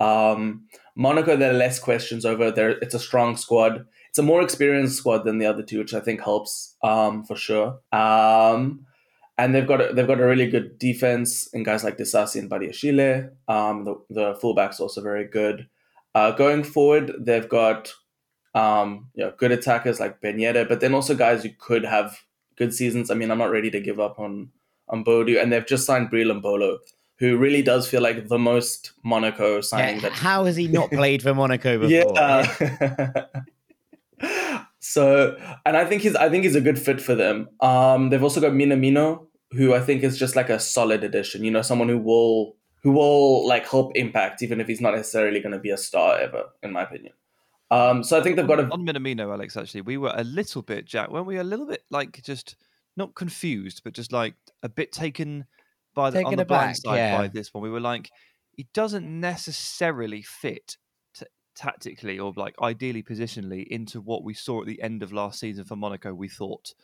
Um, 0.00 0.66
Monaco, 0.96 1.36
there 1.36 1.50
are 1.50 1.56
less 1.56 1.78
questions 1.78 2.24
over. 2.24 2.50
There, 2.50 2.70
it's 2.70 2.94
a 2.94 2.98
strong 2.98 3.36
squad. 3.36 3.86
It's 4.08 4.18
a 4.18 4.22
more 4.22 4.42
experienced 4.42 4.96
squad 4.96 5.24
than 5.24 5.38
the 5.38 5.46
other 5.46 5.62
two, 5.62 5.78
which 5.78 5.94
I 5.94 6.00
think 6.00 6.20
helps 6.20 6.76
um, 6.82 7.24
for 7.24 7.36
sure. 7.36 7.78
Um, 7.92 8.84
and 9.38 9.54
they've 9.54 9.66
got 9.66 9.80
a, 9.80 9.92
they've 9.94 10.06
got 10.06 10.20
a 10.20 10.26
really 10.26 10.48
good 10.48 10.78
defense 10.78 11.46
in 11.48 11.62
guys 11.62 11.84
like 11.84 11.96
Disasi 11.96 12.38
and 12.38 12.50
Badiashile. 12.50 13.30
Um, 13.48 13.84
the 13.84 13.94
the 14.10 14.34
fullbacks 14.34 14.80
also 14.80 15.00
very 15.00 15.26
good. 15.26 15.68
Uh, 16.14 16.32
going 16.32 16.62
forward, 16.62 17.12
they've 17.18 17.48
got 17.48 17.94
um, 18.54 19.08
you 19.14 19.24
know, 19.24 19.32
good 19.38 19.52
attackers 19.52 19.98
like 19.98 20.20
Ben 20.20 20.36
Yedder, 20.36 20.68
but 20.68 20.80
then 20.80 20.94
also 20.94 21.14
guys 21.14 21.42
who 21.42 21.50
could 21.58 21.84
have 21.84 22.20
good 22.56 22.74
seasons. 22.74 23.10
I 23.10 23.14
mean, 23.14 23.30
I'm 23.30 23.38
not 23.38 23.50
ready 23.50 23.70
to 23.70 23.80
give 23.80 23.98
up 23.98 24.18
on 24.18 24.50
on 24.88 25.04
Boadu, 25.04 25.40
and 25.40 25.50
they've 25.50 25.66
just 25.66 25.86
signed 25.86 26.10
Breel 26.10 26.30
Embolo, 26.30 26.78
who 27.22 27.36
really 27.36 27.62
does 27.62 27.88
feel 27.88 28.02
like 28.02 28.26
the 28.26 28.36
most 28.36 28.94
Monaco 29.04 29.60
signing. 29.60 29.94
Yeah, 29.94 30.08
that 30.08 30.12
how 30.12 30.44
has 30.44 30.56
he 30.56 30.66
not 30.66 30.90
played 30.90 31.22
for 31.22 31.32
Monaco 31.32 31.78
before? 31.86 32.14
Yeah. 32.16 33.26
so, 34.80 35.36
and 35.64 35.76
I 35.76 35.84
think 35.84 36.02
he's 36.02 36.16
I 36.16 36.28
think 36.28 36.42
he's 36.42 36.56
a 36.56 36.60
good 36.60 36.80
fit 36.80 37.00
for 37.00 37.14
them. 37.14 37.48
Um, 37.60 38.10
they've 38.10 38.24
also 38.24 38.40
got 38.40 38.50
Minamino, 38.50 39.28
who 39.52 39.72
I 39.72 39.78
think 39.78 40.02
is 40.02 40.18
just 40.18 40.34
like 40.34 40.50
a 40.50 40.58
solid 40.58 41.04
addition. 41.04 41.44
You 41.44 41.52
know, 41.52 41.62
someone 41.62 41.88
who 41.88 41.98
will 41.98 42.56
who 42.82 42.90
will 42.90 43.46
like 43.46 43.68
help 43.68 43.92
impact, 43.94 44.42
even 44.42 44.60
if 44.60 44.66
he's 44.66 44.80
not 44.80 44.96
necessarily 44.96 45.38
going 45.38 45.52
to 45.52 45.60
be 45.60 45.70
a 45.70 45.76
star 45.76 46.18
ever, 46.18 46.46
in 46.60 46.72
my 46.72 46.82
opinion. 46.82 47.12
Um, 47.70 48.02
so 48.02 48.18
I 48.18 48.22
think 48.24 48.34
they've 48.34 48.48
got 48.48 48.58
a 48.58 48.64
on 48.64 48.84
Minamino, 48.84 49.32
Alex. 49.32 49.56
Actually, 49.56 49.82
we 49.82 49.96
were 49.96 50.12
a 50.16 50.24
little 50.24 50.62
bit, 50.62 50.86
Jack, 50.86 51.12
weren't 51.12 51.26
we? 51.26 51.36
A 51.36 51.44
little 51.44 51.66
bit 51.66 51.84
like 51.88 52.20
just 52.24 52.56
not 52.96 53.14
confused, 53.14 53.82
but 53.84 53.92
just 53.92 54.10
like 54.10 54.34
a 54.64 54.68
bit 54.68 54.90
taken 54.90 55.46
by 55.94 56.10
the 56.10 56.18
taken 56.18 56.32
on 56.32 56.36
the 56.36 56.44
blind 56.44 56.76
side 56.76 56.96
yeah. 56.96 57.16
by 57.16 57.28
this 57.28 57.52
one. 57.52 57.62
We 57.62 57.70
were 57.70 57.80
like, 57.80 58.10
he 58.52 58.66
doesn't 58.74 59.08
necessarily 59.20 60.22
fit 60.22 60.76
t- 61.14 61.26
tactically 61.54 62.18
or 62.18 62.32
like 62.36 62.54
ideally 62.60 63.02
positionally 63.02 63.66
into 63.66 64.00
what 64.00 64.24
we 64.24 64.34
saw 64.34 64.60
at 64.60 64.66
the 64.66 64.80
end 64.82 65.02
of 65.02 65.12
last 65.12 65.40
season 65.40 65.64
for 65.64 65.76
Monaco. 65.76 66.14
We 66.14 66.28
thought, 66.28 66.74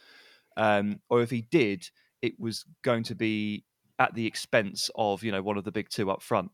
um, 0.56 1.00
or 1.08 1.22
if 1.22 1.30
he 1.30 1.42
did, 1.42 1.88
it 2.22 2.34
was 2.38 2.64
going 2.82 3.04
to 3.04 3.14
be 3.14 3.64
at 3.98 4.14
the 4.14 4.26
expense 4.26 4.90
of 4.94 5.22
you 5.22 5.32
know 5.32 5.42
one 5.42 5.58
of 5.58 5.64
the 5.64 5.72
big 5.72 5.88
two 5.88 6.10
up 6.10 6.22
front. 6.22 6.50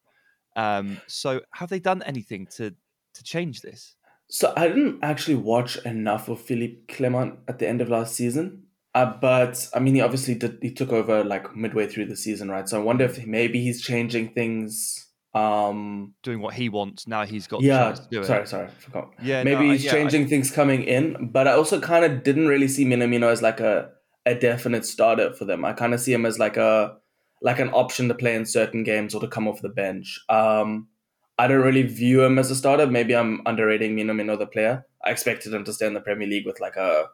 Um, 0.56 1.00
so 1.06 1.40
have 1.54 1.68
they 1.68 1.80
done 1.80 2.02
anything 2.02 2.46
to 2.56 2.74
to 3.14 3.22
change 3.22 3.60
this? 3.60 3.96
So 4.30 4.52
I 4.56 4.68
didn't 4.68 5.00
actually 5.02 5.36
watch 5.36 5.76
enough 5.84 6.28
of 6.28 6.40
Philippe 6.40 6.92
Clement 6.94 7.38
at 7.46 7.58
the 7.58 7.68
end 7.68 7.80
of 7.80 7.88
last 7.88 8.14
season. 8.14 8.64
Uh, 8.94 9.12
but 9.20 9.68
I 9.74 9.80
mean, 9.80 9.96
he 9.96 10.00
obviously 10.00 10.36
did. 10.36 10.58
He 10.62 10.72
took 10.72 10.92
over 10.92 11.24
like 11.24 11.56
midway 11.56 11.88
through 11.88 12.06
the 12.06 12.16
season, 12.16 12.48
right? 12.50 12.68
So 12.68 12.80
I 12.80 12.84
wonder 12.84 13.04
if 13.04 13.26
maybe 13.26 13.60
he's 13.60 13.82
changing 13.82 14.30
things, 14.34 15.08
um, 15.34 16.14
doing 16.22 16.40
what 16.40 16.54
he 16.54 16.68
wants. 16.68 17.08
Now 17.08 17.24
he's 17.24 17.48
got 17.48 17.62
yeah. 17.62 17.94
sorry, 18.22 18.46
sorry, 18.46 18.66
I 18.66 18.70
forgot. 18.70 19.10
Yeah, 19.20 19.42
maybe 19.42 19.66
no, 19.66 19.72
he's 19.72 19.84
yeah, 19.84 19.90
changing 19.90 20.26
I... 20.26 20.28
things 20.28 20.50
coming 20.52 20.84
in. 20.84 21.30
But 21.32 21.48
I 21.48 21.52
also 21.52 21.80
kind 21.80 22.04
of 22.04 22.22
didn't 22.22 22.46
really 22.46 22.68
see 22.68 22.84
Minamino 22.84 23.30
as 23.32 23.42
like 23.42 23.58
a 23.58 23.90
a 24.26 24.34
definite 24.34 24.86
starter 24.86 25.32
for 25.32 25.44
them. 25.44 25.64
I 25.64 25.72
kind 25.72 25.92
of 25.92 26.00
see 26.00 26.12
him 26.12 26.24
as 26.24 26.38
like 26.38 26.56
a 26.56 26.96
like 27.42 27.58
an 27.58 27.70
option 27.70 28.06
to 28.08 28.14
play 28.14 28.36
in 28.36 28.46
certain 28.46 28.84
games 28.84 29.12
or 29.12 29.20
to 29.20 29.28
come 29.28 29.48
off 29.48 29.60
the 29.60 29.68
bench. 29.68 30.20
Um, 30.28 30.86
I 31.36 31.48
don't 31.48 31.62
really 31.62 31.82
view 31.82 32.22
him 32.22 32.38
as 32.38 32.50
a 32.50 32.54
starter. 32.54 32.86
Maybe 32.86 33.14
I'm 33.14 33.42
underrating 33.44 33.96
Minamino, 33.96 34.38
the 34.38 34.46
player. 34.46 34.86
I 35.04 35.10
expected 35.10 35.52
him 35.52 35.64
to 35.64 35.72
stay 35.72 35.86
in 35.86 35.94
the 35.94 36.00
Premier 36.00 36.28
League 36.28 36.46
with 36.46 36.60
like 36.60 36.76
a 36.76 37.06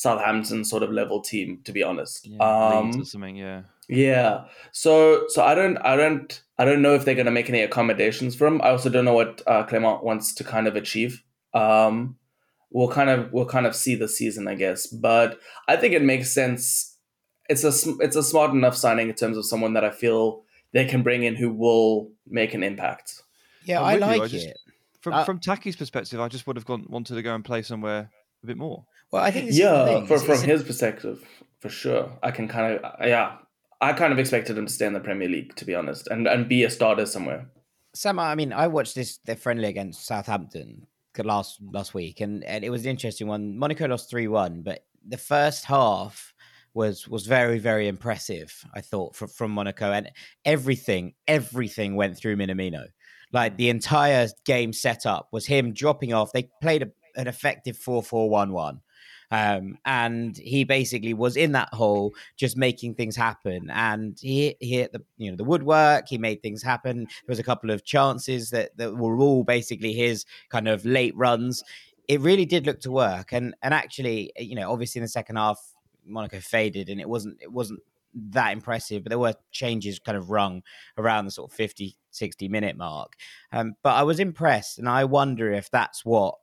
Southampton 0.00 0.64
sort 0.64 0.82
of 0.82 0.90
level 0.90 1.20
team, 1.20 1.60
to 1.64 1.72
be 1.72 1.82
honest. 1.82 2.26
Yeah, 2.26 2.38
um, 2.38 3.04
something, 3.04 3.36
yeah. 3.36 3.64
Yeah. 3.86 4.44
So 4.72 5.26
so 5.28 5.44
I 5.44 5.54
don't 5.54 5.76
I 5.76 5.94
don't 5.94 6.42
I 6.56 6.64
don't 6.64 6.80
know 6.80 6.94
if 6.94 7.04
they're 7.04 7.14
gonna 7.14 7.30
make 7.30 7.50
any 7.50 7.60
accommodations 7.60 8.34
for 8.34 8.46
him. 8.46 8.62
I 8.62 8.70
also 8.70 8.88
don't 8.88 9.04
know 9.04 9.12
what 9.12 9.42
uh, 9.46 9.64
Clement 9.64 10.02
wants 10.02 10.32
to 10.36 10.44
kind 10.44 10.66
of 10.66 10.74
achieve. 10.74 11.22
Um, 11.52 12.16
we'll 12.70 12.88
kind 12.88 13.10
of 13.10 13.30
we'll 13.30 13.44
kind 13.44 13.66
of 13.66 13.76
see 13.76 13.94
the 13.94 14.08
season, 14.08 14.48
I 14.48 14.54
guess. 14.54 14.86
But 14.86 15.38
I 15.68 15.76
think 15.76 15.92
it 15.92 16.02
makes 16.02 16.30
sense. 16.32 16.96
It's 17.50 17.64
a 17.64 17.90
it's 17.98 18.16
a 18.16 18.22
smart 18.22 18.52
enough 18.52 18.76
signing 18.76 19.10
in 19.10 19.14
terms 19.14 19.36
of 19.36 19.44
someone 19.44 19.74
that 19.74 19.84
I 19.84 19.90
feel 19.90 20.44
they 20.72 20.86
can 20.86 21.02
bring 21.02 21.24
in 21.24 21.36
who 21.36 21.52
will 21.52 22.10
make 22.26 22.54
an 22.54 22.62
impact. 22.62 23.20
Yeah, 23.66 23.82
i 23.82 23.96
like 23.96 24.22
I 24.22 24.28
just, 24.28 24.46
it. 24.46 24.56
From 25.02 25.12
uh, 25.12 25.24
from 25.24 25.40
Taki's 25.40 25.76
perspective, 25.76 26.20
I 26.20 26.28
just 26.28 26.46
would 26.46 26.56
have 26.56 26.64
gone 26.64 26.86
wanted 26.88 27.16
to 27.16 27.22
go 27.22 27.34
and 27.34 27.44
play 27.44 27.60
somewhere 27.60 28.10
a 28.42 28.46
bit 28.46 28.56
more. 28.56 28.86
Well, 29.12 29.22
I 29.22 29.30
think 29.30 29.50
yeah, 29.52 30.04
for, 30.06 30.18
from 30.18 30.42
his 30.42 30.62
perspective, 30.62 31.24
for 31.58 31.68
sure, 31.68 32.12
I 32.22 32.30
can 32.30 32.46
kind 32.48 32.74
of 32.74 32.84
uh, 32.84 33.06
yeah, 33.06 33.36
I 33.80 33.92
kind 33.92 34.12
of 34.12 34.18
expected 34.18 34.56
him 34.56 34.66
to 34.66 34.72
stay 34.72 34.86
in 34.86 34.92
the 34.92 35.00
Premier 35.00 35.28
League, 35.28 35.56
to 35.56 35.64
be 35.64 35.74
honest, 35.74 36.06
and 36.08 36.26
and 36.26 36.48
be 36.48 36.64
a 36.64 36.70
starter 36.70 37.06
somewhere. 37.06 37.46
Sam, 37.92 38.20
I 38.20 38.36
mean, 38.36 38.52
I 38.52 38.68
watched 38.68 38.94
this 38.94 39.18
their 39.18 39.36
friendly 39.36 39.68
against 39.68 40.06
Southampton 40.06 40.86
last 41.18 41.60
last 41.72 41.92
week, 41.92 42.20
and, 42.20 42.44
and 42.44 42.64
it 42.64 42.70
was 42.70 42.84
an 42.84 42.90
interesting 42.90 43.26
one. 43.26 43.58
Monaco 43.58 43.86
lost 43.86 44.10
three 44.10 44.28
one, 44.28 44.62
but 44.62 44.84
the 45.06 45.18
first 45.18 45.64
half 45.64 46.34
was 46.72 47.08
was 47.08 47.26
very 47.26 47.58
very 47.58 47.88
impressive. 47.88 48.64
I 48.74 48.80
thought 48.80 49.16
from 49.16 49.28
from 49.28 49.50
Monaco, 49.50 49.92
and 49.92 50.10
everything 50.44 51.14
everything 51.26 51.96
went 51.96 52.16
through 52.16 52.36
Minamino. 52.36 52.86
Like 53.32 53.56
the 53.56 53.70
entire 53.70 54.28
game 54.44 54.72
setup 54.72 55.28
was 55.32 55.46
him 55.46 55.72
dropping 55.72 56.12
off. 56.12 56.32
They 56.32 56.50
played 56.60 56.82
a, 56.82 56.90
an 57.16 57.28
effective 57.28 57.76
4 57.76 58.02
4 58.02 58.28
1 58.28 58.52
1. 58.52 58.80
Um, 59.30 59.78
and 59.84 60.36
he 60.36 60.64
basically 60.64 61.14
was 61.14 61.36
in 61.36 61.52
that 61.52 61.72
hole, 61.72 62.14
just 62.36 62.56
making 62.56 62.94
things 62.94 63.14
happen. 63.16 63.70
And 63.70 64.18
he, 64.20 64.56
he 64.60 64.76
hit 64.76 64.92
the 64.92 65.02
you 65.18 65.30
know 65.30 65.36
the 65.36 65.44
woodwork. 65.44 66.08
He 66.08 66.18
made 66.18 66.42
things 66.42 66.62
happen. 66.62 67.04
There 67.04 67.28
was 67.28 67.38
a 67.38 67.44
couple 67.44 67.70
of 67.70 67.84
chances 67.84 68.50
that, 68.50 68.76
that 68.76 68.96
were 68.96 69.18
all 69.18 69.44
basically 69.44 69.92
his 69.92 70.24
kind 70.48 70.68
of 70.68 70.84
late 70.84 71.16
runs. 71.16 71.62
It 72.08 72.20
really 72.20 72.46
did 72.46 72.66
look 72.66 72.80
to 72.80 72.90
work. 72.90 73.32
And 73.32 73.54
and 73.62 73.72
actually, 73.72 74.32
you 74.36 74.56
know, 74.56 74.70
obviously 74.70 74.98
in 74.98 75.04
the 75.04 75.08
second 75.08 75.36
half, 75.36 75.60
Monaco 76.04 76.40
faded, 76.40 76.88
and 76.88 77.00
it 77.00 77.08
wasn't 77.08 77.38
it 77.40 77.52
wasn't 77.52 77.80
that 78.14 78.52
impressive, 78.52 79.04
but 79.04 79.10
there 79.10 79.18
were 79.18 79.34
changes 79.52 79.98
kind 79.98 80.18
of 80.18 80.30
rung 80.30 80.62
around 80.98 81.24
the 81.24 81.30
sort 81.30 81.50
of 81.50 81.56
50, 81.56 81.96
60 82.10 82.48
minute 82.48 82.76
mark. 82.76 83.14
Um, 83.52 83.74
but 83.82 83.94
I 83.94 84.02
was 84.02 84.20
impressed, 84.20 84.78
and 84.78 84.88
I 84.88 85.04
wonder 85.04 85.52
if 85.52 85.70
that's 85.70 86.04
what 86.04 86.34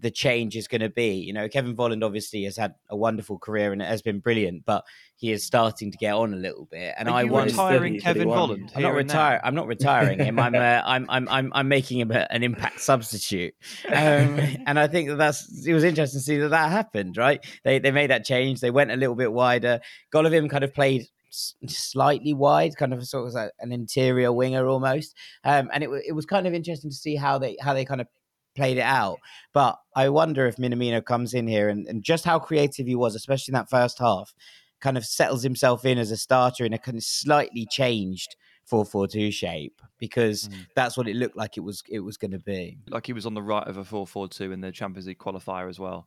the 0.00 0.10
change 0.10 0.56
is 0.56 0.68
going 0.68 0.80
to 0.80 0.88
be. 0.88 1.14
You 1.14 1.32
know, 1.32 1.48
Kevin 1.48 1.76
Volland 1.76 2.04
obviously 2.04 2.44
has 2.44 2.56
had 2.56 2.74
a 2.88 2.96
wonderful 2.96 3.38
career 3.38 3.72
and 3.72 3.82
it 3.82 3.86
has 3.86 4.02
been 4.02 4.20
brilliant, 4.20 4.64
but 4.64 4.84
he 5.16 5.32
is 5.32 5.44
starting 5.44 5.90
to 5.90 5.98
get 5.98 6.14
on 6.14 6.32
a 6.32 6.36
little 6.36 6.66
bit. 6.66 6.94
And 6.96 7.08
I 7.08 7.24
want 7.24 7.50
retiring 7.50 8.00
Kevin 8.00 8.28
Volland. 8.28 8.70
I'm 8.74 8.82
not 8.82 8.94
retiring. 8.94 9.40
I'm 9.42 9.54
not 9.54 9.66
retiring 9.66 10.18
him. 10.18 10.38
I'm, 10.38 10.54
uh, 10.54 10.82
I'm, 10.84 11.06
I'm, 11.08 11.28
I'm, 11.28 11.52
I'm 11.54 11.68
making 11.68 12.00
him 12.00 12.10
a, 12.10 12.26
an 12.30 12.42
impact 12.42 12.80
substitute. 12.80 13.54
Um, 13.88 13.94
and 14.66 14.78
I 14.78 14.86
think 14.86 15.08
that 15.08 15.16
that's 15.16 15.66
it 15.66 15.74
was 15.74 15.84
interesting 15.84 16.20
to 16.20 16.24
see 16.24 16.38
that 16.38 16.50
that 16.50 16.70
happened. 16.70 17.16
Right? 17.16 17.44
They 17.64 17.78
they 17.78 17.90
made 17.90 18.10
that 18.10 18.24
change. 18.24 18.60
They 18.60 18.70
went 18.70 18.90
a 18.90 18.96
little 18.96 19.16
bit 19.16 19.32
wider. 19.32 19.80
Golovin 20.12 20.48
kind 20.48 20.64
of 20.64 20.72
played 20.72 21.08
slightly 21.30 22.34
wide, 22.34 22.76
kind 22.76 22.92
of 22.92 23.06
sort 23.06 23.28
of 23.28 23.34
like 23.34 23.50
an 23.60 23.72
interior 23.72 24.32
winger 24.32 24.66
almost. 24.66 25.14
Um, 25.44 25.70
and 25.72 25.84
it, 25.84 25.90
it 26.08 26.12
was 26.12 26.26
kind 26.26 26.46
of 26.46 26.54
interesting 26.54 26.90
to 26.90 26.96
see 26.96 27.16
how 27.16 27.38
they 27.38 27.56
how 27.60 27.74
they 27.74 27.84
kind 27.84 28.00
of 28.00 28.06
played 28.54 28.78
it 28.78 28.82
out. 28.82 29.18
But 29.52 29.78
I 29.94 30.08
wonder 30.08 30.46
if 30.46 30.56
Minamino 30.56 31.04
comes 31.04 31.34
in 31.34 31.46
here 31.46 31.68
and, 31.68 31.86
and 31.86 32.02
just 32.02 32.24
how 32.24 32.38
creative 32.38 32.86
he 32.86 32.94
was, 32.94 33.14
especially 33.14 33.52
in 33.52 33.56
that 33.58 33.70
first 33.70 33.98
half, 33.98 34.34
kind 34.80 34.96
of 34.96 35.04
settles 35.04 35.42
himself 35.42 35.84
in 35.84 35.98
as 35.98 36.10
a 36.10 36.16
starter 36.16 36.64
in 36.64 36.72
a 36.72 36.78
kind 36.78 36.96
of 36.96 37.04
slightly 37.04 37.66
changed 37.70 38.36
4-4-2 38.70 39.32
shape 39.32 39.80
because 39.98 40.48
mm. 40.48 40.66
that's 40.74 40.96
what 40.96 41.08
it 41.08 41.16
looked 41.16 41.36
like 41.36 41.56
it 41.56 41.60
was 41.60 41.82
it 41.88 42.00
was 42.00 42.16
going 42.16 42.30
to 42.32 42.38
be. 42.38 42.78
Like 42.88 43.06
he 43.06 43.12
was 43.12 43.26
on 43.26 43.34
the 43.34 43.42
right 43.42 43.66
of 43.66 43.76
a 43.76 43.84
4-4-2 43.84 44.52
in 44.52 44.60
the 44.60 44.72
Champions 44.72 45.06
League 45.06 45.18
qualifier 45.18 45.68
as 45.68 45.78
well, 45.78 46.06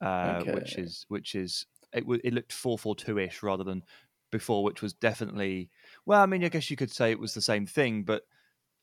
uh, 0.00 0.38
okay. 0.40 0.54
which 0.54 0.76
is 0.76 1.04
which 1.08 1.34
is 1.34 1.66
it, 1.92 2.04
it 2.24 2.32
looked 2.32 2.52
4-4-2 2.52 3.26
ish 3.26 3.42
rather 3.42 3.64
than 3.64 3.82
before, 4.30 4.62
which 4.64 4.82
was 4.82 4.92
definitely 4.94 5.70
well. 6.06 6.22
I 6.22 6.26
mean, 6.26 6.44
I 6.44 6.48
guess 6.48 6.70
you 6.70 6.76
could 6.76 6.92
say 6.92 7.10
it 7.10 7.18
was 7.18 7.34
the 7.34 7.42
same 7.42 7.66
thing, 7.66 8.04
but 8.04 8.22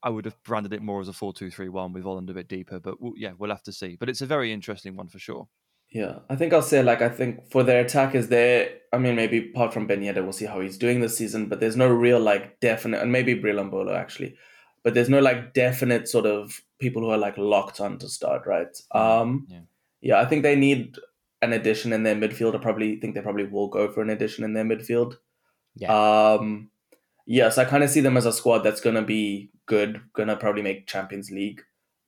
I 0.04 0.10
would 0.10 0.26
have 0.26 0.42
branded 0.44 0.74
it 0.74 0.82
more 0.82 1.02
as 1.02 1.10
a 1.10 1.14
4-2-3-1 1.14 1.94
with 1.94 2.04
Volland 2.04 2.30
a 2.30 2.34
bit 2.34 2.48
deeper. 2.48 2.80
But 2.80 3.02
we'll, 3.02 3.14
yeah, 3.16 3.32
we'll 3.38 3.50
have 3.50 3.64
to 3.64 3.74
see. 3.74 3.98
But 4.00 4.10
it's 4.10 4.22
a 4.22 4.26
very 4.26 4.52
interesting 4.52 4.96
one 4.96 5.08
for 5.08 5.20
sure. 5.20 5.48
Yeah, 5.90 6.20
I 6.30 6.36
think 6.36 6.52
I'll 6.52 6.62
say 6.62 6.84
like 6.84 7.02
I 7.02 7.08
think 7.08 7.50
for 7.50 7.64
their 7.64 7.80
attack 7.80 8.14
is 8.14 8.28
there. 8.28 8.72
I 8.92 8.98
mean, 8.98 9.16
maybe 9.16 9.50
apart 9.50 9.74
from 9.74 9.88
Ben 9.88 10.02
Yedder, 10.02 10.24
we'll 10.24 10.34
see 10.34 10.46
how 10.46 10.60
he's 10.60 10.78
doing 10.78 11.00
this 11.00 11.18
season. 11.18 11.48
But 11.48 11.60
there's 11.60 11.78
no 11.78 11.88
real 11.88 12.20
like 12.20 12.60
definite, 12.60 13.02
and 13.02 13.12
maybe 13.12 13.36
Breel 13.36 13.62
Embolo 13.62 13.96
actually, 13.96 14.36
but 14.84 14.94
there's 14.94 15.10
no 15.10 15.20
like 15.20 15.54
definite 15.54 16.10
sort 16.10 16.26
of 16.26 16.62
people 16.80 17.02
who 17.02 17.10
are 17.10 17.18
like 17.18 17.38
locked 17.38 17.80
on 17.80 17.98
to 18.00 18.10
start, 18.10 18.46
right? 18.46 18.78
Um, 18.92 19.48
yeah. 19.50 19.60
yeah, 20.02 20.20
I 20.20 20.26
think 20.26 20.44
they 20.44 20.58
need 20.58 20.98
an 21.42 21.54
addition 21.54 21.94
in 21.94 22.04
their 22.04 22.16
midfield. 22.16 22.56
I 22.56 22.60
probably 22.60 23.00
think 23.00 23.16
they 23.16 23.22
probably 23.22 23.46
will 23.46 23.70
go 23.70 23.90
for 23.90 24.02
an 24.02 24.10
addition 24.10 24.44
in 24.44 24.54
their 24.54 24.66
midfield. 24.66 25.16
Yeah. 25.76 26.34
Um, 26.36 26.70
yes, 27.28 27.60
I 27.60 27.66
kind 27.66 27.84
of 27.84 27.92
see 27.92 28.00
them 28.00 28.18
as 28.18 28.26
a 28.26 28.34
squad 28.34 28.60
that's 28.60 28.82
gonna 28.82 29.04
be 29.04 29.52
good, 29.68 30.02
gonna 30.14 30.36
probably 30.36 30.64
make 30.64 30.88
Champions 30.88 31.30
League. 31.30 31.62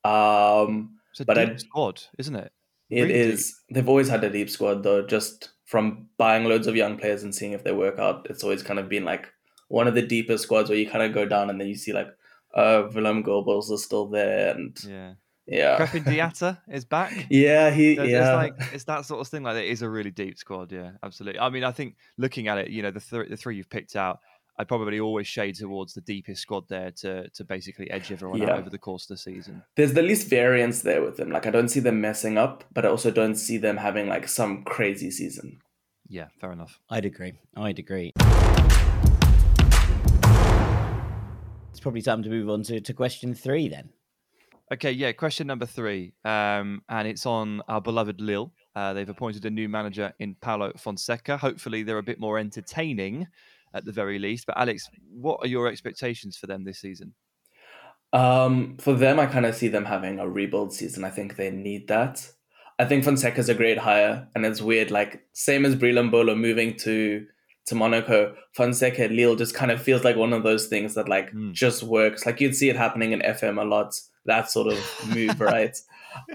Um, 0.03 0.97
it's 1.12 1.19
a 1.19 1.25
but 1.25 1.36
deep 1.36 1.49
I, 1.49 1.58
squad, 1.58 2.01
isn't 2.17 2.36
it? 2.36 2.51
It 2.89 3.03
really 3.03 3.13
is. 3.13 3.47
Deep. 3.47 3.75
They've 3.75 3.89
always 3.89 4.10
had 4.10 4.23
a 4.23 4.32
deep 4.32 4.49
squad 4.49 4.82
though. 4.82 5.05
Just 5.05 5.49
from 5.65 6.08
buying 6.17 6.45
loads 6.45 6.65
of 6.65 6.75
young 6.75 6.97
players 6.97 7.21
and 7.21 7.36
seeing 7.36 7.51
if 7.51 7.63
they 7.63 7.73
work 7.73 7.99
out, 7.99 8.25
it's 8.29 8.43
always 8.43 8.63
kind 8.63 8.79
of 8.79 8.89
been 8.89 9.05
like 9.05 9.27
one 9.67 9.88
of 9.88 9.93
the 9.93 10.01
deepest 10.01 10.43
squads 10.43 10.69
where 10.69 10.79
you 10.79 10.89
kind 10.89 11.03
of 11.03 11.13
go 11.13 11.25
down 11.25 11.49
and 11.49 11.62
then 11.62 11.67
you 11.67 11.75
see 11.75 11.93
like, 11.93 12.08
uh, 12.55 12.88
Willem 12.93 13.23
Geubbels 13.23 13.71
is 13.71 13.84
still 13.84 14.08
there, 14.08 14.55
and 14.55 14.75
yeah. 14.84 15.13
Yeah, 15.51 15.79
Krépin 15.79 16.03
Diatta 16.03 16.60
is 16.67 16.86
back. 16.86 17.25
Yeah, 17.32 17.71
he. 17.71 17.95
Yeah, 17.95 18.36
like 18.36 18.53
it's 18.71 18.84
that 18.84 19.05
sort 19.05 19.19
of 19.19 19.27
thing. 19.27 19.41
Like 19.41 19.58
it 19.58 19.65
is 19.65 19.82
a 19.82 19.89
really 19.89 20.12
deep 20.12 20.38
squad. 20.38 20.71
Yeah, 20.71 20.91
absolutely. 21.01 21.39
I 21.39 21.49
mean, 21.49 21.63
I 21.63 21.71
think 21.71 21.95
looking 22.17 22.47
at 22.47 22.60
it, 22.60 22.69
you 22.69 22.84
know, 22.84 22.91
the 22.91 22.99
th- 22.99 23.29
the 23.29 23.36
three 23.36 23.55
you've 23.55 23.69
picked 23.69 23.95
out, 23.95 24.19
I'd 24.60 24.67
probably 24.67 25.00
always 25.00 25.26
shade 25.26 25.56
towards 25.56 25.93
the 25.93 26.02
deepest 26.02 26.41
squad 26.41 26.67
there 26.67 26.91
to 26.91 27.30
to 27.30 27.45
basically 27.45 27.89
edge 27.89 28.12
everyone 28.12 28.41
yeah. 28.41 28.52
out 28.52 28.60
over 28.60 28.69
the 28.69 28.78
course 28.78 29.04
of 29.04 29.08
the 29.08 29.17
season. 29.17 29.63
There's 29.78 29.93
the 29.93 30.02
least 30.02 30.28
variance 30.28 30.82
there 30.82 31.02
with 31.02 31.15
them. 31.15 31.32
Like 31.32 31.48
I 31.48 31.50
don't 31.50 31.69
see 31.69 31.80
them 31.80 32.02
messing 32.02 32.38
up, 32.38 32.65
but 32.74 32.86
I 32.86 32.89
also 32.89 33.10
don't 33.10 33.36
see 33.36 33.58
them 33.58 33.78
having 33.78 34.10
like 34.10 34.28
some 34.28 34.63
crazy 34.65 35.12
season. 35.12 35.62
Yeah, 36.10 36.28
fair 36.41 36.52
enough. 36.52 36.78
I'd 36.89 37.06
agree. 37.06 37.34
I'd 37.56 37.80
agree. 37.80 38.12
It's 41.69 41.80
probably 41.80 42.02
time 42.02 42.22
to 42.24 42.30
move 42.30 42.50
on 42.50 42.63
to, 42.63 42.82
to 42.82 42.93
question 42.93 43.34
three 43.34 43.69
then. 43.69 43.91
Okay, 44.74 44.91
yeah, 44.91 45.13
question 45.13 45.48
number 45.48 45.65
three. 45.65 46.12
Um, 46.26 46.82
and 46.89 47.08
it's 47.08 47.26
on 47.26 47.62
our 47.69 47.80
beloved 47.80 48.19
Lille. 48.19 48.52
Uh, 48.76 48.93
they've 48.93 49.08
appointed 49.08 49.45
a 49.45 49.50
new 49.50 49.69
manager 49.69 50.13
in 50.19 50.36
Paulo 50.36 50.74
Fonseca. 50.78 51.38
Hopefully, 51.38 51.84
they're 51.84 51.98
a 51.98 52.04
bit 52.04 52.19
more 52.19 52.38
entertaining 52.38 53.28
at 53.73 53.86
the 53.86 53.91
very 53.91 54.19
least. 54.19 54.45
But 54.45 54.58
Alex, 54.58 54.89
what 55.12 55.39
are 55.41 55.47
your 55.47 55.67
expectations 55.67 56.38
for 56.38 56.47
them 56.47 56.63
this 56.63 56.79
season? 56.79 57.13
Um, 58.12 58.77
for 58.77 58.93
them, 58.93 59.19
I 59.19 59.27
kind 59.27 59.45
of 59.45 59.55
see 59.55 59.67
them 59.67 59.86
having 59.86 60.19
a 60.19 60.27
rebuild 60.27 60.73
season. 60.73 61.03
I 61.03 61.10
think 61.10 61.36
they 61.36 61.51
need 61.51 61.88
that. 61.88 62.27
I 62.79 62.86
think 62.86 63.03
Fonseca's 63.03 63.49
a 63.49 63.53
great 63.53 63.77
hire, 63.77 64.27
and 64.34 64.45
it's 64.45 64.62
weird. 64.62 64.89
Like 64.89 65.25
same 65.34 65.65
as 65.65 65.75
Breel 65.75 65.99
Embolo 65.99 66.38
moving 66.38 66.75
to 66.77 67.25
to 67.65 67.75
Monaco, 67.75 68.36
Fonseca 68.53 69.03
at 69.03 69.12
Lille 69.12 69.36
just 69.36 69.53
kind 69.53 69.69
of 69.69 69.82
feels 69.82 70.03
like 70.03 70.15
one 70.15 70.34
of 70.34 70.41
those 70.43 70.67
things 70.67 70.95
that 70.95 71.08
like 71.08 71.32
mm. 71.32 71.53
just 71.53 71.84
works. 71.84 72.25
Like 72.25 72.41
you'd 72.41 72.55
see 72.55 72.69
it 72.69 72.75
happening 72.75 73.12
in 73.12 73.19
FM 73.19 73.62
a 73.62 73.65
lot. 73.65 73.99
That 74.25 74.49
sort 74.49 74.73
of 74.73 74.79
move, 75.13 75.39
right? 75.41 75.77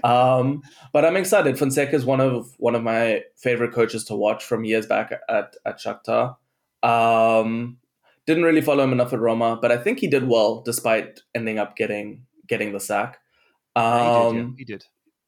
Um, 0.03 0.61
but 0.93 1.03
I'm 1.03 1.17
excited. 1.17 1.59
Fonseca 1.59 1.95
is 1.95 2.05
one 2.05 2.21
of 2.21 2.53
one 2.57 2.75
of 2.75 2.83
my 2.83 3.23
favorite 3.35 3.73
coaches 3.73 4.05
to 4.05 4.15
watch 4.15 4.45
from 4.45 4.63
years 4.63 4.85
back 4.85 5.11
at 5.27 5.55
at 5.65 5.79
Shakhtar. 5.79 6.37
Um, 6.85 7.77
didn't 8.25 8.43
really 8.43 8.61
follow 8.61 8.83
him 8.83 8.93
enough 8.93 9.13
at 9.13 9.19
Roma, 9.19 9.57
but 9.61 9.71
I 9.71 9.77
think 9.77 9.99
he 9.99 10.07
did 10.07 10.27
well 10.27 10.61
despite 10.61 11.19
ending 11.33 11.59
up 11.59 11.75
getting 11.75 12.25
getting 12.47 12.73
the 12.73 12.79
sack. 12.79 13.19
Um, 13.75 13.85
he, 13.95 14.33
did, 14.33 14.35
yeah. 14.35 14.53
he 14.57 14.65
did. 14.65 14.85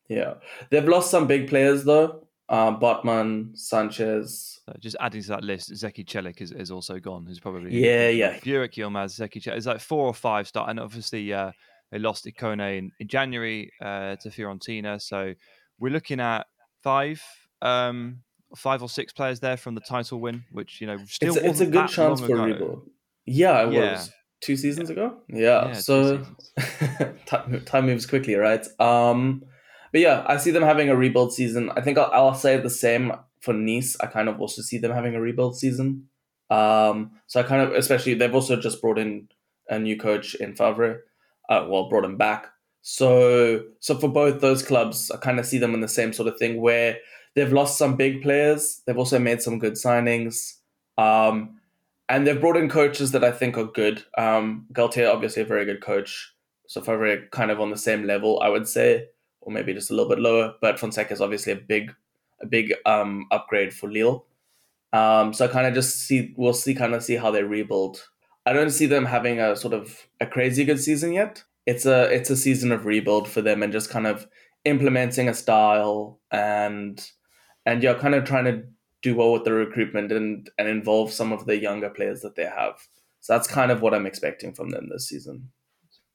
Yeah, 0.09 0.33
they've 0.69 0.87
lost 0.87 1.11
some 1.11 1.27
big 1.27 1.47
players 1.47 1.83
though. 1.83 2.23
Um, 2.49 2.79
Botman, 2.79 3.57
Sanchez. 3.57 4.61
Uh, 4.67 4.73
just 4.79 4.95
adding 5.01 5.21
to 5.21 5.27
that 5.29 5.43
list, 5.43 5.71
Zeki 5.71 6.05
Celik 6.05 6.41
is, 6.41 6.53
is 6.53 6.71
also 6.71 6.97
gone. 6.97 7.25
Who's 7.25 7.41
probably 7.41 7.77
yeah, 7.77 8.07
yeah. 8.07 8.39
Burak 8.39 8.75
Yilmaz, 8.75 9.19
Zeki 9.19 9.41
Celik. 9.41 9.57
It's 9.57 9.65
like 9.65 9.81
four 9.81 10.07
or 10.07 10.13
five 10.13 10.47
start, 10.47 10.69
and 10.69 10.79
obviously 10.79 11.33
uh, 11.33 11.51
they 11.91 11.99
lost 11.99 12.25
Ikone 12.25 12.77
in, 12.77 12.91
in 12.99 13.07
January 13.07 13.71
uh, 13.81 14.15
to 14.17 14.29
Fiorentina. 14.29 15.01
So 15.01 15.33
we're 15.77 15.91
looking 15.91 16.21
at 16.21 16.47
five 16.83 17.21
um, 17.61 18.19
five 18.55 18.81
or 18.81 18.89
six 18.89 19.13
players 19.13 19.39
there 19.39 19.57
from 19.57 19.75
the 19.75 19.81
title 19.81 20.19
win, 20.19 20.43
which 20.51 20.81
you 20.81 20.87
know 20.87 20.97
still 21.05 21.35
it's, 21.35 21.45
it's 21.45 21.59
a 21.59 21.65
good 21.65 21.87
chance 21.89 22.21
for 22.21 22.27
Rebo. 22.27 22.81
Yeah, 23.25 23.67
it 23.67 23.73
yeah. 23.73 23.91
was 23.93 24.11
two 24.41 24.55
seasons 24.55 24.89
yeah. 24.89 24.93
ago. 24.93 25.17
Yeah, 25.27 25.67
yeah 25.67 25.73
so 25.73 26.25
time, 27.65 27.85
moves 27.85 28.05
quickly, 28.05 28.35
right? 28.35 28.65
Um, 28.79 29.43
but 29.91 30.01
yeah, 30.01 30.23
I 30.27 30.37
see 30.37 30.51
them 30.51 30.63
having 30.63 30.89
a 30.89 30.95
rebuild 30.95 31.33
season. 31.33 31.71
I 31.75 31.81
think 31.81 31.97
I'll, 31.97 32.11
I'll 32.13 32.33
say 32.33 32.57
the 32.57 32.69
same 32.69 33.13
for 33.41 33.53
Nice. 33.53 33.97
I 33.99 34.07
kind 34.07 34.29
of 34.29 34.39
also 34.39 34.61
see 34.61 34.77
them 34.77 34.91
having 34.91 35.15
a 35.15 35.21
rebuild 35.21 35.57
season. 35.57 36.07
Um, 36.49 37.11
so 37.27 37.39
I 37.39 37.43
kind 37.43 37.61
of, 37.61 37.73
especially 37.73 38.13
they've 38.13 38.33
also 38.33 38.55
just 38.55 38.81
brought 38.81 38.97
in 38.97 39.27
a 39.69 39.79
new 39.79 39.97
coach 39.97 40.35
in 40.35 40.55
Favre. 40.55 41.03
Uh, 41.49 41.65
well, 41.69 41.89
brought 41.89 42.05
him 42.05 42.17
back. 42.17 42.47
So, 42.81 43.63
so 43.79 43.97
for 43.97 44.07
both 44.07 44.41
those 44.41 44.63
clubs, 44.63 45.11
I 45.11 45.17
kind 45.17 45.39
of 45.39 45.45
see 45.45 45.57
them 45.57 45.73
in 45.73 45.81
the 45.81 45.87
same 45.87 46.13
sort 46.13 46.27
of 46.29 46.37
thing 46.37 46.61
where 46.61 46.97
They've 47.37 47.53
lost 47.53 47.77
some 47.77 47.95
big 47.95 48.23
players. 48.23 48.81
They've 48.87 48.97
also 48.97 49.19
made 49.19 49.43
some 49.43 49.59
good 49.59 49.73
signings. 49.73 50.55
Um, 50.97 51.59
and 52.09 52.25
they've 52.25 52.41
brought 52.41 52.57
in 52.57 52.67
coaches 52.67 53.11
that 53.11 53.23
I 53.23 53.29
think 53.29 53.59
are 53.59 53.65
good. 53.65 54.03
Um, 54.17 54.65
Galtier, 54.73 55.13
obviously, 55.13 55.43
a 55.43 55.45
very 55.45 55.63
good 55.63 55.79
coach. 55.79 56.33
So 56.67 56.81
Favre 56.81 57.27
kind 57.31 57.51
of 57.51 57.61
on 57.61 57.69
the 57.69 57.77
same 57.77 58.05
level, 58.07 58.39
I 58.39 58.49
would 58.49 58.67
say, 58.67 59.09
or 59.41 59.51
maybe 59.51 59.75
just 59.75 59.91
a 59.91 59.93
little 59.93 60.09
bit 60.09 60.17
lower. 60.17 60.55
But 60.61 60.79
Fonseca 60.79 61.13
is 61.13 61.21
obviously 61.21 61.53
a 61.53 61.57
big, 61.57 61.93
a 62.41 62.47
big 62.47 62.73
um, 62.87 63.27
upgrade 63.29 63.71
for 63.71 63.87
Lille. 63.87 64.25
Um, 64.91 65.31
so 65.31 65.45
I 65.45 65.47
kind 65.47 65.67
of 65.67 65.75
just 65.75 66.07
see, 66.07 66.33
we'll 66.37 66.53
see, 66.53 66.73
kind 66.73 66.95
of 66.95 67.03
see 67.03 67.17
how 67.17 67.29
they 67.29 67.43
rebuild. 67.43 68.03
I 68.47 68.53
don't 68.53 68.71
see 68.71 68.87
them 68.87 69.05
having 69.05 69.39
a 69.39 69.55
sort 69.55 69.75
of 69.75 70.07
a 70.19 70.25
crazy 70.25 70.65
good 70.65 70.79
season 70.79 71.13
yet. 71.13 71.43
It's 71.67 71.85
a, 71.85 72.11
it's 72.11 72.31
a 72.31 72.35
season 72.35 72.71
of 72.71 72.87
rebuild 72.87 73.29
for 73.29 73.43
them 73.43 73.61
and 73.61 73.71
just 73.71 73.91
kind 73.91 74.07
of 74.07 74.25
implementing 74.65 75.29
a 75.29 75.35
style 75.35 76.19
and 76.31 77.07
and 77.67 77.83
you're 77.83 77.99
kind 77.99 78.15
of 78.15 78.23
trying 78.23 78.45
to 78.45 78.63
do 79.03 79.13
well 79.13 79.33
with 79.33 79.43
the 79.43 79.51
recruitment 79.51 80.11
and 80.11 80.49
and 80.57 80.67
involve 80.67 81.11
some 81.11 81.31
of 81.31 81.45
the 81.45 81.59
younger 81.59 81.89
players 81.89 82.21
that 82.21 82.35
they 82.35 82.45
have. 82.45 82.87
So 83.19 83.33
that's 83.33 83.47
kind 83.47 83.71
of 83.71 83.81
what 83.81 83.93
I'm 83.93 84.05
expecting 84.05 84.53
from 84.53 84.69
them 84.69 84.87
this 84.89 85.09
season. 85.09 85.51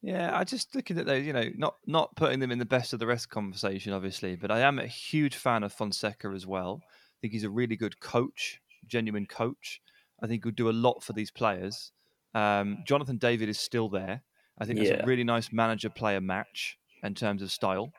Yeah, 0.01 0.37
I 0.37 0.43
just 0.43 0.75
looking 0.75 0.99
at 0.99 1.07
those, 1.07 1.25
you 1.25 1.33
know, 1.33 1.45
not 1.55 1.77
not 1.87 2.17
putting 2.17 2.41
them 2.41 2.51
in 2.51 2.59
the 2.59 2.65
best 2.65 2.93
of 2.93 2.99
the 2.99 3.07
rest 3.07 3.29
conversation, 3.29 3.93
obviously, 3.93 4.35
but 4.35 4.51
I 4.51 4.61
am 4.61 4.79
a 4.79 4.87
huge 4.87 5.37
fan 5.37 5.62
of 5.62 5.73
Fonseca 5.73 6.29
as 6.35 6.47
well. 6.47 6.81
I 6.83 7.17
think 7.21 7.35
he's 7.35 7.45
a 7.45 7.51
really 7.51 7.77
good 7.77 8.01
coach, 8.01 8.61
genuine 8.88 9.27
coach. 9.27 9.81
I 10.23 10.27
think 10.27 10.43
he'll 10.43 10.53
do 10.53 10.71
a 10.71 10.81
lot 10.87 11.05
for 11.05 11.12
these 11.12 11.31
players. 11.31 11.93
Um, 12.35 12.79
Jonathan 12.87 13.19
David 13.19 13.49
is 13.49 13.61
still 13.61 13.88
there. 13.91 14.23
I 14.59 14.65
think 14.65 14.79
that's 14.79 14.91
yeah. 14.91 15.03
a 15.03 15.07
really 15.07 15.25
nice 15.25 15.53
manager-player 15.53 16.21
match 16.21 16.79
in 17.03 17.15
terms 17.15 17.43
of 17.43 17.53
style, 17.53 17.93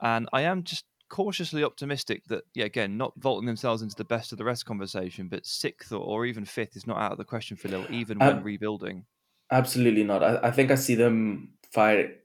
and 0.00 0.28
I 0.32 0.42
am 0.42 0.64
just 0.64 0.84
cautiously 1.10 1.62
optimistic 1.62 2.24
that, 2.28 2.44
yeah, 2.54 2.64
again, 2.64 2.96
not 2.96 3.12
vaulting 3.18 3.46
themselves 3.46 3.82
into 3.82 3.96
the 3.96 4.04
best 4.04 4.32
of 4.32 4.38
the 4.38 4.44
rest 4.44 4.64
conversation, 4.64 5.28
but 5.28 5.44
sixth 5.44 5.92
or, 5.92 6.00
or 6.00 6.24
even 6.24 6.44
fifth 6.44 6.76
is 6.76 6.86
not 6.86 6.96
out 6.96 7.12
of 7.12 7.18
the 7.18 7.24
question 7.24 7.56
for 7.56 7.68
Lille, 7.68 7.86
even 7.90 8.18
when 8.18 8.38
um, 8.38 8.42
rebuilding. 8.42 9.04
Absolutely 9.50 10.04
not. 10.04 10.22
I, 10.22 10.38
I 10.44 10.50
think 10.50 10.70
I 10.70 10.76
see 10.76 10.94
them 10.94 11.50
fight, 11.70 12.20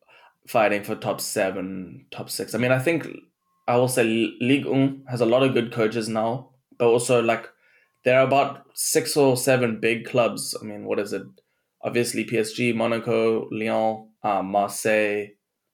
fighting 0.48 0.84
for 0.84 0.96
top 0.96 1.20
seven, 1.20 2.06
top 2.12 2.30
six. 2.30 2.56
I 2.56 2.60
mean, 2.60 2.72
I 2.72 2.80
think 2.80 3.08
I 3.68 3.76
will 3.76 3.88
say 3.88 4.04
Ligue 4.40 4.66
1 4.66 5.06
has 5.10 5.22
a 5.22 5.26
lot 5.26 5.44
of 5.44 5.54
good 5.54 5.74
coaches 5.74 6.08
now, 6.08 6.52
but 6.78 6.88
also 6.88 7.22
like 7.22 7.50
there 8.04 8.20
are 8.20 8.26
about 8.26 8.66
six 8.76 9.18
or 9.18 9.36
seven 9.36 9.80
big 9.80 10.06
clubs. 10.06 10.56
I 10.60 10.64
mean, 10.64 10.86
what 10.86 11.00
is 11.00 11.12
it? 11.12 11.24
Obviously, 11.82 12.26
PSG, 12.26 12.74
Monaco, 12.76 13.48
Lyon, 13.52 14.10
um, 14.24 14.48
Marseille, 14.48 15.28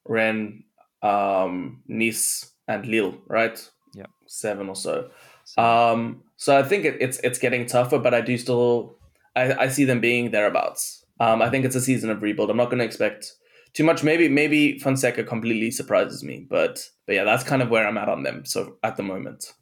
Rennes, 0.06 0.63
um, 1.02 1.84
Nice, 1.88 2.51
and 2.71 2.86
Lille, 2.86 3.17
right? 3.27 3.69
Yeah, 3.93 4.05
seven 4.27 4.69
or 4.69 4.75
so. 4.75 5.10
Um, 5.57 6.23
so 6.38 6.57
I 6.57 6.63
think 6.63 6.86
it, 6.86 6.97
it's 6.99 7.19
it's 7.19 7.39
getting 7.39 7.65
tougher, 7.65 7.99
but 7.99 8.13
I 8.13 8.21
do 8.21 8.38
still 8.38 8.95
I, 9.36 9.53
I 9.53 9.67
see 9.67 9.86
them 9.86 9.99
being 9.99 10.31
thereabouts. 10.31 11.05
Um, 11.19 11.41
I 11.41 11.49
think 11.49 11.65
it's 11.65 11.75
a 11.75 11.81
season 11.81 12.10
of 12.10 12.21
rebuild. 12.21 12.49
I'm 12.49 12.57
not 12.57 12.65
going 12.65 12.79
to 12.79 12.86
expect 12.86 13.34
too 13.73 13.84
much. 13.84 14.03
Maybe 14.03 14.27
maybe 14.27 14.79
Fonseca 14.79 15.23
completely 15.23 15.71
surprises 15.71 16.23
me, 16.23 16.45
but 16.49 16.89
but 17.05 17.15
yeah, 17.15 17.23
that's 17.23 17.43
kind 17.43 17.62
of 17.62 17.69
where 17.69 17.88
I'm 17.88 17.97
at 17.97 18.10
on 18.10 18.23
them. 18.23 18.45
So 18.45 18.77
at 18.84 18.97
the 18.97 19.03
moment. 19.03 19.53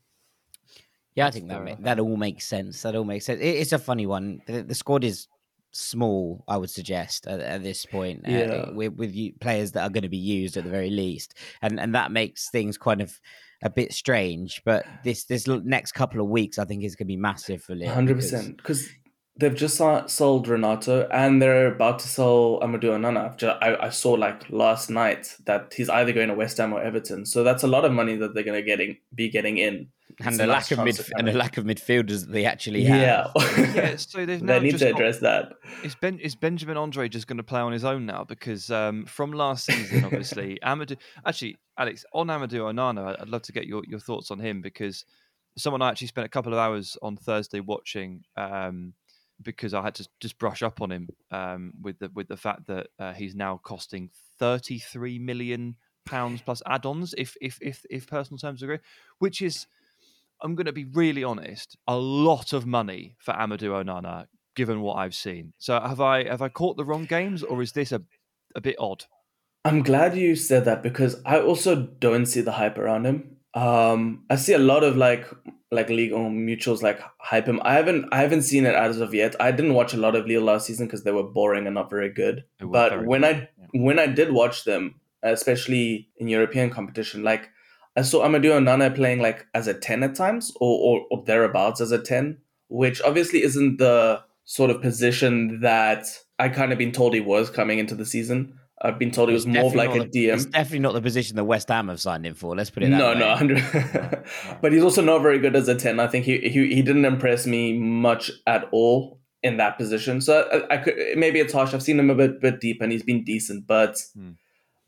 Yeah, 1.16 1.28
I 1.28 1.32
think 1.32 1.50
that 1.50 1.84
that 1.84 2.00
all 2.00 2.16
makes 2.16 2.46
sense. 2.46 2.82
That 2.84 2.96
all 2.96 3.04
makes 3.04 3.26
sense. 3.26 3.42
It, 3.42 3.56
it's 3.56 3.74
a 3.74 3.80
funny 3.80 4.06
one. 4.06 4.42
The, 4.48 4.64
the 4.64 4.76
squad 4.76 5.04
is 5.04 5.28
small, 5.72 6.44
I 6.48 6.58
would 6.58 6.70
suggest 6.70 7.28
at, 7.28 7.40
at 7.40 7.64
this 7.64 7.86
point. 7.86 8.28
Uh, 8.28 8.32
Yeah. 8.32 8.70
with 8.72 8.94
with 8.94 9.14
you, 9.14 9.34
players 9.40 9.72
that 9.74 9.84
are 9.84 9.90
going 9.90 10.04
to 10.04 10.10
be 10.10 10.18
used 10.18 10.58
at 10.58 10.64
the 10.64 10.70
very 10.70 10.90
least, 10.90 11.36
and 11.62 11.80
and 11.80 11.96
that 11.96 12.12
makes 12.12 12.50
things 12.50 12.78
kind 12.78 13.02
of 13.02 13.20
a 13.62 13.70
bit 13.70 13.94
strange. 13.94 14.62
But 14.66 14.86
this 15.04 15.26
this 15.26 15.48
next 15.48 15.92
couple 15.94 16.22
of 16.22 16.28
weeks, 16.28 16.58
I 16.58 16.66
think, 16.66 16.84
is 16.84 16.96
going 16.96 17.08
to 17.08 17.14
be 17.14 17.18
massive 17.18 17.62
for 17.62 17.76
Lille. 17.76 17.90
Hundred 17.94 18.16
percent, 18.16 18.58
because 18.58 18.90
they've 19.40 19.56
just 19.56 19.78
sold 19.78 20.48
Renato 20.48 21.08
and 21.12 21.42
they're 21.42 21.68
about 21.68 22.00
to 22.00 22.08
sell 22.08 22.60
Amadou 22.62 22.92
Onana. 22.92 23.42
I, 23.62 23.86
I 23.88 23.90
saw 23.90 24.12
like 24.12 24.50
last 24.50 24.90
night 24.90 25.36
that 25.46 25.74
he's 25.74 25.90
either 25.90 26.12
going 26.12 26.28
to 26.28 26.34
West 26.36 26.58
Ham 26.58 26.74
or 26.74 26.82
Everton. 26.82 27.26
So 27.26 27.44
that's 27.44 27.64
a 27.64 27.68
lot 27.68 27.86
of 27.86 27.94
money 27.94 28.18
that 28.18 28.34
they're 28.34 28.44
going 28.44 28.60
to 28.60 28.66
getting 28.66 28.98
be 29.14 29.30
getting 29.30 29.58
in. 29.58 29.88
And 30.28 30.36
the 30.38 30.46
a 30.46 30.48
lack 30.48 30.70
of 30.72 30.78
chance 30.78 30.98
mid 30.98 31.08
and 31.18 31.28
the 31.28 31.34
lack 31.34 31.58
of 31.58 31.66
midfielders 31.66 32.22
that 32.26 32.32
they 32.32 32.46
actually 32.46 32.84
have. 32.84 33.32
Yeah, 33.36 33.74
Yeah, 33.74 33.96
so 33.96 34.26
they've 34.26 34.42
now 34.44 34.60
they 34.60 34.66
need 34.66 34.72
just 34.72 34.84
to 34.84 34.92
got- 34.92 34.96
address 35.00 35.20
that. 35.20 35.54
Is 35.84 35.96
Ben 35.96 36.20
is 36.20 36.36
Benjamin 36.36 36.78
Andre 36.78 37.08
just 37.10 37.28
going 37.28 37.38
to 37.38 37.44
play 37.44 37.62
on 37.62 37.72
his 37.72 37.86
own 37.86 38.06
now? 38.06 38.24
Because 38.26 38.70
um, 38.72 39.06
from 39.06 39.32
last 39.32 39.66
season, 39.66 40.04
obviously, 40.06 40.60
Amadou. 40.64 40.98
Actually, 41.26 41.58
Alex 41.78 42.06
on 42.14 42.28
Amadou 42.28 42.62
Onana, 42.74 43.16
I- 43.18 43.22
I'd 43.22 43.30
love 43.30 43.44
to 43.44 43.52
get 43.52 43.66
your, 43.68 43.84
your 43.88 44.00
thoughts 44.00 44.30
on 44.32 44.40
him 44.40 44.62
because 44.62 45.06
someone 45.58 45.82
I 45.82 45.90
actually 45.90 46.08
spent 46.08 46.26
a 46.26 46.30
couple 46.30 46.54
of 46.54 46.60
hours 46.60 46.98
on 47.02 47.16
Thursday 47.18 47.60
watching 47.60 48.24
um, 48.38 48.94
because 49.42 49.74
I 49.74 49.82
had 49.82 49.96
to 49.96 50.08
just 50.20 50.38
brush 50.38 50.62
up 50.64 50.82
on 50.82 50.92
him 50.92 51.08
um, 51.32 51.72
with 51.82 51.98
the 52.00 52.10
with 52.14 52.28
the 52.28 52.38
fact 52.38 52.68
that 52.68 52.88
uh, 53.00 53.14
he's 53.14 53.36
now 53.36 53.60
costing 53.64 54.10
thirty 54.38 54.80
three 54.80 55.18
million 55.18 55.76
pounds 56.06 56.42
plus 56.42 56.62
add-ons 56.66 57.14
if 57.18 57.36
if 57.40 57.58
if 57.62 57.86
if 57.90 58.06
personal 58.08 58.38
terms 58.38 58.62
agree, 58.64 58.80
which 59.20 59.42
is. 59.42 59.66
I'm 60.42 60.56
going 60.56 60.66
to 60.66 60.74
be 60.74 60.86
really 60.86 61.24
honest. 61.24 61.78
A 61.88 61.98
lot 61.98 62.54
of 62.54 62.66
money 62.66 63.16
for 63.20 63.34
Amadou 63.34 63.84
Onana, 63.84 64.26
given 64.56 64.82
what 64.82 64.96
I've 64.96 65.16
seen. 65.16 65.54
So 65.58 65.80
have 65.80 66.02
I 66.02 66.28
have 66.28 66.42
I 66.42 66.50
caught 66.50 66.78
the 66.78 66.86
wrong 66.86 67.06
games, 67.06 67.44
or 67.44 67.62
is 67.62 67.74
this 67.74 67.92
a 67.92 68.02
a 68.56 68.62
bit 68.62 68.76
odd? 68.80 69.06
I'm 69.66 69.84
glad 69.84 70.18
you 70.18 70.36
said 70.36 70.66
that 70.66 70.82
because 70.82 71.22
I 71.26 71.40
also 71.40 71.76
don't 71.76 72.26
see 72.26 72.42
the 72.42 72.54
hype 72.54 72.78
around 72.78 73.06
him. 73.06 73.38
Um, 73.54 74.24
I 74.30 74.36
see 74.36 74.54
a 74.54 74.60
lot 74.60 74.84
of 74.84 74.96
like 74.96 75.28
like 75.72 75.90
league 75.90 76.12
or 76.12 76.30
mutuals 76.30 76.82
like 76.82 77.00
hype 77.20 77.48
him. 77.48 77.60
I 77.64 77.74
haven't 77.74 78.08
I 78.12 78.22
haven't 78.22 78.44
seen 78.44 78.66
it 78.66 78.76
as 78.76 79.00
of 79.00 79.14
yet. 79.14 79.36
I 79.40 79.52
didn't 79.52 79.74
watch 79.74 79.94
a 79.94 79.98
lot 79.98 80.16
of 80.16 80.26
Lille 80.26 80.42
last 80.42 80.68
season 80.68 80.88
because 80.88 81.04
they 81.04 81.12
were 81.12 81.24
boring 81.24 81.68
and 81.68 81.76
not 81.76 81.90
very 81.90 82.10
good. 82.10 82.46
But 82.60 82.90
very 82.90 83.08
when 83.08 83.22
good, 83.22 83.36
I 83.36 83.50
when 83.74 84.00
I 84.00 84.08
did 84.08 84.32
watch 84.32 84.64
them, 84.64 84.96
especially 85.24 86.10
in 86.18 86.28
European 86.28 86.70
competition, 86.70 87.24
like 87.24 87.50
I 88.00 88.04
saw 88.04 88.20
Amadou 88.26 88.52
Onana 88.60 88.94
playing 88.94 89.20
like 89.28 89.46
as 89.54 89.68
a 89.68 89.74
ten 89.74 90.04
at 90.04 90.16
times 90.16 90.52
or, 90.60 90.74
or 90.88 91.06
or 91.12 91.24
thereabouts 91.26 91.80
as 91.82 91.92
a 91.92 92.00
ten, 92.12 92.38
which 92.68 93.02
obviously 93.02 93.44
isn't 93.44 93.78
the 93.78 94.22
sort 94.46 94.70
of 94.72 94.82
position 94.82 95.60
that 95.62 96.06
I 96.40 96.50
kind 96.50 96.72
of 96.72 96.78
been 96.78 96.92
told 96.92 97.14
he 97.14 97.20
was 97.22 97.50
coming 97.50 97.78
into 97.80 97.96
the 97.96 98.06
season. 98.06 98.54
I've 98.82 98.98
been 98.98 99.12
told 99.12 99.28
he 99.30 99.34
was 99.34 99.46
more 99.46 99.66
of 99.66 99.76
like 99.76 99.90
a 99.94 100.08
the- 100.08 100.28
It's 100.30 100.46
DM. 100.46 100.52
definitely 100.52 100.80
not 100.88 100.94
the 100.94 101.02
position 101.02 101.36
that 101.36 101.44
West 101.44 101.68
Ham 101.68 101.90
have 101.90 102.00
signed 102.00 102.26
him 102.26 102.34
for. 102.34 102.56
Let's 102.56 102.70
put 102.70 102.82
it 102.84 102.90
that 102.92 102.98
No, 102.98 103.10
way. 103.14 103.20
no, 103.20 103.28
100. 103.28 104.24
but 104.62 104.72
he's 104.72 104.84
also 104.84 105.02
not 105.02 105.22
very 105.22 105.38
good 105.38 105.56
as 105.58 105.68
a 105.68 105.76
10. 105.76 106.00
I 106.00 106.08
think 106.08 106.24
he, 106.24 106.38
he, 106.40 106.74
he 106.76 106.82
didn't 106.82 107.04
impress 107.04 107.46
me 107.46 107.78
much 107.78 108.32
at 108.48 108.70
all 108.72 109.20
in 109.44 109.58
that 109.58 109.78
position. 109.78 110.22
So 110.22 110.48
I, 110.70 110.76
I 110.76 110.78
could 110.78 110.96
maybe 111.18 111.40
it's 111.42 111.52
harsh. 111.52 111.74
I've 111.74 111.84
seen 111.84 112.00
him 112.00 112.10
a 112.10 112.16
bit 112.16 112.40
bit 112.42 112.62
deep 112.62 112.82
and 112.82 112.90
he's 112.94 113.04
been 113.04 113.24
decent, 113.26 113.68
but 113.68 113.98
Hmm. 114.16 114.32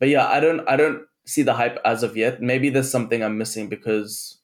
but 0.00 0.08
yeah, 0.08 0.26
I 0.26 0.40
don't 0.40 0.66
I 0.66 0.76
don't 0.76 1.02
see 1.24 1.42
the 1.42 1.54
hype 1.54 1.78
as 1.84 2.02
of 2.02 2.16
yet. 2.16 2.42
Maybe 2.42 2.70
there's 2.70 2.90
something 2.90 3.22
I'm 3.22 3.38
missing 3.38 3.68
because 3.68 4.38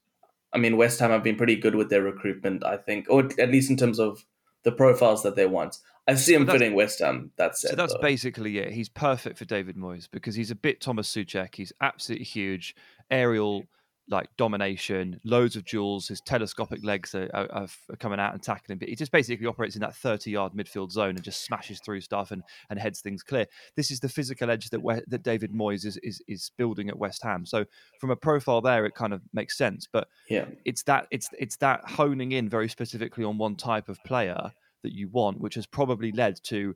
I 0.53 0.59
mean 0.59 0.77
West 0.77 1.01
Ham 1.01 1.11
have 1.11 1.25
been 1.25 1.37
pretty 1.37 1.57
good 1.57 1.75
with 1.75 1.91
their 1.91 2.03
recruitment, 2.03 2.65
I 2.65 2.77
think, 2.77 3.07
or 3.09 3.29
at 3.39 3.51
least 3.51 3.71
in 3.71 3.77
terms 3.77 3.99
of 3.99 4.25
the 4.65 4.73
profiles 4.73 5.23
that 5.23 5.37
they 5.37 5.47
want. 5.47 5.79
I 6.07 6.15
see 6.15 6.35
him 6.35 6.47
that's- 6.47 6.59
fitting 6.61 6.75
West 6.75 7.01
Ham. 7.01 7.33
That's 7.37 7.63
it. 7.65 7.69
So 7.69 7.77
that's 7.77 7.93
though. 7.93 8.01
basically 8.01 8.59
it. 8.59 8.73
He's 8.73 8.89
perfect 8.89 9.39
for 9.39 9.45
David 9.45 9.77
Moyes 9.77 10.09
because 10.11 10.35
he's 10.35 10.51
a 10.51 10.55
bit 10.55 10.81
Tomas 10.81 11.09
Soucek. 11.13 11.55
He's 11.55 11.73
absolutely 11.81 12.25
huge, 12.25 12.75
aerial 13.11 13.67
like 14.11 14.29
domination, 14.39 15.21
loads 15.25 15.55
of 15.55 15.65
jewels. 15.65 16.09
His 16.09 16.21
telescopic 16.23 16.83
legs 16.83 17.15
are, 17.15 17.29
are, 17.35 17.49
are 17.91 17.97
coming 17.99 18.19
out 18.19 18.33
and 18.33 18.43
tackling. 18.43 18.79
But 18.79 18.89
he 18.89 18.97
just 18.97 19.13
basically 19.13 19.47
operates 19.47 19.75
in 19.75 19.81
that 19.83 19.95
thirty-yard 19.95 20.53
midfield 20.55 20.91
zone 20.91 21.11
and 21.17 21.23
just 21.23 21.45
smashes 21.45 21.81
through 21.81 22.01
stuff 22.01 22.31
and, 22.31 22.43
and 22.71 22.79
heads 22.79 23.01
things 23.01 23.23
clear. 23.23 23.47
This 23.77 23.91
is 23.91 24.01
the 24.01 24.09
physical 24.09 24.51
edge 24.51 24.71
that 24.71 24.83
we- 24.83 25.03
that 25.09 25.23
David 25.23 25.53
Moyes 25.53 25.85
is, 25.85 25.99
is 26.03 26.23
is 26.27 26.51
building 26.57 26.89
at 26.89 26.99
West 26.99 27.23
Ham. 27.23 27.45
So 27.45 27.65
from 28.01 28.11
a 28.11 28.17
profile 28.17 28.61
there, 28.61 28.87
it 28.87 28.95
kind 28.95 29.13
of 29.13 29.21
makes 29.33 29.57
sense. 29.59 29.87
But 29.93 30.09
Yeah. 30.31 30.47
it's 30.65 30.83
that 30.85 31.07
it's 31.11 31.29
it's 31.39 31.57
that 31.59 31.81
honing 31.89 32.33
in 32.33 32.49
very 32.49 32.69
specifically 32.69 33.25
on 33.25 33.39
one 33.39 33.57
type 33.57 33.89
of 33.89 34.03
player 34.05 34.53
that 34.83 34.93
you 34.93 35.09
want, 35.09 35.41
which 35.41 35.57
has 35.57 35.67
probably 35.67 36.13
led 36.13 36.41
to, 36.45 36.75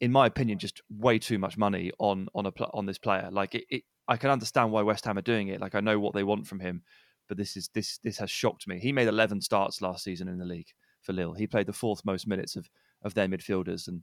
in 0.00 0.12
my 0.12 0.26
opinion, 0.26 0.58
just 0.58 0.80
way 0.88 1.18
too 1.18 1.38
much 1.38 1.58
money 1.58 1.90
on 1.98 2.28
on 2.34 2.46
a 2.46 2.52
on 2.72 2.86
this 2.86 2.98
player. 2.98 3.28
Like 3.30 3.54
it, 3.54 3.64
it, 3.68 3.82
I 4.08 4.16
can 4.16 4.30
understand 4.30 4.72
why 4.72 4.82
West 4.82 5.04
Ham 5.04 5.18
are 5.18 5.22
doing 5.22 5.48
it. 5.48 5.60
Like 5.60 5.74
I 5.74 5.80
know 5.80 6.00
what 6.00 6.14
they 6.14 6.24
want 6.24 6.46
from 6.46 6.60
him, 6.60 6.82
but 7.28 7.36
this 7.36 7.56
is 7.56 7.68
this 7.74 7.98
this 7.98 8.18
has 8.18 8.30
shocked 8.30 8.66
me. 8.66 8.78
He 8.78 8.92
made 8.92 9.08
11 9.08 9.40
starts 9.42 9.82
last 9.82 10.04
season 10.04 10.28
in 10.28 10.38
the 10.38 10.44
league 10.44 10.72
for 11.02 11.12
Lille. 11.12 11.34
He 11.34 11.46
played 11.46 11.66
the 11.66 11.72
fourth 11.72 12.04
most 12.04 12.26
minutes 12.26 12.56
of 12.56 12.68
of 13.02 13.14
their 13.14 13.28
midfielders, 13.28 13.86
and 13.86 14.02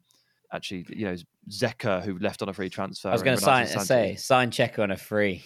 actually, 0.54 0.86
you 0.90 1.06
know, 1.06 1.16
Xeka 1.50 2.04
who 2.04 2.18
left 2.20 2.42
on 2.42 2.50
a 2.50 2.54
free 2.54 2.70
transfer. 2.70 3.10
I 3.10 3.14
was 3.14 3.24
going 3.24 3.38
to 3.38 3.44
sign, 3.44 3.68
say 3.68 4.16
sign 4.16 4.52
Xeka 4.52 4.80
on 4.80 4.92
a 4.92 4.98
free. 4.98 5.44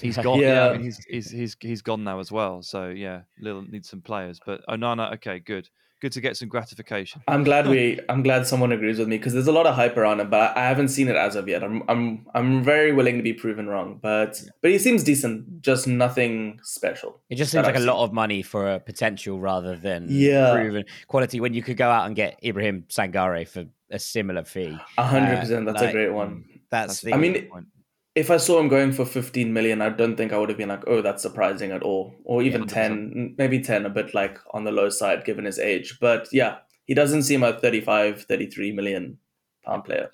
He's 0.00 0.16
gone. 0.16 0.40
Yeah, 0.40 0.48
Yeah. 0.48 0.68
I 0.68 0.72
mean, 0.72 0.82
he's, 0.82 1.04
he's 1.04 1.30
he's 1.30 1.56
he's 1.60 1.82
gone 1.82 2.04
now 2.04 2.18
as 2.18 2.32
well. 2.32 2.62
So 2.62 2.88
yeah, 2.88 3.22
Lille 3.38 3.62
needs 3.62 3.88
some 3.88 4.02
players. 4.02 4.40
But 4.44 4.66
Onana, 4.68 5.14
okay, 5.14 5.38
good, 5.38 5.68
good 6.04 6.12
to 6.12 6.20
get 6.20 6.36
some 6.36 6.48
gratification. 6.50 7.22
I'm 7.26 7.44
glad 7.44 7.66
we. 7.66 7.98
I'm 8.10 8.22
glad 8.22 8.46
someone 8.46 8.72
agrees 8.72 8.98
with 8.98 9.08
me 9.08 9.16
because 9.16 9.32
there's 9.32 9.46
a 9.46 9.52
lot 9.52 9.66
of 9.66 9.74
hype 9.74 9.96
around 9.96 10.20
him, 10.20 10.28
but 10.28 10.54
I 10.56 10.68
haven't 10.68 10.88
seen 10.88 11.08
it 11.08 11.16
as 11.16 11.34
of 11.34 11.48
yet. 11.48 11.64
I'm. 11.64 11.82
I'm. 11.88 12.26
I'm 12.34 12.62
very 12.62 12.92
willing 12.92 13.16
to 13.16 13.22
be 13.22 13.32
proven 13.32 13.66
wrong, 13.66 13.98
but 14.02 14.42
but 14.60 14.70
he 14.70 14.78
seems 14.78 15.02
decent. 15.02 15.62
Just 15.62 15.86
nothing 15.86 16.60
special. 16.62 17.20
It 17.30 17.36
just 17.36 17.52
that 17.52 17.58
seems 17.64 17.66
like 17.66 17.76
a 17.76 17.78
I've 17.78 17.84
lot 17.92 18.04
of 18.04 18.12
money 18.12 18.42
for 18.42 18.74
a 18.74 18.80
potential 18.80 19.40
rather 19.40 19.76
than 19.76 20.06
Yeah. 20.10 20.52
proven 20.52 20.84
quality. 21.08 21.40
When 21.40 21.54
you 21.54 21.62
could 21.62 21.78
go 21.78 21.88
out 21.90 22.06
and 22.06 22.14
get 22.14 22.38
Ibrahim 22.44 22.84
Sangare 22.90 23.48
for 23.48 23.64
a 23.90 23.98
similar 23.98 24.44
fee. 24.44 24.76
A 24.98 25.06
hundred 25.06 25.36
Uh, 25.36 25.40
percent. 25.40 25.64
That's 25.66 25.80
like, 25.80 25.88
a 25.90 25.92
great 25.92 26.12
one. 26.12 26.44
That's, 26.70 27.00
the. 27.00 27.14
I 27.14 27.16
mean, 27.16 27.48
point. 27.48 27.66
If 28.14 28.30
I 28.30 28.36
saw 28.36 28.60
him 28.60 28.68
going 28.68 28.92
for 28.92 29.04
15 29.04 29.52
million, 29.52 29.82
I 29.82 29.88
don't 29.88 30.14
think 30.16 30.32
I 30.32 30.38
would 30.38 30.48
have 30.48 30.56
been 30.56 30.68
like, 30.68 30.84
oh, 30.86 31.02
that's 31.02 31.20
surprising 31.20 31.72
at 31.72 31.82
all, 31.82 32.14
or 32.24 32.42
even 32.44 32.62
100%. 32.62 32.68
10, 32.68 33.34
maybe 33.36 33.58
10, 33.60 33.86
a 33.86 33.90
bit 33.90 34.14
like 34.14 34.38
on 34.52 34.62
the 34.62 34.70
low 34.70 34.88
side 34.88 35.24
given 35.24 35.44
his 35.44 35.58
age. 35.58 35.98
But 36.00 36.28
yeah, 36.30 36.58
he 36.84 36.94
doesn't 36.94 37.24
seem 37.24 37.42
a 37.42 37.58
35, 37.58 38.22
33 38.22 38.70
million 38.70 39.18
pound 39.64 39.82
player. 39.84 40.10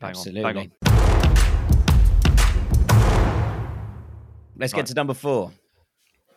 Bang 0.00 0.10
absolutely. 0.10 0.44
on, 0.44 0.54
bang 0.54 0.72
on. 0.82 1.82
Let's 4.56 4.72
Right. 4.72 4.78
get 4.78 4.86
to 4.86 4.94
number 4.94 5.14
four. 5.14 5.52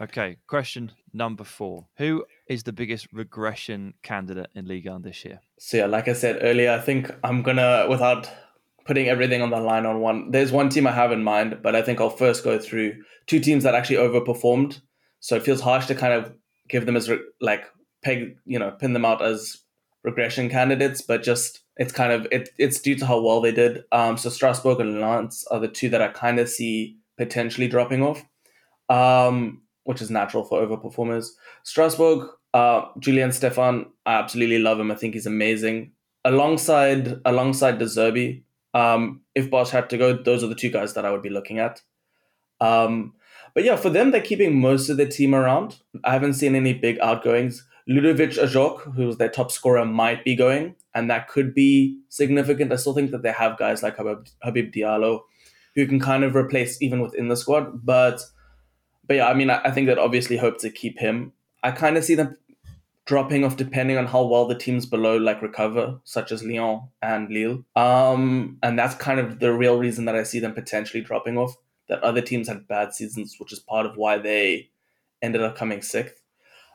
Okay, 0.02 0.36
question 0.48 0.92
number 1.14 1.46
four: 1.46 1.88
Who 1.98 2.26
is 2.50 2.64
the 2.64 2.74
biggest 2.74 3.08
regression 3.14 3.94
candidate 4.04 4.48
in 4.54 4.68
Ligue 4.68 4.90
1 4.90 5.04
this 5.04 5.24
year? 5.24 5.40
So 5.60 5.78
yeah, 5.78 5.86
like 5.86 6.10
I 6.10 6.14
said 6.14 6.40
earlier, 6.42 6.72
I 6.72 6.80
think 6.80 7.10
I'm 7.24 7.42
gonna 7.42 7.86
without 7.90 8.30
putting 8.86 9.08
everything 9.10 9.42
on 9.42 9.50
the 9.50 9.60
line 9.60 9.86
on 9.86 10.00
one. 10.00 10.32
There's 10.32 10.52
one 10.52 10.70
team 10.70 10.88
I 10.88 10.92
have 10.92 11.12
in 11.12 11.24
mind, 11.24 11.60
but 11.62 11.76
I 11.76 11.82
think 11.82 12.00
I'll 12.00 12.10
first 12.10 12.44
go 12.44 12.60
through 12.60 12.94
two 13.28 13.40
teams 13.40 13.64
that 13.64 13.76
actually 13.76 13.98
overperformed. 13.98 14.82
So 15.20 15.36
it 15.36 15.44
feels 15.44 15.62
harsh 15.62 15.88
to 15.88 15.96
kind 15.96 16.14
of 16.14 16.34
give 16.70 16.86
them 16.86 16.96
as 16.96 17.10
re- 17.10 17.20
like 17.42 17.66
peg, 18.04 18.38
you 18.46 18.60
know, 18.60 18.72
pin 18.72 18.94
them 18.94 19.06
out 19.06 19.24
as 19.24 19.58
regression 20.04 20.50
candidates, 20.50 21.02
but 21.02 21.24
just 21.24 21.62
it's 21.78 21.92
kind 21.92 22.14
of 22.14 22.28
it, 22.32 22.50
it's 22.58 22.80
due 22.80 22.96
to 22.96 23.06
how 23.06 23.20
well 23.20 23.42
they 23.42 23.52
did. 23.52 23.84
Um, 23.92 24.18
so 24.18 24.30
Strasbourg 24.30 24.80
and 24.80 25.02
Lens 25.02 25.46
are 25.52 25.60
the 25.60 25.68
two 25.68 25.90
that 25.90 26.02
I 26.02 26.10
kind 26.10 26.40
of 26.40 26.48
see 26.48 26.98
potentially 27.18 27.68
dropping 27.68 28.04
off, 28.04 28.24
um, 28.90 29.64
which 29.84 30.02
is 30.02 30.12
natural 30.12 30.46
for 30.46 30.62
overperformers. 30.62 31.30
Strasbourg, 31.64 32.30
uh, 32.54 32.86
Julien 33.00 33.32
Stéphan, 33.32 33.88
I 34.06 34.14
absolutely 34.14 34.60
love 34.60 34.80
him. 34.80 34.92
I 34.92 34.96
think 34.96 35.16
he's 35.16 35.26
amazing. 35.26 35.92
Alongside 36.24 37.20
alongside 37.26 37.80
De 37.80 37.86
Zerbi, 37.86 38.44
um, 38.76 39.22
if 39.34 39.50
Bosz 39.50 39.70
had 39.70 39.90
to 39.90 39.98
go, 39.98 40.14
those 40.14 40.44
are 40.44 40.48
the 40.48 40.54
two 40.54 40.70
guys 40.70 40.94
that 40.94 41.06
I 41.06 41.12
would 41.12 41.24
be 41.24 41.30
looking 41.30 41.60
at. 41.60 41.82
Um, 42.60 43.14
but 43.54 43.64
yeah, 43.64 43.78
for 43.78 43.90
them, 43.90 44.12
they're 44.12 44.22
keeping 44.22 44.60
most 44.60 44.90
of 44.90 44.98
the 44.98 45.08
team 45.08 45.34
around. 45.34 45.80
I 46.04 46.12
haven't 46.12 46.34
seen 46.34 46.56
any 46.56 46.74
big 46.74 47.00
outgoings. 47.00 47.66
Ludovic 47.88 48.32
Ajorque, 48.32 48.94
who's 48.96 49.16
their 49.16 49.30
top 49.30 49.50
scorer, 49.52 49.86
might 49.86 50.26
be 50.26 50.36
going, 50.36 50.76
and 50.94 51.10
that 51.10 51.30
could 51.30 51.54
be 51.54 52.02
significant. 52.10 52.74
I 52.74 52.76
still 52.76 52.94
think 52.94 53.12
that 53.12 53.24
they 53.24 53.32
have 53.32 53.58
guys 53.58 53.82
like 53.82 53.96
Habib, 53.96 54.26
Habib 54.42 54.74
Diallo, 54.74 55.22
who 55.76 55.88
can 55.88 56.00
kind 56.00 56.26
of 56.26 56.36
replace 56.36 56.82
even 56.82 57.00
within 57.00 57.30
the 57.30 57.38
squad. 57.38 57.86
But 57.86 58.22
but 59.08 59.18
yeah, 59.18 59.28
I 59.30 59.34
mean, 59.36 59.50
I, 59.50 59.62
I 59.64 59.72
think 59.72 59.88
that 59.88 60.00
obviously 60.00 60.36
hope 60.36 60.58
to 60.60 60.70
keep 60.70 61.00
him. 61.00 61.32
I 61.64 61.72
kind 61.72 61.96
of 61.96 62.04
see 62.04 62.16
them 62.16 62.36
dropping 63.06 63.44
off 63.44 63.56
depending 63.56 63.98
on 63.98 64.08
how 64.08 64.24
well 64.24 64.46
the 64.46 64.56
teams 64.56 64.86
below 64.86 65.18
like 65.18 65.42
recover, 65.42 66.00
such 66.04 66.32
as 66.32 66.44
Lyon 66.44 66.82
and 67.02 67.30
Lille. 67.30 67.64
Um, 67.76 68.58
and 68.64 68.78
that's 68.78 68.96
kind 68.96 69.20
of 69.20 69.40
the 69.40 69.54
real 69.54 69.78
reason 69.78 70.06
that 70.06 70.16
I 70.16 70.24
see 70.24 70.40
them 70.40 70.54
potentially 70.54 71.02
dropping 71.02 71.38
off. 71.38 71.56
That 71.88 72.02
other 72.02 72.22
teams 72.22 72.48
had 72.48 72.68
bad 72.68 72.96
seasons, 72.96 73.36
which 73.40 73.54
is 73.54 73.60
part 73.60 73.86
of 73.86 73.96
why 73.96 74.18
they 74.18 74.70
ended 75.22 75.42
up 75.42 75.56
coming 75.56 75.84
sixth. 75.84 76.20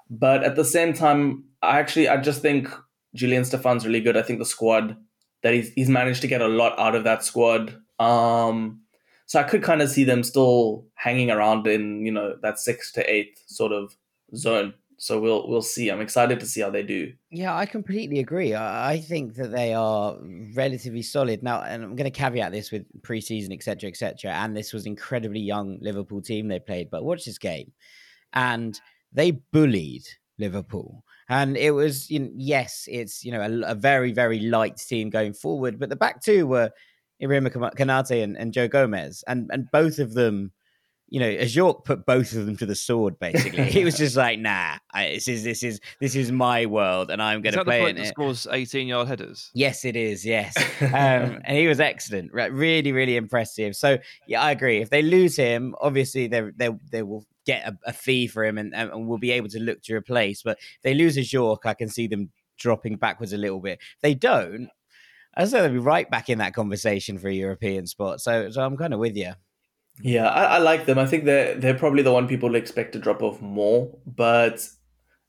But 0.08 0.44
at 0.44 0.54
the 0.54 0.64
same 0.64 0.92
time, 0.92 1.44
I 1.62 1.78
actually 1.78 2.08
I 2.08 2.16
just 2.18 2.42
think 2.42 2.68
Julien 3.14 3.42
Stéphan's 3.42 3.84
really 3.84 4.00
good. 4.00 4.16
I 4.16 4.22
think 4.22 4.38
the 4.38 4.44
squad 4.44 4.96
that 5.42 5.54
he's 5.54 5.72
he's 5.72 5.88
managed 5.88 6.20
to 6.22 6.28
get 6.28 6.42
a 6.42 6.48
lot 6.48 6.78
out 6.78 6.94
of 6.94 7.04
that 7.04 7.24
squad. 7.24 7.76
Um, 7.98 8.82
so 9.26 9.38
I 9.40 9.44
could 9.44 9.62
kind 9.62 9.82
of 9.82 9.90
see 9.90 10.04
them 10.04 10.22
still 10.22 10.86
hanging 10.94 11.30
around 11.30 11.66
in 11.66 12.04
you 12.04 12.12
know 12.12 12.36
that 12.42 12.58
sixth 12.58 12.94
to 12.94 13.10
eighth 13.10 13.42
sort 13.46 13.72
of 13.72 13.96
zone. 14.34 14.74
So 15.02 15.18
we'll 15.18 15.48
we'll 15.48 15.62
see. 15.62 15.88
I'm 15.88 16.02
excited 16.02 16.40
to 16.40 16.46
see 16.46 16.60
how 16.60 16.68
they 16.68 16.82
do. 16.82 17.14
Yeah, 17.30 17.56
I 17.56 17.64
completely 17.64 18.18
agree. 18.18 18.54
I, 18.54 18.98
think 18.98 19.34
that 19.36 19.50
they 19.50 19.72
are 19.72 20.18
relatively 20.54 21.00
solid 21.00 21.42
now, 21.42 21.62
and 21.62 21.82
I'm 21.82 21.96
going 21.96 22.04
to 22.04 22.10
caveat 22.10 22.52
this 22.52 22.70
with 22.70 22.84
preseason, 23.00 23.50
etc., 23.50 23.88
etc. 23.88 24.32
And 24.32 24.54
this 24.54 24.74
was 24.74 24.84
incredibly 24.84 25.40
young 25.40 25.78
Liverpool 25.80 26.20
team 26.20 26.48
they 26.48 26.58
played, 26.58 26.90
but 26.90 27.02
watch 27.02 27.24
this 27.24 27.38
game, 27.38 27.72
and 28.34 28.78
they 29.10 29.30
bullied 29.30 30.04
Liverpool. 30.38 31.02
And 31.30 31.56
it 31.56 31.70
was, 31.70 32.10
you 32.10 32.18
know, 32.18 32.30
yes, 32.34 32.86
it's 32.86 33.24
you 33.24 33.32
know 33.32 33.40
a, 33.40 33.70
a, 33.70 33.74
very 33.74 34.12
very 34.12 34.40
light 34.40 34.76
team 34.76 35.08
going 35.08 35.32
forward, 35.32 35.80
but 35.80 35.88
the 35.88 35.96
back 35.96 36.22
two 36.22 36.46
were 36.46 36.70
Ibrahima 37.22 37.74
Konate 37.74 38.22
and, 38.22 38.36
and 38.36 38.52
Joe 38.52 38.68
Gomez, 38.68 39.24
and 39.26 39.48
and 39.50 39.66
both 39.72 39.98
of 39.98 40.12
them, 40.12 40.52
you 41.10 41.18
know, 41.18 41.28
Ajorque 41.28 41.84
put 41.84 42.06
both 42.06 42.32
of 42.34 42.46
them 42.46 42.56
to 42.56 42.66
the 42.66 42.76
sword. 42.76 43.18
Basically, 43.18 43.64
he 43.64 43.84
was 43.84 43.96
just 43.96 44.16
like, 44.24 44.38
"Nah, 44.38 44.78
I, 44.92 45.08
this 45.14 45.28
is 45.28 45.42
this 45.42 45.62
is 45.62 45.80
this 46.00 46.14
is 46.14 46.30
my 46.30 46.66
world, 46.66 47.10
and 47.10 47.20
I'm 47.20 47.42
going 47.42 47.54
to 47.54 47.64
play 47.64 47.80
the 47.80 47.88
in 47.88 47.96
that 47.96 48.06
it." 48.06 48.08
Scores 48.08 48.46
18 48.50 48.86
yard 48.86 49.08
headers. 49.08 49.50
Yes, 49.52 49.84
it 49.84 49.96
is. 49.96 50.24
Yes, 50.24 50.56
um, 50.80 51.40
and 51.44 51.56
he 51.56 51.66
was 51.66 51.80
excellent. 51.80 52.32
Really, 52.32 52.92
really 52.92 53.16
impressive. 53.16 53.74
So 53.74 53.98
yeah, 54.28 54.40
I 54.40 54.52
agree. 54.52 54.78
If 54.78 54.90
they 54.90 55.02
lose 55.02 55.36
him, 55.36 55.74
obviously 55.80 56.28
they 56.28 56.42
they 56.56 56.70
they 56.90 57.02
will 57.02 57.26
get 57.44 57.66
a, 57.66 57.76
a 57.86 57.92
fee 57.92 58.26
for 58.26 58.44
him 58.44 58.58
and, 58.58 58.74
and 58.74 59.08
we'll 59.08 59.18
be 59.18 59.32
able 59.32 59.48
to 59.48 59.58
look 59.58 59.82
to 59.82 59.94
replace. 59.94 60.42
But 60.42 60.58
they 60.82 60.94
lose 60.94 61.16
Ajorque, 61.16 61.66
I 61.66 61.74
can 61.74 61.88
see 61.88 62.06
them 62.06 62.30
dropping 62.58 62.96
backwards 62.96 63.32
a 63.32 63.38
little 63.38 63.60
bit. 63.60 63.80
If 63.80 64.02
they 64.02 64.14
don't, 64.14 64.68
I 65.34 65.44
say 65.46 65.60
they'll 65.60 65.72
be 65.72 65.78
right 65.78 66.08
back 66.10 66.28
in 66.28 66.38
that 66.38 66.54
conversation 66.54 67.18
for 67.18 67.28
a 67.28 67.32
European 67.32 67.86
spot. 67.86 68.20
So, 68.20 68.50
so 68.50 68.62
I'm 68.62 68.76
kind 68.76 68.92
of 68.92 69.00
with 69.00 69.16
you. 69.16 69.32
Yeah, 70.02 70.28
I, 70.28 70.56
I 70.56 70.58
like 70.58 70.86
them. 70.86 70.98
I 70.98 71.06
think 71.06 71.24
they're 71.24 71.54
they're 71.54 71.78
probably 71.78 72.02
the 72.02 72.12
one 72.12 72.28
people 72.28 72.54
expect 72.54 72.92
to 72.92 72.98
drop 72.98 73.22
off 73.22 73.40
more. 73.40 73.98
But 74.06 74.66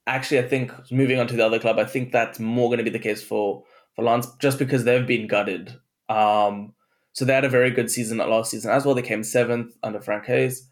actually, 0.07 0.39
I 0.39 0.47
think 0.47 0.71
moving 0.91 1.19
on 1.19 1.27
to 1.27 1.35
the 1.35 1.45
other 1.45 1.59
club, 1.59 1.79
I 1.79 1.85
think 1.85 2.11
that's 2.11 2.39
more 2.39 2.69
going 2.69 2.77
to 2.77 2.83
be 2.83 2.89
the 2.89 2.99
case 2.99 3.23
for 3.23 3.63
for 3.95 4.03
Lens, 4.03 4.27
just 4.39 4.59
because 4.59 4.83
they've 4.83 5.05
been 5.05 5.27
gutted. 5.27 5.77
Um, 6.09 6.73
so 7.13 7.25
they 7.25 7.33
had 7.33 7.45
a 7.45 7.49
very 7.49 7.71
good 7.71 7.91
season 7.91 8.17
last 8.17 8.51
season 8.51 8.71
as 8.71 8.85
well. 8.85 8.95
They 8.95 9.01
came 9.01 9.23
seventh 9.23 9.75
under 9.83 9.99
Franck 9.99 10.25
Haise. 10.25 10.67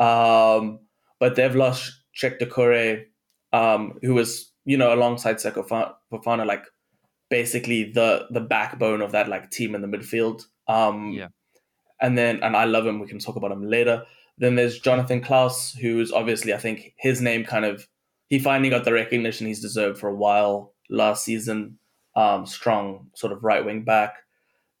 Um, 0.00 0.80
but 1.20 1.36
they've 1.36 1.54
lost 1.54 1.92
Cheick 2.20 2.40
Doucouré, 2.40 3.04
um, 3.52 3.98
who 4.02 4.14
was, 4.14 4.52
you 4.64 4.76
know, 4.76 4.92
alongside 4.92 5.36
Seko 5.36 5.94
Fofana, 6.12 6.46
like 6.46 6.64
basically 7.30 7.92
the 7.92 8.26
the 8.30 8.40
backbone 8.40 9.00
of 9.00 9.12
that 9.12 9.28
like 9.28 9.50
team 9.50 9.74
in 9.74 9.82
the 9.82 9.88
midfield. 9.88 10.42
Um, 10.68 11.12
yeah. 11.12 11.28
And 12.04 12.16
then, 12.16 12.40
and 12.42 12.56
I 12.56 12.64
love 12.64 12.86
him. 12.86 13.00
We 13.00 13.08
can 13.08 13.18
talk 13.18 13.36
about 13.36 13.50
him 13.50 13.68
later. 13.68 14.04
Then 14.38 14.54
there's 14.54 14.78
Jonathan 14.78 15.20
Clauss, 15.20 15.72
who's 15.74 16.12
obviously, 16.12 16.54
I 16.54 16.58
think 16.58 16.94
his 16.96 17.20
name 17.20 17.44
kind 17.44 17.64
of, 17.64 17.88
he 18.28 18.38
finally 18.38 18.70
got 18.70 18.84
the 18.84 18.92
recognition 18.92 19.46
he's 19.46 19.60
deserved 19.60 19.98
for 19.98 20.08
a 20.08 20.14
while 20.14 20.74
last 20.90 21.24
season. 21.24 21.78
Um, 22.16 22.46
strong 22.46 23.10
sort 23.14 23.32
of 23.32 23.42
right 23.42 23.64
wing 23.64 23.82
back 23.82 24.18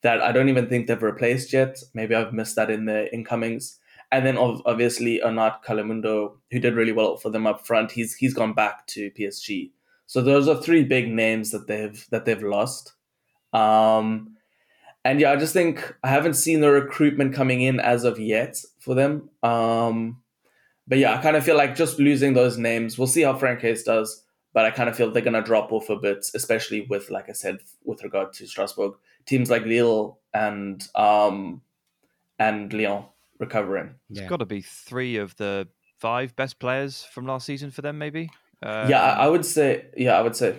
that 0.02 0.20
I 0.20 0.30
don't 0.30 0.48
even 0.48 0.68
think 0.68 0.86
they've 0.86 1.02
replaced 1.02 1.52
yet. 1.52 1.78
Maybe 1.94 2.14
I've 2.14 2.32
missed 2.32 2.54
that 2.54 2.70
in 2.70 2.84
the 2.84 3.12
incomings 3.12 3.80
and 4.14 4.24
then 4.24 4.38
obviously 4.38 5.20
Arnaud 5.20 5.56
Kalimuendo, 5.66 6.36
who 6.52 6.60
did 6.60 6.74
really 6.74 6.92
well 6.92 7.16
for 7.16 7.30
them 7.30 7.48
up 7.48 7.66
front, 7.66 7.90
he's 7.90 8.14
he's 8.14 8.32
gone 8.32 8.52
back 8.52 8.86
to 8.88 9.10
PSG. 9.10 9.72
So 10.06 10.22
those 10.22 10.46
are 10.46 10.62
three 10.62 10.84
big 10.84 11.10
names 11.10 11.50
that 11.50 11.66
they've 11.66 12.06
that 12.10 12.24
they've 12.24 12.42
lost. 12.42 12.92
Um, 13.52 14.33
and 15.04 15.20
yeah, 15.20 15.32
I 15.32 15.36
just 15.36 15.52
think 15.52 15.94
I 16.02 16.08
haven't 16.08 16.34
seen 16.34 16.60
the 16.60 16.70
recruitment 16.70 17.34
coming 17.34 17.60
in 17.60 17.78
as 17.80 18.04
of 18.04 18.18
yet 18.18 18.56
for 18.78 18.94
them. 18.94 19.28
Um, 19.42 20.22
but 20.88 20.98
yeah, 20.98 21.14
I 21.14 21.22
kind 21.22 21.36
of 21.36 21.44
feel 21.44 21.56
like 21.56 21.76
just 21.76 21.98
losing 21.98 22.34
those 22.34 22.58
names. 22.58 22.98
We'll 22.98 23.06
see 23.06 23.22
how 23.22 23.34
Franck 23.36 23.60
Haise 23.60 23.84
does, 23.84 24.24
but 24.52 24.64
I 24.64 24.70
kind 24.70 24.88
of 24.88 24.96
feel 24.96 25.10
they're 25.10 25.22
gonna 25.22 25.42
drop 25.42 25.72
off 25.72 25.90
a 25.90 25.96
bit, 25.96 26.26
especially 26.34 26.86
with 26.88 27.10
like 27.10 27.28
I 27.28 27.32
said, 27.32 27.58
with 27.84 28.02
regard 28.02 28.32
to 28.34 28.46
Strasbourg, 28.46 28.94
teams 29.26 29.50
like 29.50 29.64
Lille 29.64 30.18
and 30.32 30.86
um, 30.94 31.62
and 32.38 32.72
Lyon 32.72 33.04
recovering. 33.38 33.94
It's 34.10 34.20
yeah. 34.20 34.26
got 34.26 34.38
to 34.38 34.46
be 34.46 34.60
three 34.60 35.16
of 35.16 35.36
the 35.36 35.68
five 35.98 36.34
best 36.36 36.58
players 36.58 37.04
from 37.04 37.26
last 37.26 37.46
season 37.46 37.70
for 37.70 37.82
them, 37.82 37.98
maybe. 37.98 38.30
Um, 38.62 38.88
yeah, 38.88 39.02
I, 39.02 39.24
I, 39.24 39.28
would 39.28 39.44
say. 39.44 39.86
Yeah, 39.96 40.18
I 40.18 40.22
would 40.22 40.36
say. 40.36 40.56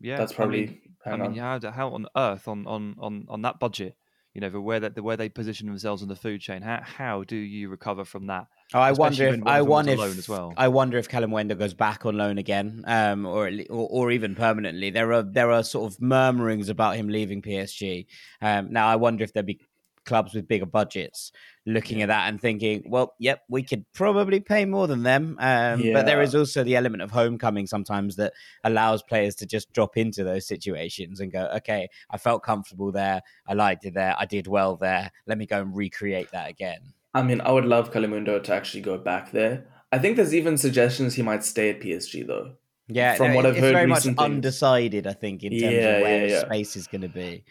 Yeah, 0.00 0.16
that's 0.16 0.32
probably. 0.32 0.62
I 0.62 0.66
mean, 0.66 0.80
I 1.06 1.16
mean 1.16 1.34
how, 1.36 1.60
how 1.70 1.90
on 1.90 2.06
earth 2.16 2.48
on, 2.48 2.66
on, 2.66 2.96
on, 2.98 3.26
on 3.28 3.42
that 3.42 3.58
budget, 3.58 3.96
you 4.34 4.40
know, 4.40 4.50
the 4.50 4.60
where 4.60 4.80
that 4.80 4.94
the 4.96 5.02
where 5.02 5.16
they 5.16 5.28
position 5.28 5.68
themselves 5.68 6.02
in 6.02 6.08
the 6.08 6.16
food 6.16 6.40
chain, 6.40 6.62
how 6.62 6.80
how 6.82 7.22
do 7.22 7.36
you 7.36 7.68
recover 7.68 8.04
from 8.04 8.26
that? 8.26 8.48
Oh, 8.72 8.80
I 8.80 8.90
wonder 8.90 9.28
if 9.28 9.40
I 9.46 9.62
wonder 9.62 9.92
if 9.92 10.00
as 10.00 10.28
well. 10.28 10.52
I 10.56 10.68
wonder 10.68 10.98
if 10.98 11.08
Kalimuendo 11.08 11.56
goes 11.56 11.74
back 11.74 12.04
on 12.04 12.16
loan 12.16 12.38
again, 12.38 12.82
um, 12.86 13.26
or, 13.26 13.46
or, 13.70 13.88
or 13.90 14.10
even 14.10 14.34
permanently. 14.34 14.90
There 14.90 15.12
are 15.12 15.22
there 15.22 15.52
are 15.52 15.62
sort 15.62 15.92
of 15.92 16.00
murmurings 16.00 16.68
about 16.68 16.96
him 16.96 17.08
leaving 17.08 17.42
PSG. 17.42 18.06
Um, 18.40 18.72
now 18.72 18.88
I 18.88 18.96
wonder 18.96 19.22
if 19.22 19.32
there'd 19.32 19.46
be 19.46 19.60
clubs 20.04 20.34
with 20.34 20.48
bigger 20.48 20.66
budgets 20.66 21.32
looking 21.66 22.02
at 22.02 22.08
that 22.08 22.28
and 22.28 22.40
thinking, 22.40 22.82
well, 22.86 23.14
yep, 23.18 23.42
we 23.48 23.62
could 23.62 23.84
probably 23.92 24.40
pay 24.40 24.64
more 24.64 24.86
than 24.86 25.02
them. 25.02 25.36
Um, 25.40 25.80
yeah. 25.80 25.92
But 25.94 26.06
there 26.06 26.20
is 26.22 26.34
also 26.34 26.62
the 26.62 26.76
element 26.76 27.02
of 27.02 27.10
homecoming 27.10 27.66
sometimes 27.66 28.16
that 28.16 28.32
allows 28.64 29.02
players 29.02 29.34
to 29.36 29.46
just 29.46 29.72
drop 29.72 29.96
into 29.96 30.24
those 30.24 30.46
situations 30.46 31.20
and 31.20 31.32
go, 31.32 31.48
okay, 31.56 31.88
I 32.10 32.18
felt 32.18 32.42
comfortable 32.42 32.92
there. 32.92 33.22
I 33.46 33.54
liked 33.54 33.84
it 33.86 33.94
there. 33.94 34.14
I 34.18 34.26
did 34.26 34.46
well 34.46 34.76
there. 34.76 35.10
Let 35.26 35.38
me 35.38 35.46
go 35.46 35.60
and 35.60 35.74
recreate 35.74 36.30
that 36.32 36.50
again. 36.50 36.80
I 37.14 37.22
mean, 37.22 37.40
I 37.40 37.52
would 37.52 37.64
love 37.64 37.92
Kalimuendo 37.92 38.42
to 38.42 38.54
actually 38.54 38.82
go 38.82 38.98
back 38.98 39.30
there. 39.32 39.66
I 39.92 39.98
think 39.98 40.16
there's 40.16 40.34
even 40.34 40.58
suggestions 40.58 41.14
he 41.14 41.22
might 41.22 41.44
stay 41.44 41.70
at 41.70 41.80
PSG 41.80 42.26
though. 42.26 42.54
Yeah, 42.88 43.14
from 43.14 43.34
what 43.34 43.46
I've 43.46 43.56
heard, 43.56 43.72
very 43.72 43.86
much 43.86 44.06
undecided. 44.06 45.06
I 45.06 45.14
think 45.14 45.42
in 45.42 45.52
terms 45.52 45.62
yeah, 45.62 45.78
of 45.78 46.02
where 46.02 46.26
yeah. 46.26 46.40
space 46.40 46.76
is 46.76 46.86
going 46.86 47.00
to 47.02 47.08
be. 47.08 47.44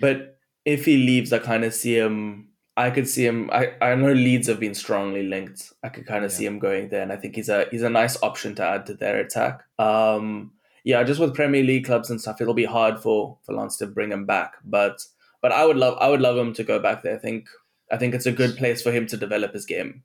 But 0.00 0.37
if 0.64 0.84
he 0.84 0.96
leaves, 0.96 1.32
I 1.32 1.38
kind 1.38 1.64
of 1.64 1.74
see 1.74 1.96
him 1.96 2.48
I 2.78 2.90
could 2.90 3.08
see 3.08 3.26
him. 3.26 3.50
I, 3.52 3.72
I 3.82 3.96
know 3.96 4.12
Leeds 4.12 4.46
have 4.46 4.60
been 4.60 4.74
strongly 4.74 5.24
linked. 5.24 5.72
I 5.82 5.88
could 5.88 6.06
kind 6.06 6.24
of 6.24 6.30
yeah. 6.30 6.36
see 6.36 6.46
him 6.46 6.60
going 6.60 6.90
there, 6.90 7.02
and 7.02 7.12
I 7.12 7.16
think 7.16 7.34
he's 7.34 7.48
a 7.48 7.66
he's 7.72 7.82
a 7.82 7.90
nice 7.90 8.22
option 8.22 8.54
to 8.54 8.62
add 8.64 8.86
to 8.86 8.94
their 8.94 9.18
attack. 9.18 9.64
Um, 9.80 10.52
yeah, 10.84 11.02
just 11.02 11.18
with 11.18 11.34
Premier 11.34 11.64
League 11.64 11.86
clubs 11.86 12.08
and 12.08 12.20
stuff, 12.20 12.40
it'll 12.40 12.54
be 12.54 12.64
hard 12.64 13.00
for 13.00 13.36
for 13.42 13.52
Lens 13.52 13.76
to 13.78 13.86
bring 13.88 14.12
him 14.12 14.26
back. 14.26 14.54
But 14.64 15.04
but 15.42 15.50
I 15.50 15.64
would 15.64 15.76
love 15.76 15.98
I 16.00 16.08
would 16.08 16.20
love 16.20 16.36
him 16.36 16.54
to 16.54 16.62
go 16.62 16.78
back 16.78 17.02
there. 17.02 17.16
I 17.16 17.18
think 17.18 17.48
I 17.90 17.96
think 17.96 18.14
it's 18.14 18.26
a 18.26 18.32
good 18.32 18.56
place 18.56 18.80
for 18.80 18.92
him 18.92 19.08
to 19.08 19.16
develop 19.16 19.54
his 19.54 19.66
game. 19.66 20.04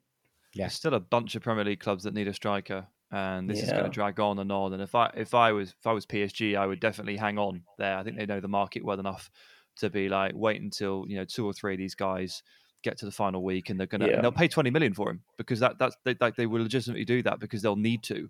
Yeah, 0.52 0.64
There's 0.64 0.74
still 0.74 0.94
a 0.94 1.00
bunch 1.00 1.36
of 1.36 1.42
Premier 1.42 1.64
League 1.64 1.80
clubs 1.80 2.02
that 2.02 2.14
need 2.14 2.26
a 2.26 2.34
striker, 2.34 2.88
and 3.12 3.48
this 3.48 3.58
yeah. 3.58 3.64
is 3.66 3.70
going 3.70 3.84
to 3.84 3.90
drag 3.90 4.18
on 4.18 4.40
and 4.40 4.50
on. 4.50 4.72
And 4.72 4.82
if 4.82 4.96
I 4.96 5.12
if 5.14 5.32
I 5.32 5.52
was 5.52 5.76
if 5.78 5.86
I 5.86 5.92
was 5.92 6.06
PSG, 6.06 6.56
I 6.56 6.66
would 6.66 6.80
definitely 6.80 7.18
hang 7.18 7.38
on 7.38 7.62
there. 7.78 7.96
I 7.96 8.02
think 8.02 8.16
they 8.16 8.26
know 8.26 8.40
the 8.40 8.48
market 8.48 8.84
well 8.84 8.98
enough 8.98 9.30
to 9.76 9.90
be 9.90 10.08
like 10.08 10.32
wait 10.34 10.60
until 10.60 11.04
you 11.08 11.16
know 11.16 11.24
two 11.24 11.46
or 11.46 11.52
three 11.52 11.74
of 11.74 11.78
these 11.78 11.94
guys 11.94 12.42
get 12.82 12.98
to 12.98 13.06
the 13.06 13.12
final 13.12 13.42
week 13.42 13.70
and 13.70 13.78
they're 13.78 13.86
gonna 13.86 14.06
yeah. 14.06 14.20
they'll 14.20 14.32
pay 14.32 14.48
20 14.48 14.70
million 14.70 14.92
for 14.92 15.10
him 15.10 15.20
because 15.38 15.60
that 15.60 15.78
that's 15.78 15.96
they, 16.04 16.14
like 16.20 16.36
they 16.36 16.46
will 16.46 16.62
legitimately 16.62 17.04
do 17.04 17.22
that 17.22 17.40
because 17.40 17.62
they'll 17.62 17.76
need 17.76 18.02
to. 18.02 18.28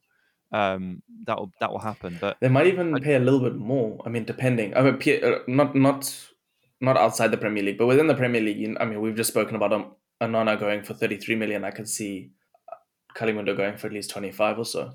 Um 0.53 1.03
that 1.27 1.37
will 1.37 1.51
that 1.59 1.73
will 1.73 1.81
happen 1.81 2.17
but 2.21 2.37
they 2.41 2.49
might 2.49 2.69
even 2.69 2.95
I, 2.95 3.01
pay 3.01 3.15
a 3.15 3.19
little 3.19 3.41
bit 3.41 3.57
more 3.57 4.01
i 4.07 4.09
mean 4.09 4.25
depending 4.25 4.77
i 4.77 4.83
mean 4.83 5.01
uh, 5.25 5.39
not 5.49 5.75
not 5.75 6.29
not 6.81 6.97
outside 6.97 7.33
the 7.33 7.39
premier 7.39 7.65
league 7.65 7.79
but 7.79 7.87
within 7.87 8.07
the 8.07 8.15
premier 8.15 8.43
league 8.43 8.77
i 8.79 8.85
mean 8.85 9.01
we've 9.01 9.17
just 9.17 9.31
spoken 9.31 9.57
about 9.57 9.73
um, 9.73 9.97
Onana 10.21 10.59
going 10.59 10.83
for 10.83 10.95
33 10.95 11.37
million. 11.37 11.65
I 11.65 11.71
could 11.71 11.89
see 11.89 12.31
Kalimuendo 13.17 13.57
going 13.57 13.77
for 13.77 13.87
at 13.87 13.93
least 13.93 14.11
25 14.11 14.59
or 14.59 14.65
so 14.65 14.95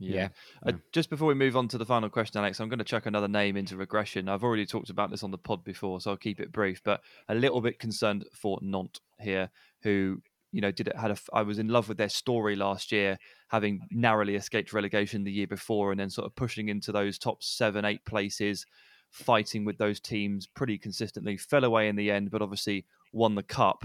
yeah. 0.00 0.28
yeah. 0.66 0.72
Uh, 0.72 0.72
just 0.92 1.10
before 1.10 1.28
we 1.28 1.34
move 1.34 1.56
on 1.56 1.68
to 1.68 1.78
the 1.78 1.84
final 1.84 2.08
question, 2.08 2.38
Alex, 2.38 2.58
I'm 2.58 2.68
going 2.68 2.78
to 2.78 2.84
chuck 2.84 3.06
another 3.06 3.28
name 3.28 3.56
into 3.56 3.76
regression. 3.76 4.28
I've 4.28 4.42
already 4.42 4.66
talked 4.66 4.90
about 4.90 5.10
this 5.10 5.22
on 5.22 5.30
the 5.30 5.38
pod 5.38 5.62
before, 5.62 6.00
so 6.00 6.10
I'll 6.10 6.16
keep 6.16 6.40
it 6.40 6.50
brief. 6.50 6.82
But 6.82 7.02
a 7.28 7.34
little 7.34 7.60
bit 7.60 7.78
concerned 7.78 8.24
for 8.32 8.58
Nantes 8.62 9.00
here, 9.20 9.50
who 9.82 10.22
you 10.52 10.60
know 10.60 10.72
did 10.72 10.88
it 10.88 10.96
had 10.96 11.10
a. 11.10 11.16
I 11.32 11.42
was 11.42 11.58
in 11.58 11.68
love 11.68 11.88
with 11.88 11.98
their 11.98 12.08
story 12.08 12.56
last 12.56 12.90
year, 12.90 13.18
having 13.48 13.86
narrowly 13.90 14.36
escaped 14.36 14.72
relegation 14.72 15.22
the 15.22 15.32
year 15.32 15.46
before, 15.46 15.90
and 15.90 16.00
then 16.00 16.10
sort 16.10 16.26
of 16.26 16.34
pushing 16.34 16.68
into 16.68 16.92
those 16.92 17.18
top 17.18 17.42
seven, 17.42 17.84
eight 17.84 18.04
places, 18.04 18.64
fighting 19.10 19.64
with 19.64 19.78
those 19.78 20.00
teams 20.00 20.46
pretty 20.46 20.78
consistently. 20.78 21.36
Fell 21.36 21.64
away 21.64 21.88
in 21.88 21.96
the 21.96 22.10
end, 22.10 22.30
but 22.30 22.42
obviously 22.42 22.86
won 23.12 23.34
the 23.34 23.42
cup 23.42 23.84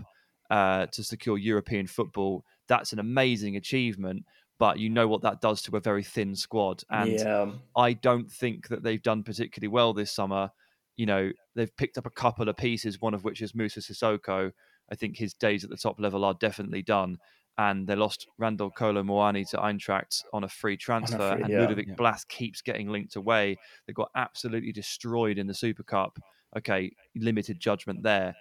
uh, 0.49 0.86
to 0.88 1.03
secure 1.03 1.38
European 1.38 1.88
football. 1.88 2.45
That's 2.68 2.93
an 2.93 2.99
amazing 2.99 3.55
achievement 3.57 4.24
but 4.58 4.80
you 4.80 4.89
know 4.89 5.08
what 5.08 5.22
that 5.24 5.41
does 5.41 5.62
to 5.64 5.76
a 5.76 5.82
very 5.82 6.03
thin 6.03 6.36
squad. 6.36 6.84
And 6.89 7.12
yeah. 7.12 7.51
I 7.76 7.93
don't 7.93 8.32
think 8.32 8.68
that 8.70 8.84
they've 8.84 9.01
done 9.01 9.24
particularly 9.24 9.68
well 9.70 9.93
this 9.93 10.12
summer. 10.12 10.49
You 10.95 11.06
know, 11.06 11.32
they've 11.56 11.76
picked 11.76 11.97
up 11.97 12.06
a 12.06 12.12
couple 12.12 12.47
of 12.47 12.56
pieces, 12.56 13.01
one 13.01 13.14
of 13.14 13.24
which 13.24 13.41
is 13.41 13.53
Moussa 13.53 13.82
Sissoko. 13.82 14.51
I 14.91 14.95
think 14.95 15.18
his 15.18 15.34
days 15.34 15.64
at 15.64 15.70
the 15.70 15.78
top 15.78 15.99
level 15.99 16.24
are 16.24 16.36
definitely 16.36 16.84
done. 16.84 17.18
And 17.58 17.88
they 17.88 17.95
lost 17.95 18.28
Randall 18.38 18.70
Kolo 18.70 19.01
Muani 19.01 19.49
to 19.49 19.58
Eintracht 19.58 20.24
on 20.34 20.43
a 20.43 20.49
free 20.49 20.78
transfer. 20.78 21.34
free, 21.34 21.43
and 21.43 21.51
yeah. 21.51 21.62
Ludovic 21.62 21.88
Yeah. 21.88 21.95
Blas 21.95 22.26
keeps 22.26 22.62
getting 22.62 22.89
linked 22.89 23.16
away. 23.16 23.58
They 23.88 23.93
got 23.93 24.10
absolutely 24.16 24.72
destroyed 24.72 25.38
in 25.38 25.47
the 25.47 25.53
Super 25.53 25.84
Cup. 25.84 26.18
Okay, 26.58 26.91
limited 27.16 27.60
judgment 27.60 28.03
there. 28.03 28.36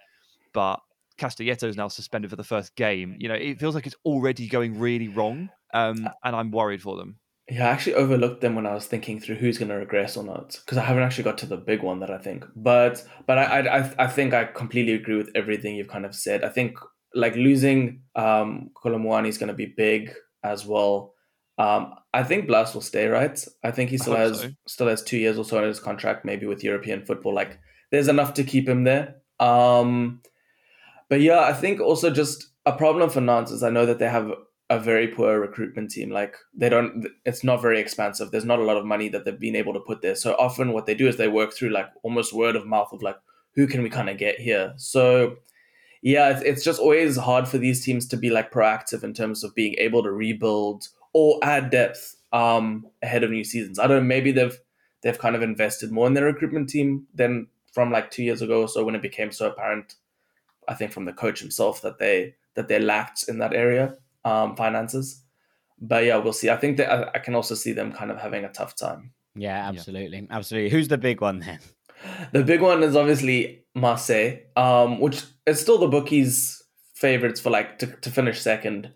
But 0.53 0.79
Castelletto 1.17 1.63
is 1.63 1.77
now 1.77 1.87
suspended 1.87 2.29
for 2.29 2.35
the 2.35 2.43
first 2.43 2.75
game. 2.75 3.15
You 3.19 3.29
know, 3.29 3.35
it 3.35 3.59
feels 3.59 3.75
like 3.75 3.85
it's 3.85 3.95
already 4.05 4.47
going 4.47 4.77
really 4.79 5.07
wrong. 5.07 5.49
Um, 5.75 6.09
and 6.23 6.35
I'm 6.35 6.51
worried 6.51 6.81
for 6.81 6.95
them. 6.97 7.17
Yeah, 7.49 7.67
I 7.67 7.69
actually 7.69 7.93
overlooked 7.95 8.41
them 8.41 8.55
when 8.55 8.65
I 8.65 8.73
was 8.73 8.87
thinking 8.87 9.19
through 9.19 9.35
who's 9.35 9.59
going 9.59 9.69
to 9.69 9.75
regress 9.75 10.17
or 10.17 10.23
not 10.23 10.57
because 10.65 10.79
I 10.79 10.83
haven't 10.85 11.03
actually 11.03 11.25
got 11.25 11.37
to 11.39 11.45
the 11.45 11.57
big 11.57 11.83
one 11.83 11.99
that 11.99 12.09
I 12.09 12.17
think. 12.17 12.43
But 12.55 13.05
but 13.27 13.37
I 13.37 13.43
I 13.43 13.79
I- 13.79 13.93
I 14.05 14.07
think 14.07 14.33
I 14.33 14.45
completely 14.45 14.93
agree 14.93 15.17
with 15.17 15.29
everything 15.35 15.75
you've 15.75 15.87
kind 15.95 16.05
of 16.05 16.15
said. 16.15 16.43
I 16.43 16.49
think 16.49 16.77
like 17.13 17.35
losing 17.35 18.01
um 18.15 18.71
Kolo 18.73 18.97
Muani 18.97 19.27
is 19.27 19.37
going 19.37 19.49
to 19.49 19.53
be 19.53 19.73
big 19.77 20.11
as 20.43 20.65
well. 20.65 21.13
Um, 21.57 21.93
I 22.13 22.23
think 22.23 22.47
Blas 22.47 22.73
will 22.73 22.81
stay, 22.81 23.07
right? 23.07 23.37
I 23.63 23.71
think 23.71 23.89
he 23.89 23.97
still 23.97 24.15
has 24.15 24.41
so. 24.41 24.49
still 24.67 24.87
has 24.87 25.03
two 25.03 25.17
years 25.17 25.37
or 25.37 25.45
so 25.45 25.57
in 25.59 25.67
his 25.67 25.79
contract, 25.79 26.25
maybe 26.25 26.45
with 26.47 26.63
European 26.63 27.05
football. 27.05 27.33
Like 27.33 27.59
there's 27.91 28.07
enough 28.07 28.33
to 28.35 28.43
keep 28.43 28.67
him 28.67 28.83
there. 28.85 29.15
Um, 29.39 30.21
but 31.09 31.21
yeah, 31.21 31.41
I 31.41 31.53
think 31.53 31.79
also 31.79 32.09
just 32.09 32.49
a 32.65 32.73
problem 32.73 33.09
for 33.09 33.21
Nantes 33.21 33.51
is 33.51 33.63
I 33.63 33.69
know 33.69 33.85
that 33.85 33.99
they 33.99 34.09
have 34.09 34.31
a 34.69 34.79
very 34.79 35.07
poor 35.07 35.39
recruitment 35.39 35.91
team. 35.91 36.09
Like 36.09 36.35
they 36.53 36.69
don't, 36.69 37.07
it's 37.25 37.43
not 37.43 37.61
very 37.61 37.79
expansive. 37.79 38.31
There's 38.31 38.45
not 38.45 38.59
a 38.59 38.63
lot 38.63 38.77
of 38.77 38.85
money 38.85 39.09
that 39.09 39.25
they've 39.25 39.39
been 39.39 39.55
able 39.55 39.73
to 39.73 39.79
put 39.79 40.01
there. 40.01 40.15
So 40.15 40.33
often 40.39 40.73
what 40.73 40.85
they 40.85 40.95
do 40.95 41.07
is 41.07 41.17
they 41.17 41.27
work 41.27 41.53
through 41.53 41.69
like 41.69 41.87
almost 42.03 42.33
word 42.33 42.55
of 42.55 42.65
mouth 42.65 42.91
of 42.91 43.03
like, 43.03 43.17
who 43.53 43.67
can 43.67 43.83
we 43.83 43.89
kind 43.89 44.09
of 44.09 44.17
get 44.17 44.39
here? 44.39 44.73
So 44.77 45.37
yeah, 46.01 46.29
it's, 46.29 46.41
it's 46.41 46.63
just 46.63 46.79
always 46.79 47.17
hard 47.17 47.47
for 47.47 47.57
these 47.57 47.83
teams 47.83 48.07
to 48.07 48.17
be 48.17 48.29
like 48.29 48.51
proactive 48.51 49.03
in 49.03 49.13
terms 49.13 49.43
of 49.43 49.55
being 49.55 49.75
able 49.77 50.03
to 50.03 50.11
rebuild 50.11 50.87
or 51.13 51.39
add 51.43 51.69
depth 51.69 52.15
um, 52.33 52.87
ahead 53.01 53.23
of 53.23 53.31
new 53.31 53.43
seasons. 53.43 53.79
I 53.79 53.87
don't 53.87 53.97
know, 53.97 54.03
maybe 54.03 54.31
they've 54.31 54.57
they've 55.01 55.17
kind 55.17 55.35
of 55.35 55.41
invested 55.43 55.91
more 55.91 56.07
in 56.07 56.13
their 56.13 56.25
recruitment 56.25 56.69
team 56.69 57.05
than 57.13 57.47
from 57.71 57.91
like 57.91 58.09
two 58.09 58.23
years 58.23 58.41
ago 58.41 58.61
or 58.61 58.67
so 58.67 58.83
when 58.83 58.95
it 58.95 59.01
became 59.01 59.31
so 59.31 59.49
apparent. 59.49 59.95
I 60.67 60.73
think 60.73 60.91
from 60.91 61.05
the 61.05 61.13
coach 61.13 61.39
himself 61.39 61.81
that 61.83 61.99
they 61.99 62.35
that 62.55 62.67
they 62.67 62.79
lacked 62.79 63.27
in 63.27 63.37
that 63.39 63.53
area 63.53 63.97
um, 64.25 64.55
finances. 64.55 65.21
But 65.79 66.03
yeah, 66.05 66.17
we'll 66.17 66.33
see. 66.33 66.49
I 66.49 66.57
think 66.57 66.77
that 66.77 66.91
I, 66.91 67.11
I 67.15 67.19
can 67.19 67.35
also 67.35 67.55
see 67.55 67.71
them 67.71 67.93
kind 67.93 68.11
of 68.11 68.17
having 68.17 68.43
a 68.43 68.51
tough 68.51 68.75
time. 68.75 69.13
Yeah, 69.35 69.67
absolutely, 69.67 70.27
absolutely. 70.29 70.69
Who's 70.69 70.87
the 70.87 70.97
big 70.97 71.21
one 71.21 71.39
then? 71.39 71.59
The 72.31 72.43
big 72.43 72.61
one 72.61 72.83
is 72.83 72.95
obviously 72.95 73.63
Marseille, 73.73 74.39
um, 74.55 74.99
which 74.99 75.23
is 75.45 75.59
still 75.59 75.77
the 75.77 75.87
bookies' 75.87 76.61
favorites 76.93 77.39
for 77.41 77.49
like 77.49 77.79
to, 77.79 77.87
to 77.87 78.11
finish 78.11 78.39
second. 78.41 78.91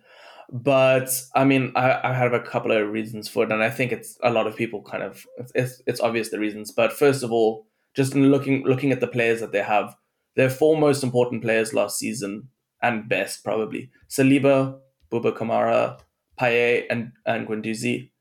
But 0.51 1.09
I 1.35 1.43
mean, 1.43 1.71
I, 1.75 2.09
I 2.09 2.13
have 2.13 2.33
a 2.33 2.39
couple 2.39 2.71
of 2.71 2.89
reasons 2.89 3.27
for 3.27 3.43
it, 3.43 3.51
and 3.51 3.61
I 3.61 3.69
think 3.69 3.91
it's 3.91 4.17
a 4.23 4.31
lot 4.31 4.47
of 4.47 4.55
people 4.55 4.81
kind 4.81 5.03
of 5.03 5.25
it's, 5.37 5.51
it's, 5.55 5.81
it's 5.85 6.01
obvious 6.01 6.29
the 6.29 6.39
reasons. 6.39 6.71
But 6.71 6.93
first 6.93 7.23
of 7.23 7.31
all, 7.31 7.67
just 7.95 8.15
in 8.15 8.31
looking 8.31 8.63
looking 8.63 8.91
at 8.91 8.99
the 8.99 9.07
players 9.07 9.41
that 9.41 9.51
they 9.51 9.61
have, 9.61 9.95
their 10.35 10.49
four 10.49 10.77
most 10.77 11.03
important 11.03 11.41
players 11.41 11.73
last 11.73 11.99
season 11.99 12.49
and 12.81 13.09
best 13.09 13.43
probably 13.43 13.91
Saliba, 14.09 14.79
Buba 15.11 15.35
Kamara, 15.35 15.99
Payet, 16.39 16.85
and 16.89 17.11
and 17.25 17.47
Guendouzi. 17.47 18.11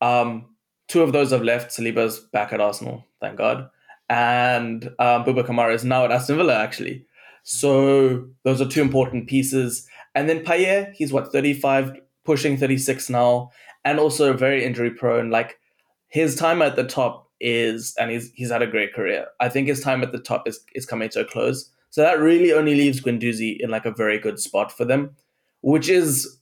Um, 0.00 0.54
two 0.88 1.02
of 1.02 1.12
those 1.12 1.30
have 1.30 1.42
left. 1.42 1.70
Saliba's 1.70 2.20
back 2.20 2.52
at 2.52 2.60
Arsenal, 2.60 3.04
thank 3.20 3.36
God 3.36 3.70
and 4.08 4.86
um, 4.98 5.24
Buba 5.24 5.44
Kamara 5.44 5.74
is 5.74 5.84
now 5.84 6.04
at 6.04 6.12
Aston 6.12 6.36
Villa, 6.36 6.54
actually. 6.54 7.04
So 7.42 8.26
those 8.44 8.60
are 8.60 8.66
two 8.66 8.82
important 8.82 9.28
pieces. 9.28 9.86
And 10.14 10.28
then 10.28 10.44
Payet, 10.44 10.94
he's 10.94 11.12
what, 11.12 11.30
35, 11.32 12.00
pushing 12.24 12.56
36 12.56 13.10
now, 13.10 13.50
and 13.84 13.98
also 13.98 14.32
very 14.32 14.64
injury 14.64 14.90
prone. 14.90 15.30
Like 15.30 15.58
his 16.08 16.36
time 16.36 16.62
at 16.62 16.76
the 16.76 16.84
top 16.84 17.30
is, 17.40 17.94
and 17.98 18.10
he's 18.10 18.32
he's 18.32 18.50
had 18.50 18.62
a 18.62 18.66
great 18.66 18.94
career. 18.94 19.26
I 19.40 19.48
think 19.48 19.68
his 19.68 19.80
time 19.80 20.02
at 20.02 20.12
the 20.12 20.18
top 20.18 20.48
is, 20.48 20.60
is 20.74 20.86
coming 20.86 21.08
to 21.10 21.20
a 21.20 21.24
close. 21.24 21.70
So 21.90 22.02
that 22.02 22.18
really 22.18 22.52
only 22.52 22.74
leaves 22.74 23.00
Guendouzi 23.00 23.58
in 23.60 23.70
like 23.70 23.86
a 23.86 23.92
very 23.92 24.18
good 24.18 24.38
spot 24.38 24.72
for 24.72 24.84
them, 24.84 25.16
which 25.60 25.88
is 25.88 26.38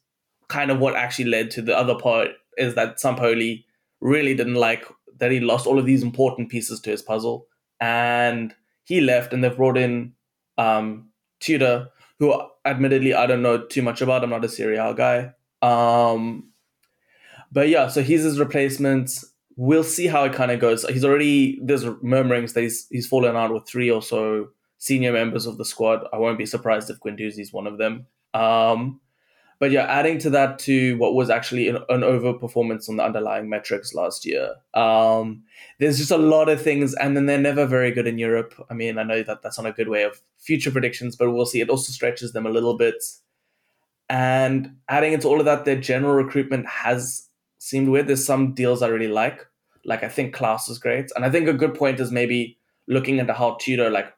kind 0.49 0.71
of 0.71 0.79
what 0.79 0.95
actually 0.95 1.25
led 1.25 1.51
to 1.51 1.63
the 1.63 1.77
other 1.77 1.95
part 1.95 2.31
is 2.57 2.75
that 2.75 2.99
Sampaoli 2.99 3.65
really 4.01 4.35
didn't 4.35 4.55
like 4.55 4.87
that 5.19 5.31
he 5.31 5.41
lost 5.41 5.67
all 5.67 5.79
of 5.79 5.87
these 5.87 6.03
important 6.03 6.51
pieces 6.51 6.81
to 6.81 6.91
his 6.91 7.03
puzzle 7.03 7.47
and 7.81 8.55
he 8.85 9.01
left 9.01 9.33
and 9.33 9.43
they've 9.43 9.57
brought 9.57 9.77
in 9.77 10.13
um, 10.59 11.09
Tudor, 11.41 11.89
who 12.19 12.41
admittedly 12.65 13.15
I 13.15 13.27
don't 13.27 13.43
know 13.43 13.65
too 13.67 13.83
much 13.83 14.01
about. 14.01 14.25
I'm 14.25 14.31
not 14.31 14.45
a 14.45 14.49
Serie 14.49 14.77
A 14.77 14.95
guy. 14.95 15.33
Um, 15.63 16.51
but 17.53 17.69
yeah, 17.69 17.89
so 17.89 18.03
he's 18.03 18.23
his 18.23 18.39
replacement. 18.39 19.11
We'll 19.57 19.85
see 19.85 20.07
how 20.07 20.25
it 20.25 20.33
kind 20.33 20.51
of 20.51 20.61
goes. 20.61 20.85
He's 20.85 21.05
already 21.05 21.59
there's 21.63 21.85
murmurings 22.03 22.53
that 22.53 22.63
he's 22.63 22.87
he's 22.91 23.07
fallen 23.07 23.37
out 23.37 23.53
with 23.53 23.67
three 23.67 23.91
or 23.91 24.03
so 24.03 24.49
senior 24.79 25.13
members 25.13 25.47
of 25.47 25.59
the 25.59 25.65
squad. 25.65 26.07
I 26.13 26.19
won't 26.19 26.39
be 26.39 26.47
surprised 26.47 26.91
if 26.91 27.01
Guendouzi 27.01 27.41
is 27.41 27.53
one 27.53 27.67
of 27.67 27.79
them. 27.79 28.07
Um, 28.35 29.01
but 29.59 29.71
yeah, 29.71 29.85
adding 29.85 30.19
to 30.19 30.31
that 30.31 30.59
to 30.61 30.97
what 30.99 31.15
was 31.15 31.31
actually 31.31 31.69
an, 31.69 31.77
an 31.89 32.03
overperformance 32.03 32.89
on 32.89 32.97
the 32.97 33.05
underlying 33.05 33.49
metrics 33.49 33.95
last 33.95 34.27
year. 34.27 34.55
Um, 34.75 35.43
there's 35.79 35.99
just 35.99 36.11
a 36.11 36.19
lot 36.19 36.49
of 36.49 36.61
things, 36.61 36.95
and 36.95 37.17
then 37.17 37.27
they're 37.27 37.39
never 37.39 37.67
very 37.67 37.91
good 37.91 38.07
in 38.07 38.19
Europe. 38.19 38.55
I 38.71 38.75
mean, 38.75 38.99
I 38.99 39.03
know 39.03 39.23
that 39.23 39.43
that's 39.43 39.59
not 39.59 39.67
a 39.67 39.73
good 39.73 39.89
way 39.89 40.03
of 40.03 40.21
future 40.39 40.71
predictions, 40.71 41.17
but 41.17 41.31
we'll 41.31 41.47
see. 41.47 41.61
It 41.61 41.71
also 41.71 41.93
stretches 41.93 42.33
them 42.33 42.47
a 42.47 42.51
little 42.51 42.77
bit. 42.77 43.03
And 44.09 44.77
adding 44.89 45.15
into 45.15 45.29
all 45.29 45.41
of 45.41 45.47
that, 45.47 45.65
their 45.65 45.81
general 45.81 46.15
recruitment 46.15 46.67
has 46.67 47.29
seemed 47.59 47.89
weird. 47.89 48.07
There's 48.07 48.25
some 48.25 48.55
deals 48.55 48.83
I 48.83 48.89
really 48.89 49.09
like. 49.09 49.47
Like 49.85 50.03
I 50.03 50.09
think 50.09 50.35
Clauss 50.35 50.69
is 50.69 50.79
great, 50.79 51.11
and 51.17 51.25
I 51.25 51.31
think 51.31 51.49
a 51.49 51.53
good 51.53 51.75
point 51.75 52.01
is 52.01 52.11
maybe 52.11 52.59
looking 52.89 53.19
into 53.19 53.33
how 53.33 53.57
Tudor 53.61 53.91
like 53.91 54.13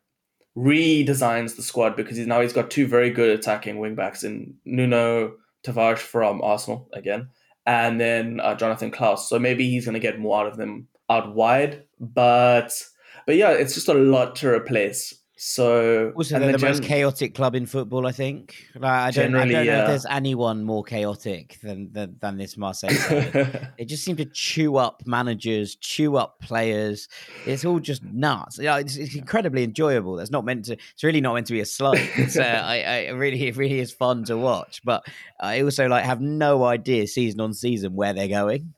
redesigns 0.58 1.54
the 1.54 1.62
squad 1.62 1.94
because 1.94 2.16
he's 2.16 2.26
now 2.26 2.40
he's 2.40 2.52
got 2.52 2.70
two 2.70 2.86
very 2.86 3.10
good 3.10 3.30
attacking 3.30 3.76
wingbacks 3.76 4.24
in 4.24 4.54
Nuno 4.64 5.34
Tavares 5.64 5.98
from 5.98 6.42
Arsenal 6.42 6.88
again, 6.92 7.28
and 7.66 8.00
then 8.00 8.40
uh, 8.40 8.54
Jonathan 8.54 8.90
Clauss. 8.90 9.28
So 9.28 9.38
maybe 9.38 9.70
he's 9.70 9.84
going 9.84 9.94
to 9.94 10.00
get 10.00 10.18
more 10.18 10.40
out 10.40 10.46
of 10.46 10.56
them 10.56 10.88
out 11.08 11.34
wide. 11.34 11.84
But 12.00 12.82
but 13.26 13.36
yeah, 13.36 13.50
it's 13.50 13.74
just 13.74 13.88
a 13.88 13.94
lot 13.94 14.34
to 14.36 14.48
replace. 14.48 15.14
So 15.40 16.12
Also, 16.16 16.34
and 16.34 16.42
they're 16.42 16.50
the 16.50 16.58
then 16.58 16.70
most 16.70 16.82
chaotic 16.82 17.32
club 17.32 17.54
in 17.54 17.64
football, 17.64 18.08
I 18.08 18.10
think. 18.10 18.66
Like, 18.74 18.90
I 18.90 19.10
don't, 19.12 19.36
I 19.36 19.38
don't 19.38 19.52
know 19.52 19.60
yeah. 19.60 19.82
if 19.82 19.86
there's 19.86 20.06
anyone 20.06 20.64
more 20.64 20.82
chaotic 20.82 21.58
than 21.62 21.92
than, 21.92 22.16
than 22.18 22.38
this 22.38 22.56
Marseille 22.56 22.90
side. 22.90 23.72
they 23.78 23.84
just 23.84 24.02
seem 24.02 24.16
to 24.16 24.24
chew 24.24 24.78
up 24.78 25.04
managers, 25.06 25.76
chew 25.76 26.16
up 26.16 26.40
players. 26.40 27.08
It's 27.46 27.64
all 27.64 27.78
just 27.78 28.02
nuts. 28.02 28.58
You 28.58 28.64
know, 28.64 28.76
it's, 28.78 28.96
it's 28.96 29.14
incredibly 29.14 29.62
enjoyable. 29.62 30.16
That's 30.16 30.32
not 30.32 30.44
meant 30.44 30.64
to. 30.64 30.72
It's 30.72 31.04
really 31.04 31.20
not 31.20 31.34
meant 31.34 31.46
to 31.46 31.52
be 31.52 31.60
a 31.60 31.66
slug. 31.66 31.98
so 32.28 32.42
uh, 32.42 32.44
I, 32.64 33.06
I 33.06 33.10
really, 33.10 33.46
it 33.46 33.56
really 33.56 33.78
is 33.78 33.92
fun 33.92 34.24
to 34.24 34.36
watch. 34.36 34.82
But 34.84 35.06
I 35.38 35.60
also 35.60 35.86
like 35.86 36.04
have 36.04 36.20
no 36.20 36.64
idea 36.64 37.06
season 37.06 37.40
on 37.40 37.54
season 37.54 37.94
where 37.94 38.12
they're 38.12 38.26
going. 38.26 38.74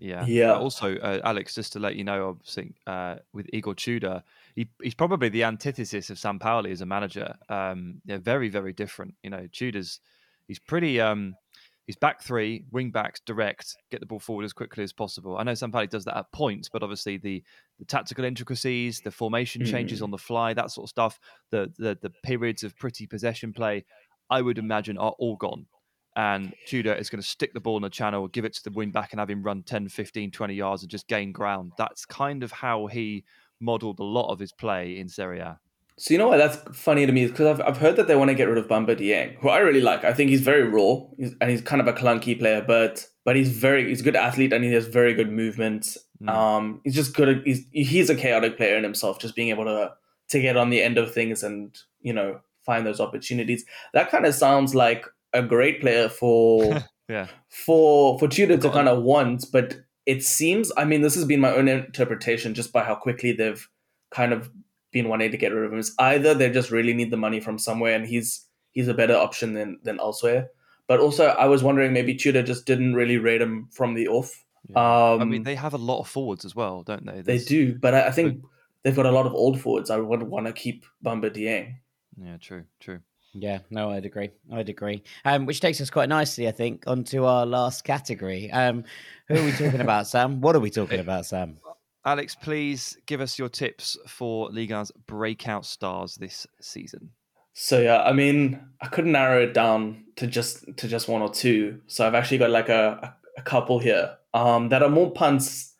Yeah. 0.00 0.24
Yeah. 0.26 0.54
Also, 0.54 0.96
uh, 0.96 1.20
Alex, 1.22 1.54
just 1.54 1.74
to 1.74 1.78
let 1.78 1.94
you 1.94 2.02
know, 2.02 2.30
obviously, 2.30 2.74
uh, 2.88 3.16
with 3.32 3.48
Igor 3.52 3.76
Tudor, 3.76 4.24
he, 4.56 4.68
he's 4.82 4.94
probably 4.94 5.28
the 5.28 5.44
antithesis 5.44 6.10
of 6.10 6.16
Sampaoli 6.18 6.70
as 6.70 6.80
a 6.80 6.86
manager. 6.86 7.34
Um, 7.48 8.00
they're 8.04 8.18
very, 8.18 8.48
very 8.48 8.72
different. 8.72 9.14
You 9.22 9.30
know, 9.30 9.46
Tudor's 9.52 10.00
he's 10.48 10.58
pretty. 10.58 11.00
Um, 11.00 11.34
he's 11.86 11.96
back 11.96 12.22
three, 12.22 12.64
wing 12.70 12.90
backs, 12.90 13.20
direct, 13.26 13.76
get 13.90 14.00
the 14.00 14.06
ball 14.06 14.20
forward 14.20 14.44
as 14.44 14.52
quickly 14.52 14.84
as 14.84 14.92
possible. 14.92 15.36
I 15.36 15.42
know 15.42 15.52
Sampaoli 15.52 15.88
does 15.88 16.04
that 16.04 16.16
at 16.16 16.30
points, 16.32 16.68
but 16.68 16.82
obviously 16.82 17.16
the 17.16 17.42
the 17.78 17.84
tactical 17.84 18.24
intricacies, 18.24 19.00
the 19.00 19.10
formation 19.10 19.64
changes 19.64 20.00
Mm. 20.00 20.04
on 20.04 20.10
the 20.10 20.18
fly, 20.18 20.54
that 20.54 20.70
sort 20.70 20.86
of 20.86 20.90
stuff, 20.90 21.18
the 21.50 21.72
the 21.78 21.98
the 22.00 22.10
periods 22.22 22.62
of 22.64 22.76
pretty 22.76 23.06
possession 23.06 23.52
play, 23.52 23.84
I 24.28 24.42
would 24.42 24.58
imagine 24.58 24.98
are 24.98 25.14
all 25.18 25.36
gone 25.36 25.66
and 26.16 26.52
Tudor 26.66 26.94
is 26.94 27.08
going 27.08 27.22
to 27.22 27.26
stick 27.28 27.54
the 27.54 27.60
ball 27.60 27.76
in 27.76 27.82
the 27.82 27.88
channel, 27.90 28.26
give 28.26 28.44
it 28.44 28.52
to 28.54 28.64
the 28.64 28.70
wing 28.70 28.90
back, 28.90 29.12
and 29.12 29.20
have 29.20 29.30
him 29.30 29.42
run 29.42 29.62
10, 29.62 29.88
15, 29.88 30.32
20 30.32 30.54
yards 30.54 30.82
and 30.82 30.90
just 30.90 31.06
gain 31.06 31.30
ground. 31.30 31.72
That's 31.78 32.04
kind 32.04 32.42
of 32.42 32.50
how 32.50 32.86
he 32.86 33.24
modelled 33.60 33.98
a 33.98 34.04
lot 34.04 34.30
of 34.32 34.38
his 34.38 34.52
play 34.52 34.98
in 34.98 35.08
Serie 35.08 35.40
A. 35.40 35.58
So 35.98 36.14
you 36.14 36.18
know 36.18 36.28
why 36.28 36.38
that's 36.38 36.56
funny 36.78 37.04
to 37.04 37.12
me 37.12 37.24
is 37.24 37.30
because 37.30 37.46
I've, 37.46 37.60
I've 37.60 37.76
heard 37.76 37.96
that 37.96 38.08
they 38.08 38.16
want 38.16 38.30
to 38.30 38.34
get 38.34 38.48
rid 38.48 38.56
of 38.56 38.68
Bamba 38.68 38.96
Dieng, 38.98 39.36
who 39.38 39.50
I 39.50 39.58
really 39.58 39.82
like. 39.82 40.02
I 40.02 40.14
think 40.14 40.30
he's 40.30 40.40
very 40.40 40.62
raw 40.62 41.00
he's, 41.18 41.34
and 41.42 41.50
he's 41.50 41.60
kind 41.60 41.80
of 41.80 41.86
a 41.86 41.92
clunky 41.92 42.38
player, 42.38 42.64
but 42.66 43.06
but 43.24 43.36
he's 43.36 43.50
very 43.50 43.88
he's 43.88 44.00
a 44.00 44.04
good 44.04 44.16
athlete 44.16 44.54
and 44.54 44.64
he 44.64 44.72
has 44.72 44.86
very 44.86 45.12
good 45.12 45.30
movement. 45.30 45.98
Mm. 46.22 46.30
Um, 46.30 46.80
he's 46.84 46.94
just 46.94 47.14
good. 47.14 47.28
At, 47.28 47.46
he's 47.46 47.66
he's 47.70 48.08
a 48.08 48.14
chaotic 48.14 48.56
player 48.56 48.76
in 48.76 48.82
himself, 48.82 49.18
just 49.18 49.36
being 49.36 49.50
able 49.50 49.64
to 49.64 49.92
to 50.30 50.40
get 50.40 50.56
on 50.56 50.70
the 50.70 50.82
end 50.82 50.96
of 50.96 51.12
things 51.12 51.42
and 51.42 51.76
you 52.00 52.14
know 52.14 52.40
find 52.64 52.86
those 52.86 53.00
opportunities. 53.00 53.66
That 53.92 54.10
kind 54.10 54.24
of 54.24 54.34
sounds 54.34 54.74
like 54.74 55.04
a 55.34 55.42
great 55.42 55.82
player 55.82 56.08
for 56.08 56.82
Yeah. 57.10 57.26
for 57.48 58.18
for 58.18 58.28
Tudor 58.28 58.56
to 58.56 58.70
kind 58.70 58.88
of 58.88 59.02
want, 59.02 59.46
but 59.52 59.74
it 60.10 60.24
seems. 60.24 60.72
I 60.76 60.84
mean, 60.84 61.02
this 61.02 61.14
has 61.14 61.24
been 61.24 61.38
my 61.38 61.52
own 61.52 61.68
interpretation, 61.68 62.52
just 62.52 62.72
by 62.72 62.82
how 62.82 62.96
quickly 62.96 63.30
they've 63.30 63.66
kind 64.10 64.32
of 64.32 64.50
been 64.90 65.08
wanting 65.08 65.30
to 65.30 65.36
get 65.36 65.52
rid 65.52 65.64
of 65.64 65.72
him. 65.72 65.78
Is 65.78 65.94
either 66.00 66.34
they 66.34 66.50
just 66.50 66.72
really 66.72 66.92
need 66.92 67.12
the 67.12 67.16
money 67.16 67.38
from 67.38 67.58
somewhere, 67.58 67.94
and 67.94 68.04
he's 68.04 68.44
he's 68.72 68.88
a 68.88 68.94
better 68.94 69.14
option 69.14 69.54
than 69.54 69.78
than 69.84 70.00
elsewhere. 70.00 70.48
But 70.88 70.98
also, 70.98 71.26
I 71.26 71.46
was 71.46 71.62
wondering 71.62 71.92
maybe 71.92 72.16
Tudor 72.16 72.42
just 72.42 72.66
didn't 72.66 72.94
really 72.94 73.18
rate 73.18 73.40
him 73.40 73.68
from 73.70 73.94
the 73.94 74.08
off. 74.08 74.44
Um, 74.74 75.20
I 75.20 75.24
mean, 75.24 75.44
they 75.44 75.54
have 75.54 75.74
a 75.74 75.78
lot 75.78 76.00
of 76.00 76.08
forwards 76.08 76.44
as 76.44 76.56
well, 76.56 76.82
don't 76.82 77.06
they? 77.06 77.22
they 77.22 77.38
do, 77.38 77.78
but 77.78 77.94
I, 77.94 78.08
I 78.08 78.10
think 78.10 78.42
they've 78.82 78.96
got 78.96 79.06
a 79.06 79.12
lot 79.12 79.26
of 79.26 79.32
old 79.32 79.60
forwards. 79.60 79.90
I 79.90 79.98
would 79.98 80.24
want 80.24 80.46
to 80.48 80.52
keep 80.52 80.84
Bamba 81.04 81.30
Dieng. 81.30 81.76
Yeah, 82.20 82.36
true, 82.38 82.64
true. 82.80 82.98
Yeah, 83.32 83.60
no, 83.70 83.90
I'd 83.90 84.06
agree. 84.06 84.30
I'd 84.52 84.68
agree. 84.68 85.02
Um, 85.24 85.46
which 85.46 85.60
takes 85.60 85.80
us 85.80 85.90
quite 85.90 86.08
nicely, 86.08 86.48
I 86.48 86.52
think, 86.52 86.84
onto 86.86 87.24
our 87.24 87.46
last 87.46 87.84
category. 87.84 88.50
Um, 88.50 88.84
who 89.28 89.36
are 89.36 89.44
we 89.44 89.52
talking 89.52 89.80
about, 89.80 90.06
Sam? 90.08 90.40
What 90.40 90.56
are 90.56 90.60
we 90.60 90.70
talking 90.70 91.00
about, 91.00 91.26
Sam? 91.26 91.58
Alex, 92.04 92.34
please 92.34 92.96
give 93.06 93.20
us 93.20 93.38
your 93.38 93.48
tips 93.48 93.96
for 94.06 94.48
Liga's 94.50 94.90
breakout 95.06 95.64
stars 95.64 96.16
this 96.16 96.46
season. 96.60 97.10
So 97.52 97.80
yeah, 97.80 98.02
I 98.02 98.12
mean, 98.12 98.60
I 98.80 98.86
couldn't 98.86 99.12
narrow 99.12 99.42
it 99.42 99.54
down 99.54 100.04
to 100.16 100.26
just 100.26 100.64
to 100.78 100.88
just 100.88 101.08
one 101.08 101.20
or 101.20 101.30
two. 101.30 101.80
So 101.86 102.06
I've 102.06 102.14
actually 102.14 102.38
got 102.38 102.50
like 102.50 102.68
a, 102.68 102.98
a, 103.02 103.40
a 103.40 103.42
couple 103.42 103.78
here 103.78 104.16
um, 104.32 104.70
that 104.70 104.82
are 104.82 104.88
more 104.88 105.10
punts 105.10 105.74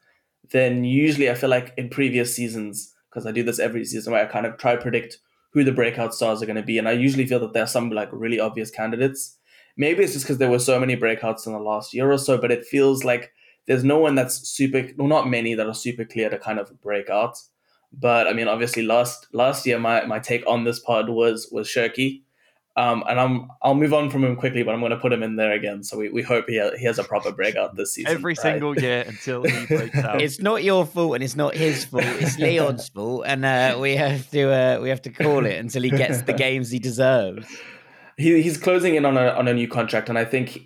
than 0.53 0.85
usually. 0.85 1.31
I 1.31 1.35
feel 1.35 1.49
like 1.49 1.73
in 1.79 1.89
previous 1.89 2.35
seasons 2.35 2.93
because 3.09 3.27
I 3.27 3.33
do 3.33 3.43
this 3.43 3.59
every 3.59 3.85
season 3.85 4.13
where 4.13 4.23
I 4.23 4.31
kind 4.31 4.47
of 4.47 4.57
try 4.59 4.77
to 4.77 4.83
predict 4.83 5.19
who 5.53 5.65
the 5.65 5.73
breakout 5.73 6.15
stars 6.15 6.43
are 6.43 6.47
going 6.47 6.57
to 6.57 6.63
be, 6.63 6.79
and 6.79 6.89
I 6.89 6.93
usually 6.93 7.27
feel 7.27 7.41
that 7.41 7.53
there 7.53 7.65
are 7.65 7.69
some 7.69 7.91
like 7.91 8.09
really 8.13 8.41
obvious 8.41 8.71
candidates. 8.71 9.37
Maybe 9.77 10.03
it's 10.05 10.13
just 10.13 10.25
because 10.25 10.39
there 10.39 10.51
were 10.51 10.59
so 10.59 10.79
many 10.79 10.97
breakouts 10.97 11.47
in 11.47 11.53
the 11.53 11.59
last 11.59 11.95
year 11.95 12.11
or 12.11 12.19
so, 12.19 12.39
but 12.39 12.53
it 12.53 12.67
feels 12.67 13.05
like 13.05 13.33
there's 13.67 13.85
no 13.85 13.99
one 13.99 14.15
that's 14.15 14.49
super, 14.49 14.89
well, 14.97 15.09
not 15.09 15.29
many 15.29 15.55
that 15.55 15.67
are 15.67 15.75
super 15.75 16.05
clear 16.05 16.29
to 16.29 16.39
kind 16.39 16.59
of 16.59 16.81
break 16.81 17.09
out. 17.09 17.39
But 17.93 18.27
I 18.29 18.33
mean, 18.33 18.49
obviously, 18.49 18.83
last 18.83 19.27
last 19.33 19.67
year, 19.67 19.79
my, 19.79 20.05
my 20.07 20.19
take 20.19 20.47
on 20.47 20.65
this 20.65 20.79
pod 20.79 21.09
was 21.09 21.49
was 21.51 21.69
Cherki, 21.69 22.23
um, 22.77 23.03
and 23.09 23.19
I'm 23.19 23.49
I'll 23.63 23.75
move 23.75 23.93
on 23.93 24.11
from 24.11 24.25
him 24.25 24.37
quickly, 24.37 24.63
but 24.63 24.73
I'm 24.73 24.81
going 24.81 24.91
to 24.91 24.97
put 24.97 25.13
him 25.13 25.23
in 25.23 25.37
there 25.37 25.53
again. 25.53 25.83
So 25.83 25.99
we, 25.99 26.09
we 26.09 26.23
hope 26.23 26.45
he 26.49 26.59
ha- 26.59 26.77
he 26.79 26.85
has 26.85 26.99
a 26.99 27.05
proper 27.05 27.33
breakout 27.33 27.75
this 27.75 27.95
season. 27.95 28.13
Every 28.13 28.31
right? 28.31 28.39
single 28.39 28.79
year 28.79 29.05
until 29.09 29.43
he 29.43 29.67
breaks 29.67 29.97
out. 29.97 30.23
It's 30.23 30.41
not 30.41 30.63
your 30.63 30.87
fault 30.87 31.17
and 31.17 31.25
it's 31.25 31.35
not 31.35 31.55
his 31.55 31.85
fault. 31.85 32.05
It's 32.05 32.39
Lyon's 32.39 32.89
fault, 32.89 33.25
and 33.27 33.45
uh, 33.45 33.77
we 33.81 33.97
have 33.97 34.31
to 34.31 34.51
uh, 34.51 34.79
we 34.81 34.89
have 34.89 35.03
to 35.03 35.11
call 35.11 35.47
it 35.47 35.59
until 35.59 35.83
he 35.83 35.91
gets 35.91 36.23
the 36.23 36.33
games 36.47 36.71
he 36.71 36.79
deserves. 36.79 37.47
he 38.17 38.41
he's 38.41 38.57
closing 38.57 38.95
in 38.95 39.05
on 39.05 39.17
a 39.17 39.31
on 39.31 39.49
a 39.49 39.55
new 39.55 39.67
contract, 39.67 40.09
and 40.09 40.17
I 40.17 40.25
think 40.25 40.61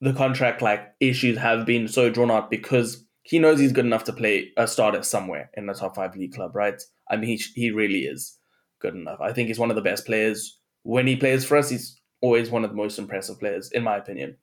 the 0.00 0.12
contract 0.12 0.62
like 0.62 0.94
issues 1.00 1.38
have 1.38 1.66
been 1.66 1.88
so 1.88 2.08
drawn 2.08 2.30
out 2.30 2.50
because 2.50 3.04
he 3.24 3.40
knows 3.40 3.58
he's 3.58 3.72
good 3.72 3.84
enough 3.84 4.04
to 4.04 4.12
play 4.12 4.52
a 4.56 4.68
starter 4.68 5.02
somewhere 5.02 5.50
in 5.54 5.66
the 5.66 5.74
top 5.74 5.96
five 5.96 6.14
league 6.14 6.34
club, 6.34 6.54
right? 6.54 6.80
I 7.10 7.16
mean, 7.16 7.28
he 7.28 7.42
he 7.56 7.72
really 7.72 8.04
is 8.04 8.38
good 8.80 8.94
enough. 8.94 9.20
I 9.20 9.32
think 9.32 9.48
he's 9.48 9.58
one 9.58 9.70
of 9.70 9.76
the 9.76 9.82
best 9.82 10.06
players 10.06 10.57
when 10.88 11.06
he 11.06 11.16
plays 11.16 11.44
for 11.44 11.58
us. 11.58 11.68
He's 11.68 12.00
always 12.22 12.50
one 12.50 12.64
of 12.64 12.70
the 12.70 12.76
most 12.76 12.98
impressive 12.98 13.38
players, 13.38 13.70
in 13.72 13.82
my 13.82 13.96
opinion. 13.96 14.36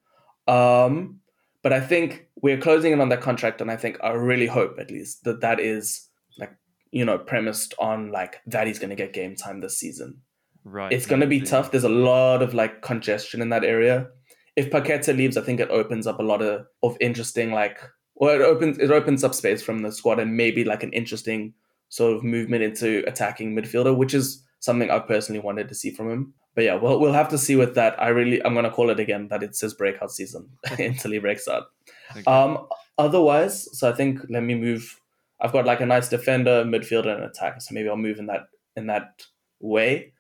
Um, 0.47 1.19
but 1.63 1.73
I 1.73 1.81
think 1.81 2.27
we're 2.41 2.59
closing 2.59 2.93
in 2.93 3.01
on 3.01 3.09
that 3.09 3.21
contract, 3.21 3.61
and 3.61 3.71
I 3.71 3.77
think 3.77 3.97
I 4.03 4.11
really 4.11 4.45
hope 4.45 4.77
at 4.79 4.91
least 4.91 5.23
that 5.23 5.41
that 5.41 5.59
is 5.59 6.07
like 6.37 6.55
you 6.91 7.03
know 7.03 7.17
premised 7.17 7.73
on 7.79 8.11
like 8.11 8.41
that 8.45 8.67
he's 8.67 8.77
going 8.77 8.91
to 8.91 8.95
get 8.95 9.13
game 9.13 9.35
time 9.35 9.61
this 9.61 9.79
season 9.79 10.21
right. 10.65 10.91
it's 10.91 11.05
going 11.05 11.21
to 11.21 11.27
be 11.27 11.41
tough. 11.41 11.71
There's 11.71 11.83
a 11.83 11.89
lot 11.89 12.41
of 12.41 12.53
like 12.53 12.81
congestion 12.81 13.41
in 13.41 13.49
that 13.49 13.63
area. 13.63 14.07
If 14.55 14.69
Paqueta 14.69 15.15
leaves, 15.15 15.37
I 15.37 15.41
think 15.41 15.59
it 15.59 15.69
opens 15.69 16.07
up 16.07 16.19
a 16.19 16.23
lot 16.23 16.41
of, 16.41 16.65
of 16.83 16.97
interesting 16.99 17.51
like, 17.51 17.79
well, 18.15 18.35
it 18.35 18.41
opens 18.41 18.77
it 18.77 18.91
opens 18.91 19.23
up 19.23 19.33
space 19.33 19.61
from 19.61 19.81
the 19.81 19.91
squad 19.91 20.19
and 20.19 20.37
maybe 20.37 20.63
like 20.63 20.83
an 20.83 20.93
interesting 20.93 21.53
sort 21.89 22.15
of 22.15 22.23
movement 22.23 22.63
into 22.63 23.03
attacking 23.07 23.55
midfielder, 23.55 23.95
which 23.95 24.13
is 24.13 24.44
something 24.65 24.89
I 24.89 24.99
personally 24.99 25.39
wanted 25.39 25.69
to 25.69 25.75
see 25.75 25.91
from 25.91 26.09
him. 26.09 26.33
But 26.55 26.63
yeah, 26.63 26.75
we'll 26.75 26.99
we'll 26.99 27.13
have 27.13 27.29
to 27.29 27.37
see 27.37 27.55
with 27.55 27.75
that. 27.75 28.01
I 28.01 28.07
really 28.09 28.43
I'm 28.43 28.53
gonna 28.55 28.71
call 28.71 28.89
it 28.89 28.99
again 28.99 29.27
that 29.29 29.43
it's 29.43 29.61
his 29.61 29.73
breakout 29.73 30.11
season 30.11 30.49
until 30.79 31.11
he 31.11 31.19
breaks 31.19 31.47
out. 31.47 31.65
Okay. 32.11 32.23
Um, 32.23 32.67
otherwise, 32.97 33.67
so 33.77 33.89
I 33.89 33.93
think 33.93 34.21
let 34.29 34.43
me 34.43 34.55
move. 34.55 34.99
I've 35.41 35.51
got 35.51 35.65
like 35.65 35.81
a 35.81 35.85
nice 35.85 36.09
defender, 36.09 36.63
midfielder, 36.63 37.13
and 37.13 37.23
attacker. 37.23 37.59
So 37.59 37.73
maybe 37.73 37.89
I'll 37.89 37.97
move 37.97 38.19
in 38.19 38.27
that 38.27 38.47
in 38.75 38.87
that 38.87 39.23
way. 39.59 40.13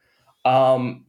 Um, 0.43 1.05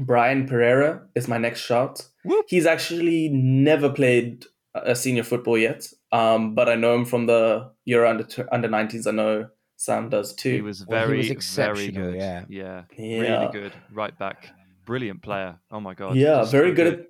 Brayann 0.00 0.48
Pereira 0.48 1.06
is 1.14 1.28
my 1.28 1.38
next 1.38 1.60
shot. 1.60 2.06
Whoop. 2.24 2.46
He's 2.48 2.66
actually 2.66 3.28
never 3.28 3.88
played 3.88 4.44
a 4.74 4.96
senior 4.96 5.22
football 5.22 5.56
yet, 5.56 5.86
um, 6.10 6.56
but 6.56 6.68
I 6.68 6.74
know 6.74 6.96
him 6.96 7.04
from 7.04 7.26
the 7.26 7.70
Euro 7.84 8.10
under 8.10 8.26
under 8.50 8.68
19s. 8.68 9.06
I 9.06 9.12
know 9.12 9.48
Sam 9.84 10.08
does 10.08 10.34
too. 10.34 10.52
he 10.54 10.60
was 10.62 10.84
Well, 10.86 11.00
he 11.02 11.06
very, 11.06 11.34
was 11.34 11.54
very 11.54 11.90
good. 11.90 12.14
yeah. 12.16 12.44
yeah, 12.48 12.82
Yeah. 12.96 13.20
really 13.20 13.52
good. 13.52 13.72
Right 13.92 14.16
back, 14.18 14.50
brilliant 14.86 15.22
player. 15.22 15.58
Oh 15.70 15.80
my 15.80 15.94
god. 15.94 16.16
yeah, 16.16 16.40
just 16.40 16.52
very 16.52 16.70
so 16.70 16.76
good. 16.76 16.86
At, 16.94 17.06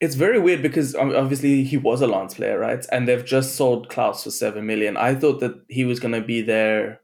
it's 0.00 0.14
very 0.14 0.38
weird 0.38 0.62
because 0.62 0.94
um, 0.94 1.14
obviously 1.16 1.64
he 1.64 1.76
was 1.76 2.02
a 2.02 2.06
Lens 2.06 2.34
player, 2.34 2.58
right? 2.58 2.84
And 2.92 3.06
they've 3.08 3.24
just 3.24 3.54
sold 3.56 3.88
Clauss 3.88 4.24
for 4.24 4.30
seven 4.30 4.66
million. 4.66 4.96
I 4.96 5.14
thought 5.14 5.40
that 5.40 5.54
he 5.68 5.84
was 5.84 6.00
going 6.00 6.12
to 6.12 6.20
be 6.20 6.42
there 6.42 7.00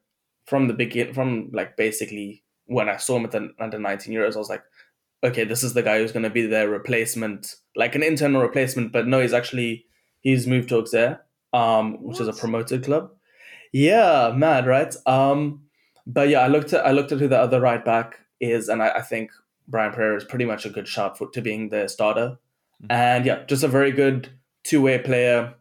from 0.46 0.68
the 0.68 0.74
begin, 0.74 1.14
from 1.14 1.50
like 1.52 1.76
basically 1.76 2.42
when 2.66 2.88
I 2.88 2.96
saw 2.98 3.16
him 3.16 3.24
at 3.24 3.30
the 3.32 3.50
under 3.60 3.78
nineteen 3.78 4.14
Euros. 4.14 4.34
I 4.34 4.38
was 4.38 4.50
like, 4.50 4.62
okay, 5.24 5.44
this 5.44 5.62
is 5.62 5.72
the 5.74 5.82
guy 5.82 5.98
who's 5.98 6.12
going 6.12 6.24
to 6.24 6.30
be 6.30 6.46
their 6.46 6.68
replacement, 6.68 7.54
like 7.76 7.94
an 7.94 8.02
internal 8.02 8.42
replacement. 8.42 8.92
But 8.92 9.06
no, 9.06 9.20
he's 9.20 9.32
actually 9.32 9.86
he's 10.20 10.46
moved 10.46 10.68
to 10.70 10.78
Auxerre, 10.78 11.20
um, 11.52 12.02
which 12.02 12.20
is 12.20 12.28
a 12.28 12.32
promoted 12.32 12.84
club. 12.84 13.10
Yeah, 13.72 14.32
mad, 14.36 14.66
right? 14.66 14.94
Um, 15.06 15.62
but 16.06 16.28
yeah, 16.28 16.40
I 16.40 16.48
looked 16.48 16.72
at 16.72 16.84
I 16.84 16.92
looked 16.92 17.12
at 17.12 17.18
who 17.18 17.28
the 17.28 17.38
other 17.38 17.60
right 17.60 17.84
back 17.84 18.18
is, 18.40 18.68
and 18.68 18.82
I, 18.82 18.88
I 18.90 19.02
think 19.02 19.30
Brayann 19.70 19.94
Pereira 19.94 20.16
is 20.16 20.24
pretty 20.24 20.44
much 20.44 20.66
a 20.66 20.70
good 20.70 20.88
shot 20.88 21.16
for 21.16 21.30
to 21.30 21.40
being 21.40 21.68
the 21.70 21.88
starter. 21.88 22.38
Mhm. 22.82 22.86
And 22.90 23.26
yeah, 23.26 23.44
just 23.46 23.62
a 23.64 23.68
very 23.68 23.92
good 23.92 24.28
two 24.64 24.82
way 24.82 24.98
player, 24.98 25.54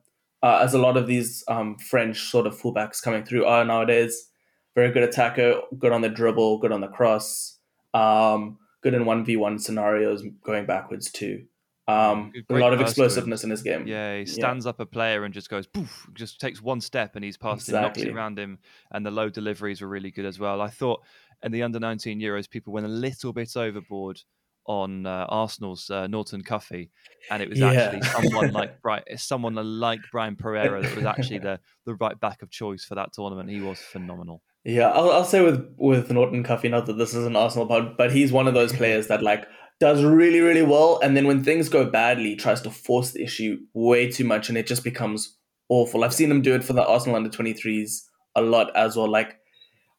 uh, 0.43 0.59
as 0.62 0.74
a 0.74 0.80
lot 0.80 0.97
of 0.97 1.07
these 1.07 1.43
um, 1.47 1.78
French 1.78 2.20
sort 2.30 2.47
of 2.47 2.59
fullbacks 2.59 3.01
coming 3.01 3.24
through 3.24 3.45
are 3.45 3.64
nowadays. 3.66 4.28
Very 4.76 4.91
good 4.91 5.03
attacker, 5.03 5.62
good 5.78 5.91
on 5.91 6.01
the 6.01 6.09
dribble, 6.09 6.57
good 6.59 6.72
on 6.72 6.82
the 6.82 6.88
cross, 6.88 7.57
um, 7.93 8.57
good 8.82 8.93
in 8.93 9.05
one 9.05 9.24
v 9.26 9.36
one 9.38 9.59
scenarios, 9.59 10.24
going 10.43 10.66
backwards 10.66 11.12
too. 11.12 11.45
Um, 11.88 12.32
a 12.49 12.53
lot 12.53 12.73
of 12.73 12.79
pass 12.79 12.93
to 12.93 13.01
him. 13.01 13.05
explosiveness 13.05 13.43
in 13.43 13.49
his 13.49 13.61
game. 13.63 13.86
Yeah, 13.88 14.17
he 14.19 14.25
stands 14.25 14.65
up 14.65 14.79
a 14.79 14.86
player 14.86 15.23
and 15.25 15.34
just 15.34 15.49
goes 15.49 15.67
poof, 15.67 16.07
just 16.13 16.39
takes 16.39 16.61
one 16.61 16.79
step 16.79 17.15
and 17.15 17.25
he's 17.25 17.38
past 17.38 17.67
him, 17.67 17.73
knocks 17.82 17.97
it 17.97 18.01
Exactly. 18.01 18.13
around 18.17 18.39
him, 18.39 18.59
and 18.91 19.05
the 19.05 19.11
low 19.11 19.29
deliveries 19.29 19.82
were 19.82 19.88
really 19.88 20.11
good 20.11 20.25
as 20.25 20.39
well. 20.39 20.61
I 20.61 20.69
thought 20.69 21.01
in 21.43 21.51
the 21.51 21.63
under 21.63 21.79
19 21.79 22.19
Euros, 22.21 22.49
people 22.49 22.71
went 22.71 22.86
a 22.86 22.89
little 22.89 23.34
bit 23.34 23.57
overboard 23.57 24.21
on 24.67 25.07
uh, 25.07 25.25
Arsenal's 25.27 25.89
uh, 25.89 26.05
Norton 26.05 26.43
Cuffy, 26.43 26.91
and 27.32 27.41
it 27.41 27.49
was 27.49 27.59
Yeah. 27.59 27.71
actually 27.71 28.01
someone 28.03 28.51
like 28.53 28.79
Brayann, 28.82 29.19
someone 29.19 29.55
like 29.55 29.99
Brayann 30.13 30.38
Pereira 30.38 30.84
that 30.84 30.95
was 30.95 31.03
actually 31.05 31.39
the 31.39 31.59
the 31.88 31.95
right 31.95 32.17
back 32.19 32.43
of 32.43 32.51
choice 32.51 32.86
for 32.86 32.93
that 32.95 33.11
tournament. 33.11 33.49
He 33.49 33.59
was 33.59 33.79
phenomenal. 33.79 34.43
Yeah, 34.63 34.89
I'll, 34.91 35.11
I'll 35.11 35.25
say 35.25 35.41
with 35.41 35.73
with 35.77 36.11
Norton 36.11 36.43
Cuffy, 36.43 36.69
not 36.69 36.86
that 36.86 36.93
this 36.99 37.15
is 37.15 37.25
an 37.25 37.36
Arsenal 37.36 37.65
pod, 37.65 37.97
but 37.97 38.11
he's 38.13 38.32
one 38.32 38.47
of 38.47 38.53
those 38.53 38.71
players 38.71 39.07
that 39.07 39.23
like 39.23 39.47
does 39.82 40.03
really 40.03 40.39
really 40.39 40.61
well, 40.61 40.99
and 41.03 41.17
then 41.17 41.27
when 41.27 41.43
things 41.43 41.67
go 41.67 41.84
badly, 41.84 42.36
tries 42.38 42.61
to 42.61 42.69
force 42.69 43.11
the 43.11 43.23
issue 43.23 43.59
way 43.73 44.09
too 44.09 44.23
much, 44.23 44.47
and 44.47 44.57
it 44.57 44.67
just 44.67 44.84
becomes 44.84 45.38
awful. 45.67 46.03
I've 46.03 46.13
seen 46.13 46.32
him 46.32 46.41
do 46.41 46.55
it 46.55 46.63
for 46.63 46.73
the 46.73 46.86
Arsenal 46.86 47.17
under 47.17 47.29
twenty 47.29 47.53
threes 47.53 48.07
a 48.36 48.41
lot 48.41 48.73
as 48.75 48.95
well. 48.95 49.09
Like, 49.09 49.39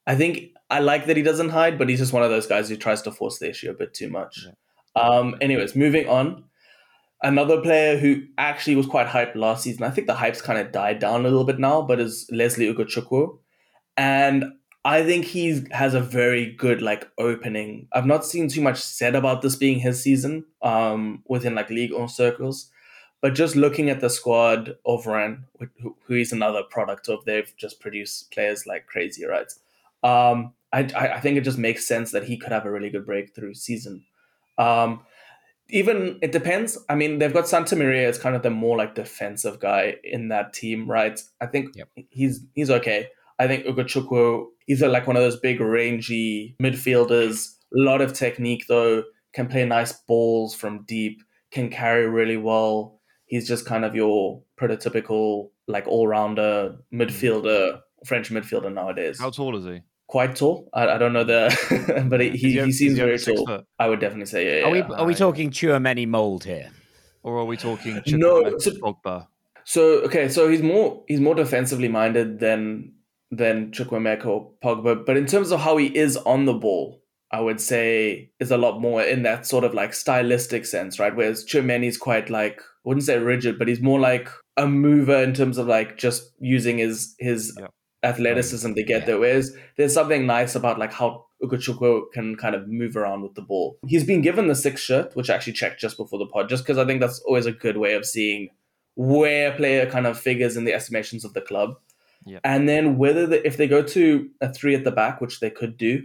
I 0.07 0.14
think 0.14 0.53
I 0.70 0.78
like 0.78 1.07
that 1.07 1.16
he 1.16 1.22
doesn't 1.22 1.51
hide, 1.51 1.78
but 1.78 1.89
he's 1.89 1.99
just 1.99 2.12
one 2.12 2.22
of 2.22 2.30
those 2.30 2.47
guys 2.47 2.68
who 2.68 2.76
tries 2.76 3.03
to 3.03 3.11
force 3.11 3.39
the 3.39 3.51
issue 3.51 3.70
a 3.70 3.74
bit 3.74 3.93
too 3.93 4.09
much. 4.09 4.47
Um. 4.97 5.35
Anyways, 5.41 5.76
moving 5.76 6.09
on. 6.09 6.45
Another 7.24 7.61
player 7.61 7.99
who 7.99 8.22
actually 8.39 8.76
was 8.76 8.87
quite 8.87 9.07
hyped 9.07 9.37
last 9.37 9.64
season. 9.64 9.85
I 9.85 9.91
think 9.91 10.07
the 10.07 10.14
hype's 10.14 10.43
kind 10.43 10.59
of 10.59 10.72
died 10.72 10.99
down 10.99 11.20
a 11.20 11.28
little 11.28 11.45
bit 11.45 11.59
now, 11.59 11.83
but 11.83 12.01
is 12.01 12.28
Lesley 12.33 12.72
Ugochukwu. 12.72 13.39
And 13.97 14.45
I 14.85 15.05
think 15.05 15.26
he 15.26 15.62
has 15.70 15.95
a 15.95 16.01
very 16.01 16.53
good 16.55 16.83
like 16.83 17.09
opening. 17.16 17.89
I've 17.93 18.07
not 18.07 18.24
seen 18.24 18.49
too 18.49 18.61
much 18.61 18.78
said 18.78 19.14
about 19.14 19.41
this 19.43 19.55
being 19.55 19.78
his 19.78 20.03
season 20.03 20.45
um, 20.61 21.22
within 21.28 21.55
like 21.55 21.70
league 21.70 21.93
or 21.93 22.09
circles, 22.09 22.68
but 23.20 23.35
just 23.35 23.55
looking 23.55 23.91
at 23.91 24.01
the 24.01 24.11
squad 24.11 24.76
of 24.85 25.07
Rennes, 25.07 25.45
who, 25.80 25.97
who 26.07 26.14
is 26.14 26.33
another 26.33 26.64
product 26.64 27.09
of 27.09 27.24
they've 27.24 27.53
just 27.57 27.80
produced 27.80 28.33
players 28.33 28.66
like 28.66 28.87
crazy, 28.87 29.24
right? 29.24 29.53
Um, 30.03 30.55
I, 30.72 30.80
I 30.80 31.20
think 31.20 31.37
it 31.37 31.43
just 31.45 31.59
makes 31.59 31.87
sense 31.87 32.11
that 32.11 32.24
he 32.24 32.37
could 32.37 32.51
have 32.51 32.66
a 32.66 32.70
really 32.70 32.91
good 32.91 33.07
breakthrough 33.07 33.55
season. 33.55 34.05
Um, 34.59 35.03
even 35.68 36.18
it 36.22 36.33
depends. 36.33 36.78
I 36.89 36.95
mean, 36.95 37.18
they've 37.18 37.33
got 37.33 37.45
Santamaria 37.45 38.05
as 38.09 38.18
kind 38.18 38.37
of 38.37 38.43
the 38.43 38.51
more 38.51 38.76
like 38.76 38.95
defensive 38.95 39.59
guy 39.61 39.97
in 40.05 40.28
that 40.28 40.53
team, 40.53 40.91
right? 40.91 41.20
I 41.41 41.47
think 41.47 41.76
Yep. 41.76 41.89
he's 42.11 42.45
he's 42.55 42.70
okay. 42.70 43.09
I 43.39 43.47
think 43.47 43.64
Ugochukwu, 43.66 44.47
he's 44.66 44.83
like 44.83 45.07
one 45.07 45.16
of 45.16 45.22
those 45.22 45.39
big 45.41 45.61
rangy 45.61 46.57
midfielders. 46.62 47.49
A 47.74 47.80
lot 47.80 48.01
of 48.01 48.12
technique 48.12 48.66
though, 48.68 49.03
can 49.33 49.49
play 49.49 49.64
nice 49.64 49.93
balls 50.07 50.55
from 50.55 50.85
deep, 50.85 51.22
can 51.51 51.70
carry 51.70 52.07
really 52.09 52.37
well. 52.37 53.01
he's 53.26 53.49
just 53.49 53.64
kind 53.64 53.85
of 53.85 53.95
your 53.95 54.43
prototypical 54.61 55.49
like 55.68 55.87
all 55.87 56.07
rounder 56.07 56.76
midfielder, 56.93 57.80
French 58.05 58.30
midfielder 58.30 58.72
nowadays. 58.72 59.18
How 59.18 59.30
tall 59.30 59.57
is 59.57 59.64
he? 59.64 59.80
Quite 60.07 60.37
tall. 60.37 60.68
I, 60.74 60.87
I 60.89 60.99
don't 60.99 61.14
know 61.14 61.24
the, 61.24 62.05
but 62.11 62.20
he, 62.20 62.30
he, 62.30 62.37
he- 62.53 62.61
he 62.61 62.72
seems 62.72 62.93
he 62.95 63.01
very 63.01 63.18
tall. 63.18 63.47
foot? 63.47 63.64
I 63.78 63.89
would 63.89 64.01
definitely 64.01 64.26
say 64.26 64.61
yeah. 64.61 64.66
Are 64.66 64.70
we 64.70 64.78
yeah. 64.80 64.89
are 64.99 65.07
we 65.07 65.14
talking 65.14 65.51
Tchouameni 65.51 66.07
mold 66.07 66.45
here? 66.45 66.70
Or 67.22 67.39
are 67.39 67.45
we 67.47 67.57
talking 67.57 68.03
No, 68.09 68.43
Chukwuemeka 68.43 68.55
uh, 68.55 68.59
so- 68.59 68.70
Pogba? 68.72 69.26
So 69.64 69.83
okay, 70.07 70.28
so 70.28 70.49
he's 70.49 70.61
more 70.62 71.03
he's 71.09 71.20
more 71.20 71.37
defensively 71.37 71.89
minded 71.89 72.41
than 72.41 72.93
than 73.33 73.70
Chukwuemeka 73.72 74.26
or 74.26 74.51
Pogba, 74.62 75.05
but 75.05 75.16
in 75.16 75.26
terms 75.26 75.51
of 75.51 75.61
how 75.61 75.76
he 75.78 75.87
is 75.87 76.16
on 76.18 76.45
the 76.45 76.53
ball, 76.55 77.03
I 77.33 77.41
would 77.41 77.61
say 77.62 78.30
is 78.39 78.51
a 78.51 78.59
lot 78.59 78.80
more 78.80 79.03
in 79.03 79.22
that 79.22 79.47
sort 79.47 79.64
of 79.64 79.72
like 79.74 79.95
stylistic 79.95 80.66
sense, 80.66 80.99
right? 80.99 81.16
Whereas 81.16 81.45
Tchouameni's 81.45 81.97
quite 81.97 82.28
like 82.28 82.61
I 82.61 82.89
wouldn't 82.89 83.07
say 83.07 83.18
rigid, 83.18 83.59
but 83.59 83.68
he's 83.68 83.80
more 83.80 83.99
like 83.99 84.28
a 84.59 84.66
mover 84.66 85.16
in 85.16 85.33
terms 85.33 85.57
of 85.57 85.66
like 85.66 85.97
just 85.97 86.30
using 86.41 86.76
his 86.78 87.14
his 87.18 87.57
Yeah. 87.59 87.68
athleticism 88.05 88.74
to 88.74 88.83
get 88.83 89.01
Yeah. 89.01 89.07
there. 89.07 89.18
Whereas 89.18 89.57
there's 89.76 89.95
something 89.95 90.26
nice 90.26 90.55
about 90.55 90.78
like 90.78 90.93
how 90.93 91.24
Ugochukwu 91.43 92.12
can 92.12 92.37
kind 92.37 92.55
of 92.55 92.68
move 92.68 92.97
around 92.97 93.22
with 93.22 93.35
the 93.35 93.43
ball. 93.43 93.78
He's 93.87 94.05
been 94.05 94.20
given 94.20 94.47
the 94.49 94.55
sixth 94.55 94.85
shirt, 94.85 95.16
which 95.16 95.30
I 95.30 95.35
actually 95.35 95.55
checked 95.55 95.80
just 95.80 95.97
before 95.97 96.18
the 96.18 96.26
pod, 96.26 96.49
just 96.51 96.64
because 96.64 96.78
I 96.78 96.85
think 96.85 97.01
that's 97.01 97.20
always 97.20 97.47
a 97.47 97.53
good 97.53 97.78
way 97.78 97.95
of 97.95 98.05
seeing 98.05 98.51
where 98.95 99.53
a 99.53 99.57
player 99.57 99.87
kind 99.91 100.07
of 100.07 100.18
figures 100.20 100.57
in 100.57 100.64
the 100.64 100.74
estimations 100.74 101.24
of 101.24 101.33
the 101.33 101.41
club. 101.41 101.76
Yeah. 102.25 102.39
And 102.45 102.68
then 102.68 102.99
whether 102.99 103.27
the, 103.27 103.47
if 103.47 103.57
they 103.57 103.66
go 103.66 103.83
to 103.83 104.31
a 104.41 104.53
three 104.53 104.75
at 104.75 104.85
the 104.85 104.91
back, 104.91 105.20
which 105.20 105.41
they 105.41 105.51
could 105.51 105.77
do, 105.77 106.05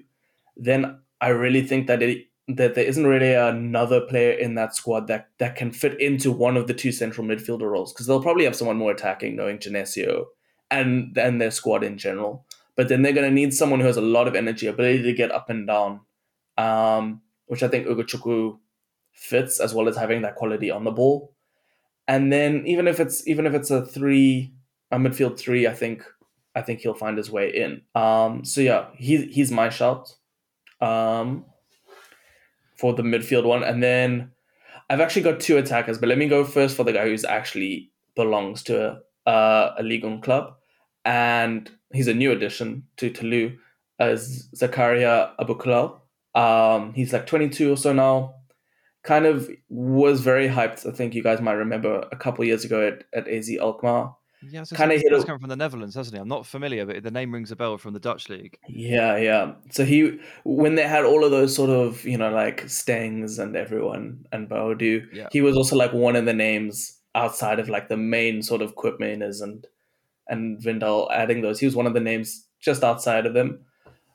then 0.56 1.00
I 1.22 1.30
really 1.30 1.62
think 1.62 1.88
that 1.88 2.02
it 2.02 2.26
that 2.50 2.76
there 2.76 2.86
isn't 2.86 3.06
really 3.06 3.34
another 3.34 4.00
player 4.00 4.32
in 4.32 4.56
that 4.56 4.74
squad 4.74 5.08
that 5.08 5.30
that 5.38 5.56
can 5.56 5.72
fit 5.72 6.00
into 6.00 6.32
one 6.32 6.56
of 6.56 6.68
the 6.68 6.74
two 6.74 6.92
central 6.92 7.28
midfielder 7.28 7.70
roles 7.70 7.92
because 7.92 8.08
they'll 8.08 8.22
probably 8.22 8.46
have 8.46 8.56
someone 8.56 8.78
more 8.78 8.92
attacking, 8.92 9.36
knowing 9.36 9.60
Genesio 9.60 10.26
and 10.72 11.18
and 11.18 11.42
their 11.42 11.52
squad 11.52 11.84
in 11.84 11.98
general. 11.98 12.46
But 12.76 12.90
then 12.90 13.02
they're 13.02 13.14
going 13.14 13.28
to 13.28 13.34
need 13.34 13.54
someone 13.54 13.80
who 13.80 13.88
has 13.88 13.98
a 13.98 14.02
lot 14.02 14.28
of 14.28 14.36
energy, 14.36 14.68
ability 14.68 15.04
to 15.04 15.14
get 15.14 15.32
up 15.32 15.50
and 15.50 15.66
down, 15.66 16.02
um, 16.58 17.22
which 17.48 17.64
I 17.64 17.68
think 17.68 17.88
Ugochukwu 17.88 18.60
fits 19.12 19.60
as 19.60 19.74
well 19.74 19.90
as 19.90 19.98
having 19.98 20.22
that 20.22 20.36
quality 20.36 20.70
on 20.70 20.84
the 20.84 20.92
ball. 20.92 21.34
And 22.08 22.32
then 22.32 22.64
even 22.68 22.88
if 22.88 23.00
it's 23.00 23.28
even 23.28 23.46
if 23.46 23.54
it's 23.54 23.72
a 23.72 23.86
three, 23.86 24.54
a 24.92 24.98
midfield 24.98 25.38
three, 25.38 25.68
I 25.68 25.74
think 25.74 26.04
I 26.56 26.62
think 26.62 26.80
he'll 26.80 26.94
find 26.94 27.18
his 27.18 27.30
way 27.30 27.50
in. 27.50 27.82
Um, 27.94 28.44
so 28.44 28.62
yeah, 28.62 28.88
he 28.96 29.26
he's 29.26 29.52
my 29.52 29.70
shout 29.70 30.16
um, 30.82 31.46
for 32.76 32.94
the 32.94 33.04
midfield 33.04 33.44
one, 33.44 33.64
and 33.64 33.82
then 33.84 34.32
I've 34.90 35.02
actually 35.02 35.24
got 35.24 35.40
two 35.40 35.58
attackers, 35.58 35.98
but 35.98 36.10
let 36.10 36.18
me 36.18 36.28
go 36.28 36.44
first 36.44 36.76
for 36.76 36.84
the 36.84 36.94
guy 36.94 37.08
who's 37.08 37.26
actually 37.26 37.92
belongs 38.16 38.64
to 38.64 39.02
a 39.26 39.30
uh, 39.30 39.76
a 39.78 39.84
Ligue 39.84 40.06
1 40.06 40.22
club, 40.22 40.56
and 41.04 41.70
he's 41.94 42.08
a 42.08 42.14
new 42.14 42.32
addition 42.32 42.84
to 42.96 43.10
Toulouse, 43.10 43.54
as 44.00 44.50
Zakaria 44.56 45.32
Aboukhlal. 45.38 46.00
Um, 46.34 46.94
he's 46.94 47.14
like 47.14 47.28
22 47.28 47.74
or 47.74 47.78
so 47.78 47.94
now. 47.94 48.36
Kind 49.04 49.26
of 49.26 49.50
was 49.70 50.22
very 50.22 50.48
hyped. 50.48 50.88
I 50.88 50.92
think 50.92 51.14
you 51.14 51.24
guys 51.24 51.42
might 51.42 51.54
remember 51.54 52.08
a 52.12 52.16
couple 52.16 52.46
years 52.46 52.64
ago 52.64 52.88
at, 52.88 53.04
at 53.14 53.28
AZ 53.28 53.50
Alkmaar. 53.60 54.16
Yeah, 54.42 54.64
so 54.64 54.76
Kinda 54.76 54.94
he's 54.96 55.04
hit 55.04 55.14
a- 55.14 55.24
coming 55.24 55.40
from 55.40 55.50
the 55.50 55.56
Netherlands, 55.56 55.96
hasn't 55.96 56.16
he? 56.16 56.22
I'm 56.22 56.28
not 56.28 56.46
familiar, 56.46 56.86
but 56.86 57.02
the 57.02 57.10
name 57.12 57.34
rings 57.34 57.52
a 57.52 57.56
bell 57.56 57.78
from 57.78 57.94
the 57.94 58.00
Dutch 58.00 58.30
league. 58.30 58.58
Yeah, 58.68 59.18
yeah. 59.18 59.54
So 59.72 59.84
he, 59.84 60.20
when 60.44 60.76
they 60.76 60.88
had 60.88 61.06
all 61.06 61.24
of 61.24 61.32
those 61.32 61.56
sort 61.56 61.72
of, 61.72 62.06
you 62.06 62.18
know, 62.18 62.30
like 62.30 62.62
Stengs 62.68 63.40
and 63.40 63.56
everyone 63.56 64.26
and 64.32 64.48
Boadu, 64.48 65.06
Yeah. 65.12 65.28
he 65.32 65.42
was 65.42 65.58
also 65.58 65.76
like 65.76 65.92
one 65.92 66.16
of 66.16 66.26
the 66.26 66.34
names 66.34 67.00
outside 67.16 67.60
of 67.60 67.68
like 67.68 67.90
the 67.90 67.98
main 67.98 68.44
sort 68.44 68.62
of 68.62 68.76
Koopmeiners 68.76 69.42
and 69.42 69.66
and 70.30 70.62
Wijndal 70.62 71.08
adding 71.12 71.42
those. 71.42 71.60
He 71.60 71.66
was 71.66 71.76
one 71.76 71.88
of 71.88 71.94
the 71.94 72.00
names 72.02 72.46
just 72.60 72.84
outside 72.84 73.26
of 73.26 73.34
them. 73.34 73.62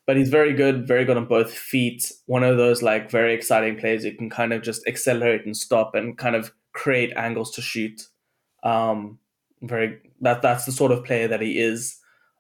But 0.06 0.16
he's 0.16 0.28
very 0.28 0.52
good, 0.52 0.86
very 0.86 1.04
good 1.04 1.16
on 1.16 1.26
both 1.26 1.52
feet. 1.52 2.12
One 2.26 2.44
of 2.44 2.56
those 2.58 2.82
like 2.82 3.10
very 3.10 3.34
exciting 3.34 3.78
players 3.78 4.04
you 4.04 4.12
can 4.16 4.28
kind 4.30 4.52
of 4.52 4.62
just 4.62 4.86
accelerate 4.86 5.46
and 5.46 5.56
stop 5.56 5.94
and 5.94 6.18
kind 6.18 6.36
of 6.36 6.52
create 6.74 7.12
angles 7.16 7.50
to 7.52 7.62
shoot. 7.62 8.02
Um, 8.62 9.18
very 9.62 9.98
that 10.20 10.42
that's 10.42 10.64
the 10.64 10.72
sort 10.72 10.92
of 10.92 11.04
player 11.04 11.28
that 11.28 11.40
he 11.40 11.58
is. 11.58 11.98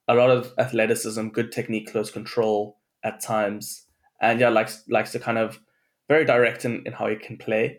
A 0.08 0.14
lot 0.14 0.30
of 0.30 0.52
athleticism, 0.58 1.28
good 1.28 1.52
technique, 1.52 1.90
close 1.90 2.10
control 2.10 2.78
at 3.04 3.22
times, 3.22 3.86
and 4.20 4.40
yeah, 4.40 4.48
likes 4.48 4.84
likes 4.88 5.12
to 5.12 5.18
kind 5.18 5.38
of 5.38 5.60
very 6.08 6.24
direct 6.24 6.64
in, 6.64 6.82
in 6.84 6.92
how 6.92 7.08
he 7.08 7.16
can 7.16 7.36
play. 7.36 7.78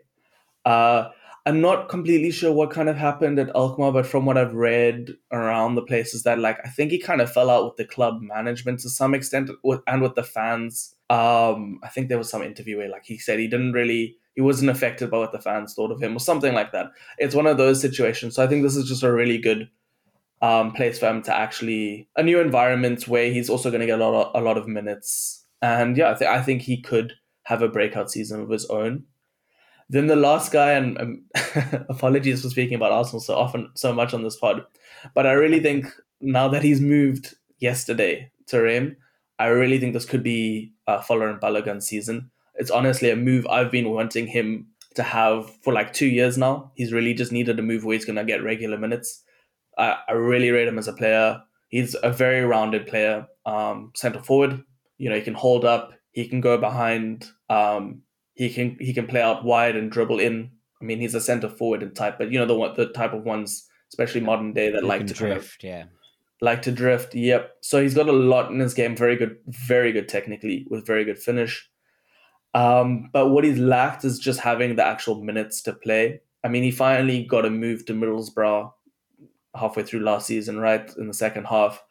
Uh, 0.65 1.09
I'm 1.45 1.59
not 1.59 1.89
completely 1.89 2.31
sure 2.31 2.53
what 2.53 2.71
kind 2.71 2.87
of 2.87 2.95
happened 2.95 3.37
at 3.37 3.53
Alkmaar, 3.53 3.91
but 3.91 4.05
from 4.05 4.25
what 4.25 4.37
I've 4.37 4.53
read 4.53 5.17
around 5.31 5.75
the 5.75 5.81
places 5.81 6.23
that 6.23 6.39
like 6.39 6.57
I 6.63 6.69
think 6.69 6.91
he 6.91 6.99
kind 6.99 7.19
of 7.19 7.31
fell 7.31 7.49
out 7.49 7.65
with 7.65 7.75
the 7.75 7.85
club 7.85 8.21
management 8.21 8.79
to 8.79 8.89
some 8.89 9.13
extent 9.13 9.49
with, 9.61 9.81
and 9.85 10.01
with 10.01 10.15
the 10.15 10.23
fans. 10.23 10.95
Um, 11.09 11.79
I 11.83 11.89
think 11.89 12.07
there 12.07 12.17
was 12.17 12.29
some 12.29 12.43
interview 12.43 12.77
where 12.77 12.89
like 12.89 13.03
he 13.05 13.17
said 13.17 13.39
he 13.39 13.47
didn't 13.47 13.73
really 13.73 14.17
he 14.35 14.41
wasn't 14.41 14.71
affected 14.71 15.11
by 15.11 15.17
what 15.17 15.31
the 15.31 15.41
fans 15.41 15.73
thought 15.73 15.91
of 15.91 16.01
him 16.01 16.15
or 16.15 16.19
something 16.19 16.53
like 16.53 16.71
that. 16.71 16.91
It's 17.17 17.35
one 17.35 17.45
of 17.45 17.57
those 17.57 17.81
situations. 17.81 18.35
So 18.35 18.43
I 18.43 18.47
think 18.47 18.63
this 18.63 18.75
is 18.75 18.87
just 18.87 19.03
a 19.03 19.11
really 19.11 19.37
good 19.37 19.69
um, 20.41 20.71
place 20.71 20.97
for 20.99 21.07
him 21.07 21.21
to 21.23 21.35
actually 21.35 22.07
a 22.15 22.23
new 22.23 22.39
environment 22.39 23.07
where 23.07 23.31
he's 23.31 23.49
also 23.49 23.69
going 23.69 23.81
to 23.81 23.85
get 23.85 23.99
a 23.99 24.05
lot 24.05 24.27
of, 24.27 24.41
a 24.41 24.43
lot 24.43 24.57
of 24.57 24.67
minutes. 24.67 25.45
And 25.61 25.95
yeah, 25.95 26.11
I, 26.11 26.13
th- 26.15 26.29
I 26.29 26.41
think 26.41 26.63
he 26.63 26.81
could 26.81 27.13
have 27.43 27.61
a 27.61 27.69
breakout 27.69 28.11
season 28.11 28.41
of 28.41 28.49
his 28.49 28.65
own. 28.65 29.03
Then 29.93 30.07
the 30.07 30.15
last 30.15 30.51
guy, 30.51 30.71
and 30.71 30.99
um, 30.99 31.23
apologies 31.87 32.41
for 32.41 32.49
speaking 32.49 32.73
about 32.73 32.91
Arsenal 32.91 33.21
so 33.21 33.35
often, 33.35 33.69
so 33.75 33.93
much 33.93 34.11
on 34.11 34.23
this 34.23 34.35
pod, 34.35 34.65
but 35.13 35.27
I 35.27 35.33
really 35.33 35.59
think 35.59 35.85
now 36.19 36.47
that 36.47 36.63
he's 36.63 36.81
moved 36.81 37.35
yesterday 37.59 38.31
to 38.47 38.59
Reims, 38.59 38.95
I 39.37 39.47
really 39.47 39.77
think 39.77 39.93
this 39.93 40.05
could 40.05 40.23
be 40.23 40.73
uh, 40.87 40.99
Folarin 40.99 41.39
Balogun's 41.39 41.87
season. 41.87 42.31
It's 42.55 42.71
honestly 42.71 43.11
a 43.11 43.15
move 43.15 43.45
I've 43.45 43.69
been 43.69 43.91
wanting 43.91 44.25
him 44.25 44.65
to 44.95 45.03
have 45.03 45.51
for 45.61 45.71
like 45.73 45.93
two 45.93 46.07
years 46.07 46.39
now. 46.39 46.71
He's 46.73 46.91
really 46.91 47.13
just 47.13 47.31
needed 47.31 47.59
a 47.59 47.61
move 47.61 47.83
where 47.83 47.93
he's 47.93 48.05
going 48.05 48.15
to 48.15 48.23
get 48.23 48.43
regular 48.43 48.79
minutes. 48.79 49.23
I, 49.77 49.97
I 50.07 50.13
really 50.13 50.49
rate 50.49 50.67
him 50.67 50.79
as 50.79 50.87
a 50.87 50.93
player. 50.93 51.39
He's 51.69 51.95
a 52.01 52.11
very 52.11 52.41
rounded 52.41 52.87
player. 52.87 53.27
Um, 53.45 53.91
center 53.95 54.23
forward, 54.23 54.63
you 54.97 55.09
know, 55.09 55.15
he 55.15 55.21
can 55.21 55.35
hold 55.35 55.65
up, 55.65 55.93
he 56.13 56.27
can 56.27 56.41
go 56.41 56.57
behind, 56.57 57.29
um, 57.49 58.01
he 58.33 58.49
can 58.49 58.77
he 58.79 58.93
can 58.93 59.07
play 59.07 59.21
out 59.21 59.43
wide 59.43 59.75
and 59.75 59.91
dribble 59.91 60.19
in. 60.19 60.51
I 60.81 60.85
mean, 60.85 60.99
he's 60.99 61.15
a 61.15 61.21
center 61.21 61.49
forward 61.49 61.83
in 61.83 61.93
type, 61.93 62.17
but 62.17 62.31
you 62.31 62.39
know 62.39 62.45
the 62.45 62.55
one 62.55 62.73
the 62.75 62.87
type 62.87 63.13
of 63.13 63.23
ones, 63.23 63.67
especially 63.89 64.21
modern 64.21 64.53
day, 64.53 64.71
that 64.71 64.83
like 64.83 65.07
to 65.07 65.13
kind 65.13 65.33
of 65.33 65.39
drift, 65.39 65.63
yeah. 65.63 65.85
like 66.41 66.61
to 66.63 66.71
drift. 66.71 67.15
Yep. 67.15 67.57
So 67.61 67.81
he's 67.81 67.93
got 67.93 68.09
a 68.09 68.13
lot 68.13 68.51
in 68.51 68.59
his 68.59 68.73
game. 68.73 68.95
Very 68.95 69.15
good, 69.15 69.37
very 69.47 69.91
good 69.91 70.09
technically 70.09 70.67
with 70.69 70.85
very 70.85 71.05
good 71.05 71.19
finish. 71.19 71.69
Um, 72.53 73.09
but 73.11 73.29
what 73.29 73.43
he's 73.43 73.57
lacked 73.57 74.05
is 74.05 74.19
just 74.19 74.39
having 74.39 74.75
the 74.75 74.85
actual 74.85 75.23
minutes 75.23 75.61
to 75.63 75.73
play. 75.73 76.21
I 76.43 76.49
mean, 76.49 76.63
he 76.63 76.71
finally 76.71 77.23
got 77.23 77.45
a 77.45 77.49
move 77.49 77.85
to 77.85 77.93
Middlesbrough 77.93 78.71
halfway 79.55 79.83
through 79.83 80.01
last 80.01 80.27
season, 80.27 80.59
right 80.59 80.91
in 80.97 81.07
the 81.07 81.13
second 81.13 81.45
half. 81.45 81.83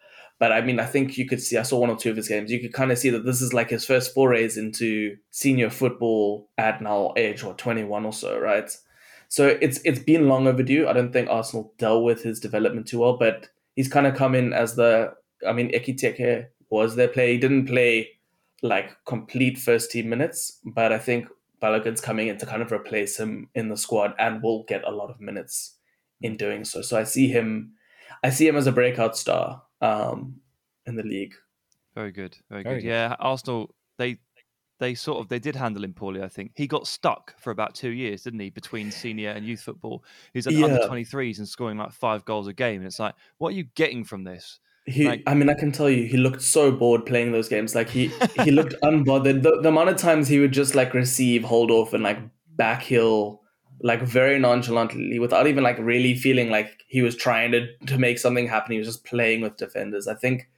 But 0.42 0.50
I 0.50 0.60
mean, 0.60 0.80
I 0.80 0.86
think 0.86 1.16
you 1.16 1.24
could 1.24 1.40
see. 1.40 1.56
I 1.56 1.62
saw 1.62 1.78
one 1.78 1.88
or 1.88 1.96
two 1.96 2.10
of 2.10 2.16
his 2.16 2.26
games. 2.26 2.50
You 2.50 2.58
could 2.58 2.72
kind 2.72 2.90
of 2.90 2.98
see 2.98 3.10
that 3.10 3.24
this 3.24 3.40
is 3.40 3.54
like 3.54 3.70
his 3.70 3.84
first 3.84 4.12
forays 4.12 4.56
into 4.58 5.16
senior 5.30 5.70
football 5.70 6.50
at 6.58 6.82
now 6.82 7.12
age 7.16 7.44
or 7.44 7.54
twenty 7.54 7.84
one 7.84 8.04
or 8.04 8.12
so, 8.12 8.40
right? 8.40 8.68
So 9.28 9.56
it's 9.60 9.78
it's 9.84 10.00
been 10.00 10.26
long 10.26 10.48
overdue. 10.48 10.88
I 10.88 10.94
don't 10.94 11.12
think 11.12 11.30
Arsenal 11.30 11.72
dealt 11.78 12.02
with 12.02 12.24
his 12.24 12.40
development 12.40 12.88
too 12.88 12.98
well, 12.98 13.16
but 13.16 13.50
he's 13.76 13.86
kind 13.86 14.04
of 14.04 14.16
come 14.16 14.34
in 14.34 14.52
as 14.52 14.74
the. 14.74 15.14
I 15.46 15.52
mean, 15.52 15.70
Ekitike 15.70 16.46
was 16.70 16.96
their 16.96 17.06
player. 17.06 17.34
He 17.34 17.38
didn't 17.38 17.66
play 17.66 18.08
like 18.64 18.96
complete 19.06 19.58
first 19.58 19.92
team 19.92 20.08
minutes, 20.08 20.58
but 20.64 20.90
I 20.90 20.98
think 20.98 21.28
Balogun's 21.60 22.00
coming 22.00 22.26
in 22.26 22.38
to 22.38 22.46
kind 22.46 22.62
of 22.62 22.72
replace 22.72 23.16
him 23.16 23.48
in 23.54 23.68
the 23.68 23.76
squad 23.76 24.12
and 24.18 24.42
will 24.42 24.64
get 24.64 24.82
a 24.82 24.90
lot 24.90 25.08
of 25.08 25.20
minutes 25.20 25.76
in 26.20 26.36
doing 26.36 26.64
so. 26.64 26.82
So 26.82 26.98
I 26.98 27.04
see 27.04 27.28
him, 27.28 27.74
I 28.24 28.30
see 28.30 28.48
him 28.48 28.56
as 28.56 28.66
a 28.66 28.72
breakout 28.72 29.16
star 29.16 29.62
um, 29.82 30.40
in 30.86 30.96
the 30.96 31.02
league. 31.02 31.34
Very 31.94 32.12
good, 32.12 32.36
very, 32.48 32.62
Very 32.62 32.76
good. 32.76 32.82
good. 32.82 32.88
Yeah, 32.88 33.16
Arsenal 33.20 33.74
they 33.98 34.16
they 34.80 34.94
sort 34.94 35.18
of 35.20 35.28
they 35.28 35.38
did 35.38 35.54
handle 35.54 35.84
him 35.84 35.92
poorly. 35.92 36.22
I 36.22 36.28
think 36.28 36.52
he 36.56 36.66
got 36.66 36.86
stuck 36.86 37.38
for 37.38 37.50
about 37.50 37.74
two 37.74 37.90
years, 37.90 38.22
didn't 38.22 38.40
he, 38.40 38.48
between 38.50 38.90
senior 38.90 39.30
and 39.30 39.44
youth 39.46 39.60
football? 39.60 40.02
He's 40.32 40.46
at 40.46 40.54
Yeah. 40.54 40.64
under 40.66 40.86
twenty 40.86 41.04
threes 41.04 41.38
and 41.38 41.46
scoring 41.46 41.76
like 41.78 41.92
five 41.92 42.24
goals 42.24 42.48
a 42.48 42.52
game, 42.54 42.76
and 42.80 42.86
it's 42.86 42.98
like, 42.98 43.14
what 43.38 43.50
are 43.50 43.56
you 43.56 43.64
getting 43.74 44.04
from 44.04 44.24
this? 44.24 44.58
He, 44.86 45.06
Like- 45.06 45.22
I 45.28 45.34
mean, 45.34 45.48
I 45.48 45.54
can 45.54 45.70
tell 45.70 45.88
you, 45.88 46.06
he 46.08 46.16
looked 46.16 46.42
so 46.42 46.72
bored 46.72 47.06
playing 47.06 47.30
those 47.30 47.48
games. 47.48 47.74
Like 47.74 47.88
he, 47.90 48.10
he 48.42 48.50
looked 48.50 48.74
unbothered. 48.82 49.42
The, 49.42 49.60
the 49.62 49.68
amount 49.68 49.90
of 49.90 49.96
times 49.96 50.26
he 50.26 50.40
would 50.40 50.50
just 50.52 50.74
like 50.74 50.92
receive, 50.94 51.44
hold 51.44 51.70
off, 51.70 51.92
and 51.92 52.02
like 52.02 52.18
back 52.56 52.82
heel, 52.82 53.41
like 53.82 54.02
very 54.02 54.38
nonchalantly, 54.38 55.18
without 55.18 55.46
even 55.46 55.64
like 55.64 55.78
really 55.78 56.14
feeling 56.14 56.50
like 56.50 56.84
he 56.86 57.02
was 57.02 57.16
trying 57.16 57.52
to 57.52 57.76
to 57.86 57.98
make 57.98 58.18
something 58.18 58.46
happen. 58.46 58.72
He 58.72 58.78
was 58.78 58.86
just 58.88 59.04
playing 59.04 59.40
with 59.42 59.56
defenders. 59.56 60.06
I 60.06 60.14
think, 60.14 60.48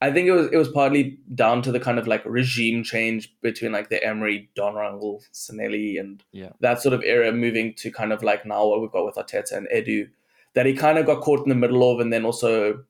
I 0.00 0.10
think 0.12 0.28
it 0.28 0.32
was 0.32 0.46
it 0.52 0.56
was 0.56 0.68
partly 0.68 1.18
down 1.34 1.62
to 1.62 1.72
the 1.72 1.80
kind 1.80 1.98
of 1.98 2.06
like 2.06 2.22
regime 2.24 2.84
change 2.84 3.34
between 3.42 3.72
like 3.72 3.88
the 3.90 4.02
Emery, 4.04 4.48
Don 4.54 4.74
Rangel, 4.74 5.22
Sanllehi, 5.32 5.98
and 6.00 6.22
Yeah. 6.32 6.50
that 6.60 6.80
sort 6.80 6.94
of 6.94 7.02
era 7.04 7.32
moving 7.32 7.74
to 7.74 7.90
kind 7.90 8.12
of 8.12 8.22
like 8.22 8.46
now 8.46 8.66
what 8.66 8.80
we've 8.80 8.92
got 8.92 9.04
with 9.04 9.16
Arteta 9.16 9.52
and 9.56 9.68
Edu, 9.74 10.08
that 10.54 10.66
he 10.66 10.74
kind 10.74 10.98
of 10.98 11.06
got 11.06 11.22
caught 11.22 11.42
in 11.42 11.48
the 11.48 11.54
middle 11.54 11.82
of, 11.92 12.00
and 12.00 12.12
then 12.12 12.24
also 12.24 12.84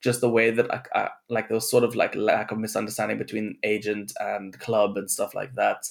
just 0.00 0.20
the 0.20 0.30
way 0.30 0.50
that 0.50 0.68
like 0.68 0.88
uh, 0.94 1.08
like 1.28 1.48
there 1.48 1.56
was 1.56 1.70
sort 1.70 1.84
of 1.84 1.94
like 1.94 2.14
lack 2.14 2.50
of 2.50 2.58
misunderstanding 2.58 3.18
between 3.18 3.58
agent 3.62 4.12
and 4.20 4.58
club 4.58 4.96
and 4.96 5.10
stuff 5.10 5.34
like 5.34 5.54
that. 5.56 5.88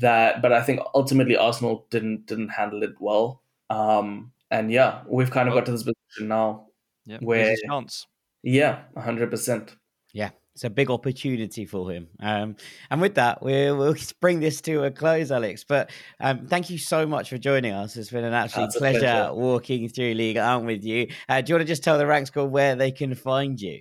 That, 0.00 0.40
but 0.42 0.52
I 0.52 0.62
think 0.62 0.80
ultimately 0.94 1.36
Arsenal 1.36 1.86
didn't 1.90 2.26
didn't 2.26 2.48
handle 2.50 2.82
it 2.82 2.94
well. 3.00 3.42
Um, 3.70 4.32
and 4.50 4.70
yeah, 4.70 5.02
we've 5.06 5.30
kind 5.30 5.48
of 5.48 5.54
Well- 5.54 5.60
got 5.62 5.66
to 5.66 5.72
this 5.72 5.82
position 5.82 6.28
now. 6.28 6.66
Yeah, 7.06 7.18
Where- 7.20 7.44
there's 7.46 7.60
a 7.64 7.68
chance. 7.68 8.06
Yeah, 8.42 8.80
hundred 8.96 9.30
percent. 9.30 9.76
Yeah, 10.12 10.30
it's 10.54 10.64
a 10.64 10.70
big 10.70 10.90
opportunity 10.90 11.64
for 11.64 11.90
him. 11.90 12.08
Um, 12.20 12.56
and 12.90 13.00
with 13.00 13.14
that, 13.14 13.42
we'll, 13.42 13.76
we'll 13.78 13.96
bring 14.20 14.40
this 14.40 14.60
to 14.62 14.84
a 14.84 14.90
close, 14.90 15.30
Alex. 15.30 15.64
But 15.64 15.90
um, 16.20 16.46
thank 16.46 16.68
you 16.70 16.76
so 16.78 17.06
much 17.06 17.30
for 17.30 17.38
joining 17.38 17.72
us. 17.72 17.96
It's 17.96 18.10
been 18.10 18.24
an 18.24 18.34
absolute 18.34 18.70
pleasure, 18.72 18.98
pleasure. 19.00 19.34
walking 19.34 19.88
through 19.88 20.14
Ligue 20.14 20.36
1 20.36 20.66
with 20.66 20.84
you. 20.84 21.08
Uh, 21.28 21.40
do 21.40 21.50
you 21.50 21.54
want 21.56 21.66
to 21.66 21.72
just 21.72 21.82
tell 21.84 21.98
the 21.98 22.06
rank 22.06 22.26
score 22.26 22.46
where 22.48 22.74
they 22.76 22.90
can 22.90 23.14
find 23.14 23.60
you? 23.60 23.80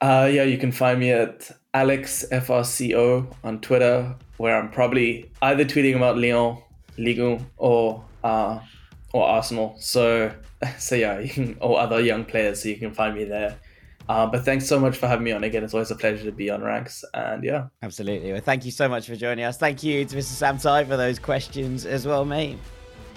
Uh, 0.00 0.28
yeah, 0.32 0.44
you 0.44 0.58
can 0.58 0.72
find 0.72 0.98
me 1.00 1.10
at 1.10 1.50
Alex 1.74 2.24
FRCO 2.32 3.32
on 3.44 3.60
Twitter, 3.60 4.14
where 4.38 4.56
I'm 4.56 4.70
probably 4.70 5.30
either 5.42 5.64
tweeting 5.64 5.96
about 5.96 6.16
Lyon, 6.16 6.58
Ligue 6.96 7.20
1, 7.20 7.46
or 7.56 8.04
uh, 8.24 8.58
or 9.12 9.24
Arsenal. 9.24 9.76
So 9.78 10.32
so 10.78 10.94
yeah, 10.94 11.18
you 11.18 11.28
can, 11.28 11.56
or 11.60 11.78
other 11.78 12.00
young 12.00 12.24
players, 12.24 12.62
so 12.62 12.68
you 12.68 12.76
can 12.76 12.92
find 12.92 13.14
me 13.14 13.24
there. 13.24 13.58
Uh, 14.08 14.26
but 14.26 14.42
thanks 14.42 14.66
so 14.66 14.80
much 14.80 14.96
for 14.96 15.06
having 15.06 15.24
me 15.24 15.32
on 15.32 15.44
again. 15.44 15.62
It's 15.62 15.74
always 15.74 15.90
a 15.90 15.94
pleasure 15.94 16.24
to 16.24 16.32
be 16.32 16.48
on 16.48 16.62
Ranks, 16.62 17.04
and 17.12 17.44
yeah, 17.44 17.66
Absolutely. 17.82 18.32
Well, 18.32 18.40
thank 18.40 18.64
you 18.64 18.70
so 18.70 18.88
much 18.88 19.06
for 19.06 19.16
joining 19.16 19.44
us. 19.44 19.58
Thank 19.58 19.82
you 19.82 20.04
to 20.06 20.16
Mr. 20.16 20.22
Sam 20.22 20.58
Tai 20.58 20.84
for 20.84 20.96
those 20.96 21.18
questions 21.18 21.84
as 21.84 22.06
well, 22.06 22.24
mate. 22.24 22.58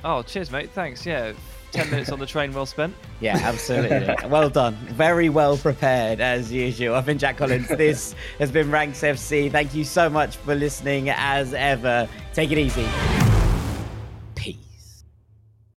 Oh, 0.04 0.22
cheers, 0.22 0.52
mate. 0.52 0.72
Thanks. 0.72 1.06
Yeah, 1.06 1.34
ten 1.72 1.90
minutes 1.90 2.12
on 2.12 2.20
the 2.20 2.26
train, 2.26 2.54
well 2.54 2.66
spent. 2.66 2.96
Yeah, 3.20 3.40
absolutely. 3.42 4.16
well 4.30 4.50
done. 4.50 4.76
Very 4.92 5.30
well 5.30 5.58
prepared 5.58 6.22
as 6.22 6.52
usual. 6.52 6.96
I've 6.96 7.06
been 7.06 7.18
Jack 7.18 7.38
Collins. 7.38 7.68
This 7.68 8.16
has 8.40 8.52
been 8.52 8.70
Ranks 8.72 9.02
FC. 9.02 9.52
Thank 9.52 9.74
you 9.74 9.84
so 9.84 10.10
much 10.10 10.38
for 10.38 10.56
listening 10.56 11.10
as 11.10 11.54
ever. 11.54 12.08
Take 12.34 12.52
it 12.52 12.58
easy. 12.58 12.88